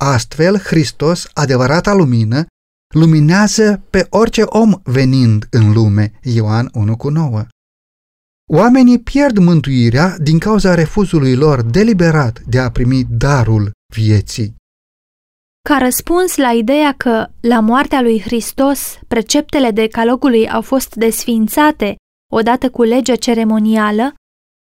Astfel, 0.00 0.58
Hristos, 0.58 1.28
adevărata 1.32 1.92
lumină, 1.92 2.46
luminează 2.94 3.82
pe 3.90 4.06
orice 4.10 4.42
om 4.42 4.72
venind 4.82 5.46
în 5.50 5.72
lume. 5.72 6.12
Ioan 6.22 6.70
1,9 7.40 7.46
Oamenii 8.50 9.00
pierd 9.00 9.38
mântuirea 9.38 10.16
din 10.18 10.38
cauza 10.38 10.74
refuzului 10.74 11.34
lor 11.34 11.62
deliberat 11.62 12.40
de 12.40 12.58
a 12.58 12.70
primi 12.70 13.04
darul 13.04 13.70
vieții. 13.94 14.54
Ca 15.68 15.78
răspuns 15.78 16.36
la 16.36 16.52
ideea 16.52 16.94
că, 16.96 17.26
la 17.40 17.60
moartea 17.60 18.00
lui 18.00 18.20
Hristos, 18.20 18.98
preceptele 19.08 19.70
decalogului 19.70 20.48
au 20.48 20.62
fost 20.62 20.94
desfințate 20.94 21.96
odată 22.32 22.70
cu 22.70 22.82
legea 22.82 23.16
ceremonială, 23.16 24.14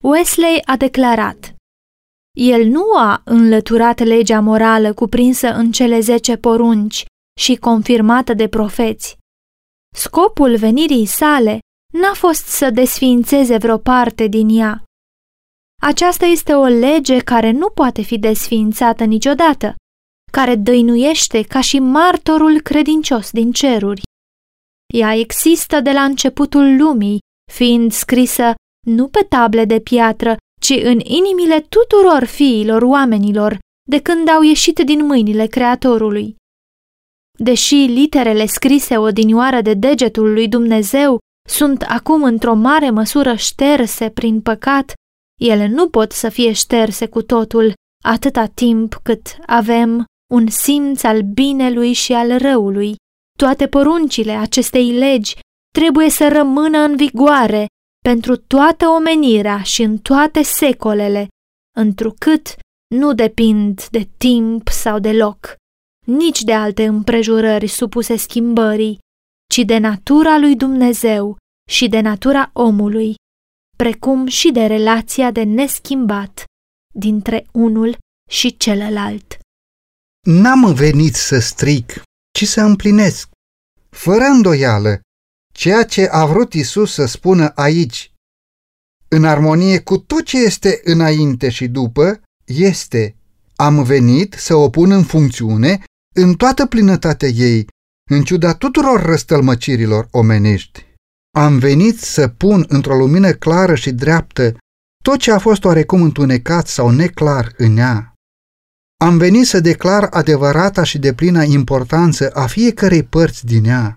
Wesley 0.05 0.63
a 0.65 0.77
declarat 0.77 1.55
El 2.39 2.67
nu 2.67 2.97
a 2.97 3.21
înlăturat 3.25 3.99
legea 3.99 4.41
morală 4.41 4.93
cuprinsă 4.93 5.49
în 5.49 5.73
cele 5.73 6.01
zece 6.01 6.37
porunci 6.37 7.05
și 7.39 7.57
confirmată 7.57 8.35
de 8.35 8.49
profeți. 8.49 9.17
Scopul 9.95 10.57
venirii 10.57 11.07
sale 11.07 11.59
n-a 11.93 12.13
fost 12.15 12.47
să 12.47 12.71
desfințeze 12.71 13.57
vreo 13.57 13.79
parte 13.79 14.27
din 14.27 14.49
ea. 14.49 14.83
Aceasta 15.83 16.27
este 16.27 16.55
o 16.55 16.65
lege 16.65 17.19
care 17.19 17.51
nu 17.51 17.71
poate 17.71 18.03
fi 18.03 18.19
desfințată 18.19 19.05
niciodată, 19.05 19.75
care 20.33 20.55
dăinuiește 20.55 21.43
ca 21.43 21.61
și 21.61 21.79
martorul 21.79 22.61
credincios 22.61 23.31
din 23.31 23.53
ceruri. 23.53 24.03
Ea 24.95 25.13
există 25.15 25.81
de 25.81 25.93
la 25.93 26.03
începutul 26.05 26.77
lumii, 26.77 27.19
fiind 27.53 27.93
scrisă 27.93 28.55
nu 28.87 29.09
pe 29.09 29.27
table 29.29 29.65
de 29.65 29.81
piatră, 29.81 30.37
ci 30.61 30.75
în 30.83 31.01
inimile 31.01 31.61
tuturor 31.61 32.25
fiilor 32.25 32.83
oamenilor, 32.83 33.59
de 33.91 34.01
când 34.01 34.29
au 34.29 34.43
ieșit 34.43 34.79
din 34.79 35.07
mâinile 35.07 35.47
Creatorului. 35.47 36.37
Deși 37.41 37.75
literele 37.75 38.47
scrise 38.47 38.97
odinioară 38.97 39.61
de 39.61 39.75
degetul 39.75 40.33
lui 40.33 40.49
Dumnezeu 40.49 41.19
sunt 41.49 41.83
acum 41.83 42.23
într-o 42.23 42.55
mare 42.55 42.91
măsură 42.91 43.35
șterse 43.35 44.11
prin 44.11 44.41
păcat, 44.41 44.93
ele 45.41 45.67
nu 45.67 45.89
pot 45.89 46.13
să 46.13 46.29
fie 46.29 46.53
șterse 46.53 47.07
cu 47.07 47.23
totul 47.23 47.73
atâta 48.05 48.47
timp 48.47 48.95
cât 49.03 49.37
avem 49.47 50.05
un 50.33 50.47
simț 50.49 51.03
al 51.03 51.23
binelui 51.23 51.93
și 51.93 52.13
al 52.13 52.39
răului. 52.39 52.97
Toate 53.39 53.69
poruncile 53.69 54.33
acestei 54.33 54.91
legi 54.91 55.37
trebuie 55.75 56.11
să 56.11 56.29
rămână 56.29 56.79
în 56.79 56.97
vigoare 56.97 57.67
pentru 58.05 58.37
toată 58.37 58.87
omenirea 58.87 59.63
și 59.63 59.83
în 59.83 59.99
toate 59.99 60.43
secolele, 60.43 61.29
întrucât 61.77 62.57
nu 62.95 63.13
depind 63.13 63.87
de 63.91 64.09
timp 64.17 64.69
sau 64.69 64.99
de 64.99 65.13
loc, 65.13 65.57
nici 66.09 66.43
de 66.43 66.55
alte 66.55 66.87
împrejurări 66.87 67.67
supuse 67.67 68.17
schimbării, 68.17 68.99
ci 69.53 69.59
de 69.59 69.79
natura 69.79 70.39
lui 70.39 70.57
Dumnezeu 70.57 71.37
și 71.71 71.89
de 71.89 72.01
natura 72.01 72.51
omului, 72.53 73.15
precum 73.77 74.27
și 74.27 74.51
de 74.51 74.67
relația 74.67 75.31
de 75.31 75.43
neschimbat 75.43 76.45
dintre 76.95 77.47
unul 77.53 77.97
și 78.31 78.57
celălalt. 78.57 79.39
N-am 80.27 80.75
venit 80.75 81.15
să 81.15 81.39
stric, 81.39 82.03
ci 82.39 82.45
să 82.45 82.61
împlinesc. 82.61 83.29
Fără 83.91 84.25
îndoială, 84.25 85.01
ceea 85.55 85.85
ce 85.85 86.09
a 86.11 86.27
vrut 86.27 86.53
Isus 86.53 86.93
să 86.93 87.07
spună 87.07 87.49
aici, 87.55 88.13
în 89.09 89.25
armonie 89.25 89.81
cu 89.81 89.99
tot 89.99 90.25
ce 90.25 90.39
este 90.39 90.81
înainte 90.85 91.51
și 91.51 91.67
după, 91.67 92.21
este 92.45 93.17
am 93.57 93.83
venit 93.83 94.33
să 94.33 94.55
o 94.55 94.71
pun 94.71 94.91
în 94.91 95.03
funcțiune 95.03 95.83
în 96.23 96.35
toată 96.35 96.67
plinătatea 96.67 97.29
ei, 97.29 97.67
în 98.11 98.23
ciuda 98.23 98.55
tuturor 98.55 99.03
răstălmăcirilor 99.03 100.09
omenești. 100.11 100.87
Am 101.37 101.59
venit 101.59 102.01
să 102.01 102.29
pun 102.29 102.65
într-o 102.69 102.97
lumină 102.97 103.33
clară 103.33 103.75
și 103.75 103.93
dreaptă 103.93 104.57
tot 105.05 105.19
ce 105.19 105.33
a 105.33 105.39
fost 105.39 105.65
oarecum 105.65 106.03
întunecat 106.03 106.67
sau 106.67 106.91
neclar 106.91 107.53
în 107.57 107.77
ea. 107.77 108.13
Am 109.01 109.19
venit 109.19 109.47
să 109.47 109.61
declar 109.61 110.05
adevărata 110.05 110.83
și 110.83 110.99
de 110.99 111.15
plină 111.15 111.45
importanță 111.45 112.31
a 112.31 112.47
fiecărei 112.47 113.03
părți 113.03 113.47
din 113.47 113.65
ea, 113.65 113.97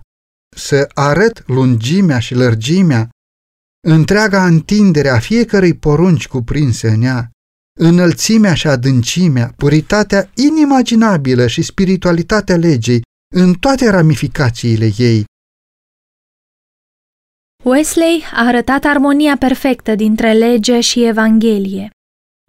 să 0.56 0.88
arăt 0.94 1.42
lungimea 1.46 2.18
și 2.18 2.34
lărgimea, 2.34 3.08
întreaga 3.88 4.46
întindere 4.46 5.08
a 5.08 5.18
fiecărei 5.18 5.74
porunci 5.74 6.28
cuprinse 6.28 6.88
în 6.88 7.02
ea, 7.02 7.30
înălțimea 7.84 8.54
și 8.54 8.66
adâncimea, 8.66 9.52
puritatea 9.56 10.30
inimaginabilă 10.34 11.46
și 11.46 11.62
spiritualitatea 11.62 12.56
legii 12.56 13.02
în 13.34 13.52
toate 13.54 13.90
ramificațiile 13.90 14.90
ei. 14.96 15.24
Wesley 17.64 18.24
a 18.32 18.46
arătat 18.46 18.84
armonia 18.84 19.36
perfectă 19.36 19.94
dintre 19.94 20.32
lege 20.32 20.80
și 20.80 21.04
Evanghelie. 21.04 21.90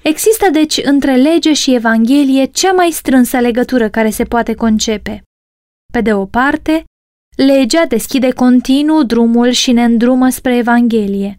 Există 0.03 0.49
deci 0.49 0.77
între 0.83 1.15
lege 1.15 1.53
și 1.53 1.75
Evanghelie 1.75 2.45
cea 2.45 2.71
mai 2.71 2.91
strânsă 2.91 3.39
legătură 3.39 3.89
care 3.89 4.09
se 4.09 4.23
poate 4.23 4.53
concepe. 4.55 5.23
Pe 5.93 6.01
de 6.01 6.13
o 6.13 6.25
parte, 6.25 6.83
legea 7.37 7.85
deschide 7.85 8.31
continuu 8.31 9.03
drumul 9.03 9.49
și 9.49 9.71
ne 9.71 9.83
îndrumă 9.83 10.29
spre 10.29 10.57
Evanghelie. 10.57 11.37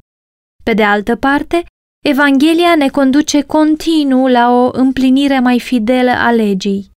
Pe 0.64 0.74
de 0.74 0.82
altă 0.82 1.16
parte, 1.16 1.64
Evanghelia 2.06 2.74
ne 2.74 2.88
conduce 2.90 3.42
continuu 3.42 4.26
la 4.26 4.50
o 4.50 4.70
împlinire 4.72 5.40
mai 5.40 5.60
fidelă 5.60 6.10
a 6.10 6.30
legii. 6.30 6.90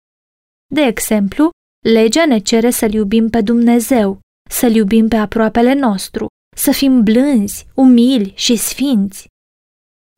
De 0.74 0.80
exemplu, 0.80 1.50
legea 1.84 2.26
ne 2.26 2.38
cere 2.38 2.70
să-L 2.70 2.92
iubim 2.92 3.28
pe 3.28 3.40
Dumnezeu, 3.40 4.18
să-L 4.50 4.74
iubim 4.74 5.08
pe 5.08 5.16
aproapele 5.16 5.74
nostru, 5.74 6.26
să 6.56 6.70
fim 6.70 7.02
blânzi, 7.02 7.66
umili 7.74 8.32
și 8.36 8.56
sfinți. 8.56 9.26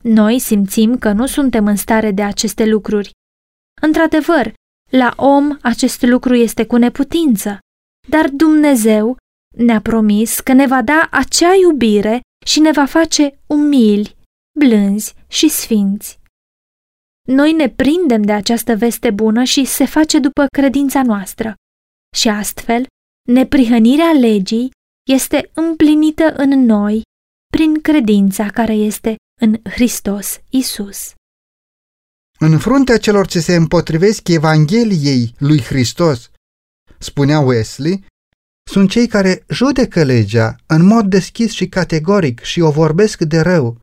Noi 0.03 0.39
simțim 0.39 0.97
că 0.97 1.11
nu 1.11 1.25
suntem 1.25 1.65
în 1.65 1.75
stare 1.75 2.11
de 2.11 2.23
aceste 2.23 2.65
lucruri. 2.65 3.11
Într-adevăr, 3.81 4.53
la 4.91 5.13
om 5.15 5.57
acest 5.61 6.01
lucru 6.01 6.35
este 6.35 6.65
cu 6.65 6.75
neputință, 6.75 7.59
dar 8.07 8.29
Dumnezeu 8.29 9.17
ne-a 9.57 9.81
promis 9.81 10.39
că 10.39 10.53
ne 10.53 10.67
va 10.67 10.81
da 10.81 11.07
acea 11.11 11.55
iubire 11.55 12.21
și 12.45 12.59
ne 12.59 12.71
va 12.71 12.85
face 12.85 13.39
umili, 13.47 14.17
blânzi 14.59 15.13
și 15.27 15.49
sfinți. 15.49 16.19
Noi 17.27 17.51
ne 17.51 17.69
prindem 17.69 18.21
de 18.21 18.31
această 18.31 18.75
veste 18.75 19.11
bună 19.11 19.43
și 19.43 19.65
se 19.65 19.85
face 19.85 20.19
după 20.19 20.45
credința 20.51 21.03
noastră. 21.03 21.53
Și 22.15 22.27
astfel, 22.27 22.85
neprihănirea 23.27 24.11
legii 24.11 24.71
este 25.09 25.49
împlinită 25.53 26.33
în 26.37 26.49
noi 26.49 27.01
prin 27.51 27.81
credința 27.81 28.49
care 28.49 28.73
este 28.73 29.15
în 29.41 29.59
Hristos 29.63 30.39
Isus. 30.49 31.13
În 32.39 32.57
fruntea 32.59 32.97
celor 32.97 33.27
ce 33.27 33.39
se 33.39 33.55
împotrivesc 33.55 34.27
Evangheliei 34.27 35.35
lui 35.37 35.61
Hristos, 35.61 36.31
spunea 36.99 37.39
Wesley, 37.39 38.05
sunt 38.71 38.89
cei 38.89 39.07
care 39.07 39.43
judecă 39.49 40.03
legea 40.03 40.55
în 40.67 40.85
mod 40.85 41.05
deschis 41.05 41.51
și 41.51 41.67
categoric 41.67 42.39
și 42.41 42.61
o 42.61 42.71
vorbesc 42.71 43.21
de 43.21 43.39
rău, 43.39 43.79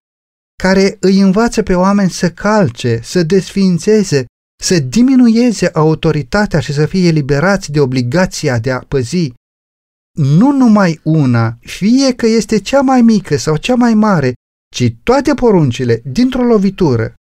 care 0.63 0.97
îi 1.01 1.21
învață 1.21 1.63
pe 1.63 1.75
oameni 1.75 2.11
să 2.11 2.31
calce, 2.31 3.01
să 3.03 3.23
desființeze, 3.23 4.25
să 4.63 4.79
diminueze 4.79 5.69
autoritatea 5.69 6.61
și 6.61 6.73
să 6.73 6.87
fie 6.87 7.09
eliberați 7.09 7.73
de 7.73 7.81
obligația 7.81 8.59
de 8.59 8.71
a 8.71 8.79
păzi 8.79 9.33
nu 10.17 10.51
numai 10.51 11.01
una, 11.03 11.59
fie 11.61 12.15
că 12.15 12.27
este 12.27 12.59
cea 12.61 12.81
mai 12.81 13.03
mică 13.03 13.37
sau 13.37 13.57
cea 13.57 13.75
mai 13.75 13.95
mare, 13.95 14.33
ci 14.75 14.95
toate 15.03 15.35
poruncile 15.35 16.03
dintr-o 16.05 16.43
lovitură. 16.43 17.15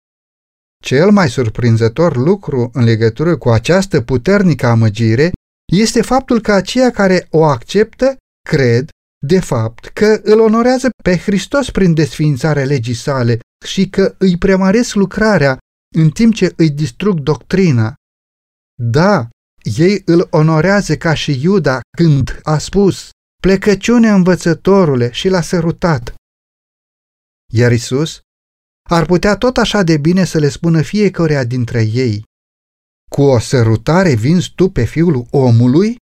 Cel 0.84 1.12
mai 1.12 1.30
surprinzător 1.30 2.16
lucru 2.18 2.70
în 2.74 2.84
legătură 2.84 3.38
cu 3.38 3.50
această 3.50 4.02
puternică 4.02 4.66
amăgire 4.66 5.32
este 5.74 6.02
faptul 6.02 6.42
că 6.42 6.52
aceia 6.52 6.92
care 6.92 7.28
o 7.30 7.44
acceptă 7.44 8.18
cred, 8.50 8.90
de 9.26 9.40
fapt, 9.40 9.86
că 9.86 10.20
îl 10.24 10.40
onorează 10.40 10.90
pe 11.04 11.18
Hristos 11.18 11.70
prin 11.70 11.94
desființarea 11.94 12.66
legii 12.66 12.94
sale 12.94 13.40
și 13.66 13.90
că 13.90 14.16
îi 14.18 14.38
premaresc 14.38 14.96
lucrarea 14.96 15.58
în 15.96 16.10
timp 16.10 16.34
ce 16.34 16.54
îi 16.58 16.70
distrug 16.70 17.20
doctrina. 17.20 17.94
Da, 18.82 19.28
ei 19.64 20.02
îl 20.06 20.28
onorează 20.32 20.98
ca 20.98 21.14
și 21.14 21.42
Iuda 21.44 21.80
când 21.98 22.40
a 22.44 22.58
spus, 22.58 23.10
plecăciune 23.42 24.10
învățătorule 24.10 25.12
și 25.12 25.30
l-a 25.30 25.42
sărutat. 25.42 26.14
Iar 27.54 27.72
Isus 27.72 28.20
ar 28.90 29.06
putea 29.06 29.38
tot 29.38 29.58
așa 29.58 29.84
de 29.84 29.98
bine 29.98 30.26
să 30.26 30.38
le 30.38 30.50
spună 30.50 30.82
fiecăruia 30.82 31.44
dintre 31.44 31.82
ei, 31.82 32.24
cu 33.12 33.22
o 33.22 33.40
sărutare 33.40 34.14
vinzi 34.14 34.52
tu 34.56 34.70
pe 34.70 34.84
fiul 34.84 35.28
omului? 35.32 35.98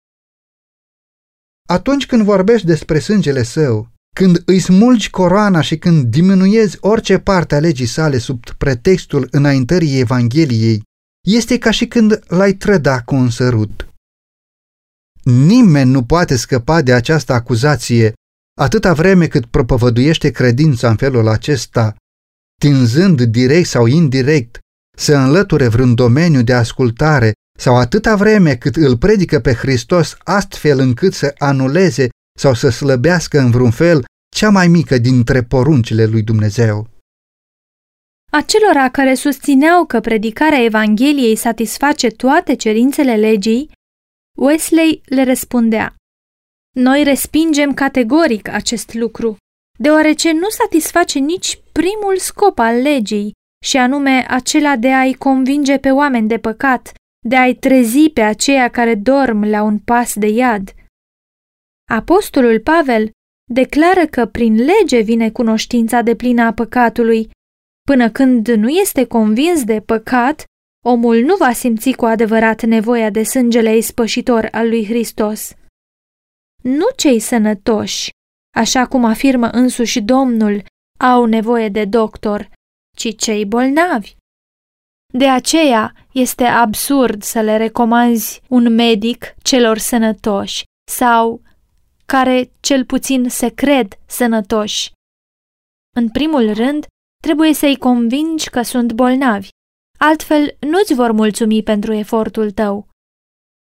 Atunci 1.70 2.06
când 2.06 2.22
vorbești 2.22 2.66
despre 2.66 2.98
sângele 2.98 3.42
său, 3.42 3.88
când 4.14 4.42
îi 4.44 4.58
smulgi 4.58 5.10
coroana 5.10 5.60
și 5.60 5.78
când 5.78 6.04
diminuezi 6.04 6.76
orice 6.80 7.18
parte 7.18 7.54
a 7.54 7.58
legii 7.58 7.86
sale 7.86 8.18
sub 8.18 8.50
pretextul 8.50 9.28
înaintării 9.30 9.98
Evangheliei, 9.98 10.82
este 11.26 11.58
ca 11.58 11.70
și 11.70 11.86
când 11.86 12.20
l-ai 12.26 12.52
trăda 12.52 13.00
cu 13.00 13.14
un 13.14 13.30
sărut. 13.30 13.88
Nimeni 15.22 15.90
nu 15.90 16.04
poate 16.04 16.36
scăpa 16.36 16.82
de 16.82 16.92
această 16.92 17.32
acuzație 17.32 18.12
atâta 18.60 18.92
vreme 18.92 19.26
cât 19.26 19.46
propovăduiește 19.46 20.30
credința 20.30 20.88
în 20.88 20.96
felul 20.96 21.28
acesta, 21.28 21.96
tinzând 22.60 23.22
direct 23.22 23.68
sau 23.68 23.86
indirect 23.86 24.58
să 24.96 25.16
înlăture 25.16 25.68
vreun 25.68 25.94
domeniu 25.94 26.42
de 26.42 26.52
ascultare 26.52 27.32
sau 27.58 27.76
atâta 27.76 28.16
vreme 28.16 28.56
cât 28.56 28.76
îl 28.76 28.96
predică 28.96 29.40
pe 29.40 29.52
Hristos 29.52 30.16
astfel 30.18 30.78
încât 30.78 31.12
să 31.12 31.34
anuleze 31.38 32.08
sau 32.38 32.54
să 32.54 32.68
slăbească 32.68 33.38
în 33.38 33.50
vreun 33.50 33.70
fel 33.70 34.04
cea 34.36 34.50
mai 34.50 34.68
mică 34.68 34.98
dintre 34.98 35.42
poruncile 35.42 36.04
lui 36.04 36.22
Dumnezeu. 36.22 36.88
Acelora 38.30 38.88
care 38.88 39.14
susțineau 39.14 39.84
că 39.84 40.00
predicarea 40.00 40.64
Evangheliei 40.64 41.36
satisface 41.36 42.08
toate 42.08 42.54
cerințele 42.54 43.16
legii, 43.16 43.70
Wesley 44.36 45.02
le 45.04 45.24
răspundea 45.24 45.94
Noi 46.76 47.02
respingem 47.02 47.74
categoric 47.74 48.48
acest 48.48 48.94
lucru, 48.94 49.36
deoarece 49.78 50.32
nu 50.32 50.48
satisface 50.48 51.18
nici 51.18 51.60
primul 51.72 52.18
scop 52.18 52.58
al 52.58 52.80
legii, 52.80 53.32
și 53.64 53.76
anume 53.76 54.26
acela 54.28 54.76
de 54.76 54.92
a-i 54.92 55.12
convinge 55.12 55.78
pe 55.78 55.90
oameni 55.90 56.28
de 56.28 56.38
păcat, 56.38 56.92
de 57.26 57.36
a-i 57.36 57.54
trezi 57.54 58.10
pe 58.10 58.20
aceia 58.20 58.68
care 58.68 58.94
dorm 58.94 59.44
la 59.44 59.62
un 59.62 59.78
pas 59.78 60.14
de 60.14 60.26
iad. 60.26 60.74
Apostolul 61.90 62.60
Pavel 62.60 63.10
declară 63.50 64.06
că 64.06 64.26
prin 64.26 64.54
lege 64.54 65.00
vine 65.00 65.30
cunoștința 65.30 66.02
de 66.02 66.16
plină 66.16 66.42
a 66.42 66.52
păcatului 66.52 67.30
Până 67.88 68.10
când 68.10 68.48
nu 68.48 68.68
este 68.68 69.04
convins 69.04 69.64
de 69.64 69.80
păcat, 69.80 70.44
omul 70.84 71.20
nu 71.20 71.36
va 71.36 71.52
simți 71.52 71.92
cu 71.92 72.04
adevărat 72.04 72.62
nevoia 72.62 73.10
de 73.10 73.22
sângele 73.22 73.76
ispășitor 73.76 74.48
al 74.50 74.68
lui 74.68 74.84
Hristos. 74.84 75.54
Nu 76.62 76.86
cei 76.96 77.18
sănătoși, 77.18 78.10
așa 78.56 78.86
cum 78.86 79.04
afirmă 79.04 79.48
însuși 79.48 80.00
Domnul, 80.00 80.64
au 80.98 81.24
nevoie 81.24 81.68
de 81.68 81.84
doctor, 81.84 82.50
ci 82.96 83.16
cei 83.16 83.44
bolnavi. 83.44 84.16
De 85.12 85.28
aceea 85.28 85.92
este 86.12 86.44
absurd 86.44 87.22
să 87.22 87.40
le 87.40 87.56
recomanzi 87.56 88.42
un 88.48 88.74
medic 88.74 89.34
celor 89.42 89.78
sănătoși 89.78 90.64
sau 90.90 91.42
care 92.06 92.50
cel 92.60 92.84
puțin 92.84 93.28
se 93.28 93.48
cred 93.48 93.98
sănătoși. 94.06 94.92
În 95.96 96.08
primul 96.08 96.52
rând, 96.52 96.86
Trebuie 97.22 97.54
să-i 97.54 97.76
convingi 97.76 98.50
că 98.50 98.62
sunt 98.62 98.92
bolnavi, 98.92 99.48
altfel 99.98 100.56
nu-ți 100.60 100.94
vor 100.94 101.12
mulțumi 101.12 101.62
pentru 101.62 101.92
efortul 101.92 102.50
tău. 102.50 102.88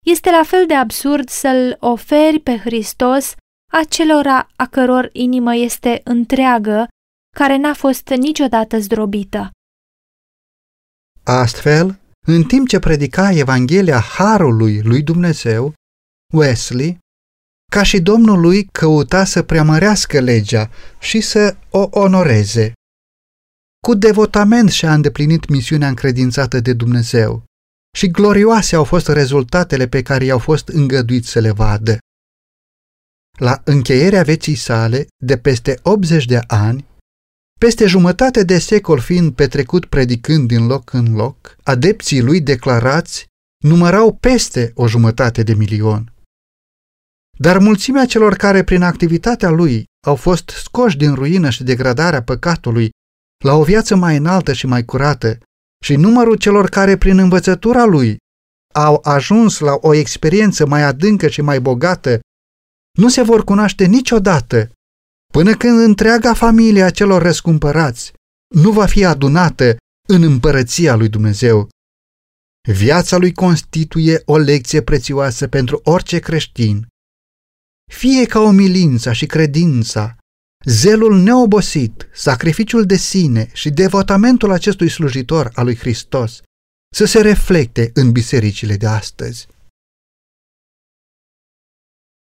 Este 0.05 0.29
la 0.31 0.43
fel 0.43 0.65
de 0.65 0.73
absurd 0.73 1.29
să-L 1.29 1.77
oferi 1.79 2.39
pe 2.39 2.57
Hristos 2.57 3.35
acelora 3.71 4.47
a 4.55 4.67
căror 4.67 5.09
inimă 5.13 5.55
este 5.55 6.01
întreagă 6.03 6.87
care 7.35 7.57
n-a 7.57 7.73
fost 7.73 8.09
niciodată 8.09 8.79
zdrobită. 8.79 9.51
Astfel, 11.23 11.99
în 12.27 12.43
timp 12.43 12.67
ce 12.67 12.79
predica 12.79 13.31
Evanghelia 13.31 13.99
Harului 13.99 14.81
lui 14.81 15.01
Dumnezeu, 15.01 15.73
Wesley, 16.33 16.97
ca 17.71 17.83
și 17.83 18.01
Domnul 18.01 18.39
lui, 18.39 18.65
căuta 18.65 19.23
să 19.25 19.43
preamărească 19.43 20.19
legea 20.19 20.69
și 20.99 21.21
să 21.21 21.55
o 21.69 21.87
onoreze. 21.91 22.73
Cu 23.87 23.93
devotament 23.93 24.69
și-a 24.69 24.93
îndeplinit 24.93 25.49
misiunea 25.49 25.87
încredințată 25.87 26.59
de 26.59 26.73
Dumnezeu 26.73 27.43
și 27.97 28.07
glorioase 28.07 28.75
au 28.75 28.83
fost 28.83 29.07
rezultatele 29.07 29.87
pe 29.87 30.01
care 30.01 30.25
i-au 30.25 30.39
fost 30.39 30.67
îngăduit 30.67 31.25
să 31.25 31.39
le 31.39 31.51
vadă. 31.51 31.97
La 33.39 33.61
încheierea 33.63 34.23
vieții 34.23 34.55
sale, 34.55 35.07
de 35.25 35.37
peste 35.37 35.79
80 35.81 36.25
de 36.25 36.39
ani, 36.47 36.85
peste 37.65 37.85
jumătate 37.85 38.43
de 38.43 38.57
secol 38.57 38.99
fiind 38.99 39.33
petrecut 39.33 39.85
predicând 39.85 40.47
din 40.47 40.65
loc 40.65 40.93
în 40.93 41.15
loc, 41.15 41.55
adepții 41.63 42.21
lui 42.21 42.41
declarați 42.41 43.25
numărau 43.63 44.13
peste 44.13 44.71
o 44.75 44.87
jumătate 44.87 45.43
de 45.43 45.53
milion. 45.53 46.13
Dar 47.37 47.57
mulțimea 47.57 48.05
celor 48.05 48.35
care 48.35 48.63
prin 48.63 48.81
activitatea 48.81 49.49
lui 49.49 49.83
au 50.07 50.15
fost 50.15 50.49
scoși 50.49 50.97
din 50.97 51.13
ruină 51.13 51.49
și 51.49 51.63
degradarea 51.63 52.23
păcatului 52.23 52.89
la 53.43 53.53
o 53.53 53.63
viață 53.63 53.95
mai 53.95 54.17
înaltă 54.17 54.53
și 54.53 54.65
mai 54.65 54.85
curată 54.85 55.37
și 55.85 55.95
numărul 55.95 56.35
celor 56.35 56.69
care 56.69 56.97
prin 56.97 57.17
învățătura 57.17 57.85
lui 57.85 58.17
au 58.73 58.99
ajuns 59.03 59.59
la 59.59 59.77
o 59.81 59.93
experiență 59.93 60.65
mai 60.67 60.81
adâncă 60.83 61.27
și 61.27 61.41
mai 61.41 61.61
bogată, 61.61 62.19
nu 62.99 63.09
se 63.09 63.21
vor 63.21 63.43
cunoaște 63.43 63.85
niciodată 63.85 64.71
până 65.31 65.55
când 65.55 65.79
întreaga 65.79 66.33
familie 66.33 66.83
a 66.83 66.89
celor 66.89 67.21
răscumpărați 67.21 68.13
nu 68.55 68.71
va 68.71 68.85
fi 68.85 69.05
adunată 69.05 69.77
în 70.07 70.23
împărăția 70.23 70.95
lui 70.95 71.09
Dumnezeu. 71.09 71.69
Viața 72.71 73.17
lui 73.17 73.33
constituie 73.33 74.21
o 74.25 74.37
lecție 74.37 74.81
prețioasă 74.81 75.47
pentru 75.47 75.79
orice 75.83 76.19
creștin. 76.19 76.87
Fie 77.91 78.25
ca 78.25 78.39
omilința 78.39 79.11
și 79.11 79.25
credința, 79.25 80.15
zelul 80.65 81.19
neobosit, 81.19 82.09
sacrificiul 82.13 82.85
de 82.85 82.95
sine 82.95 83.49
și 83.53 83.69
devotamentul 83.69 84.51
acestui 84.51 84.89
slujitor 84.89 85.51
al 85.53 85.65
lui 85.65 85.75
Hristos 85.75 86.41
să 86.95 87.05
se 87.05 87.21
reflecte 87.21 87.91
în 87.93 88.11
bisericile 88.11 88.75
de 88.77 88.87
astăzi. 88.87 89.47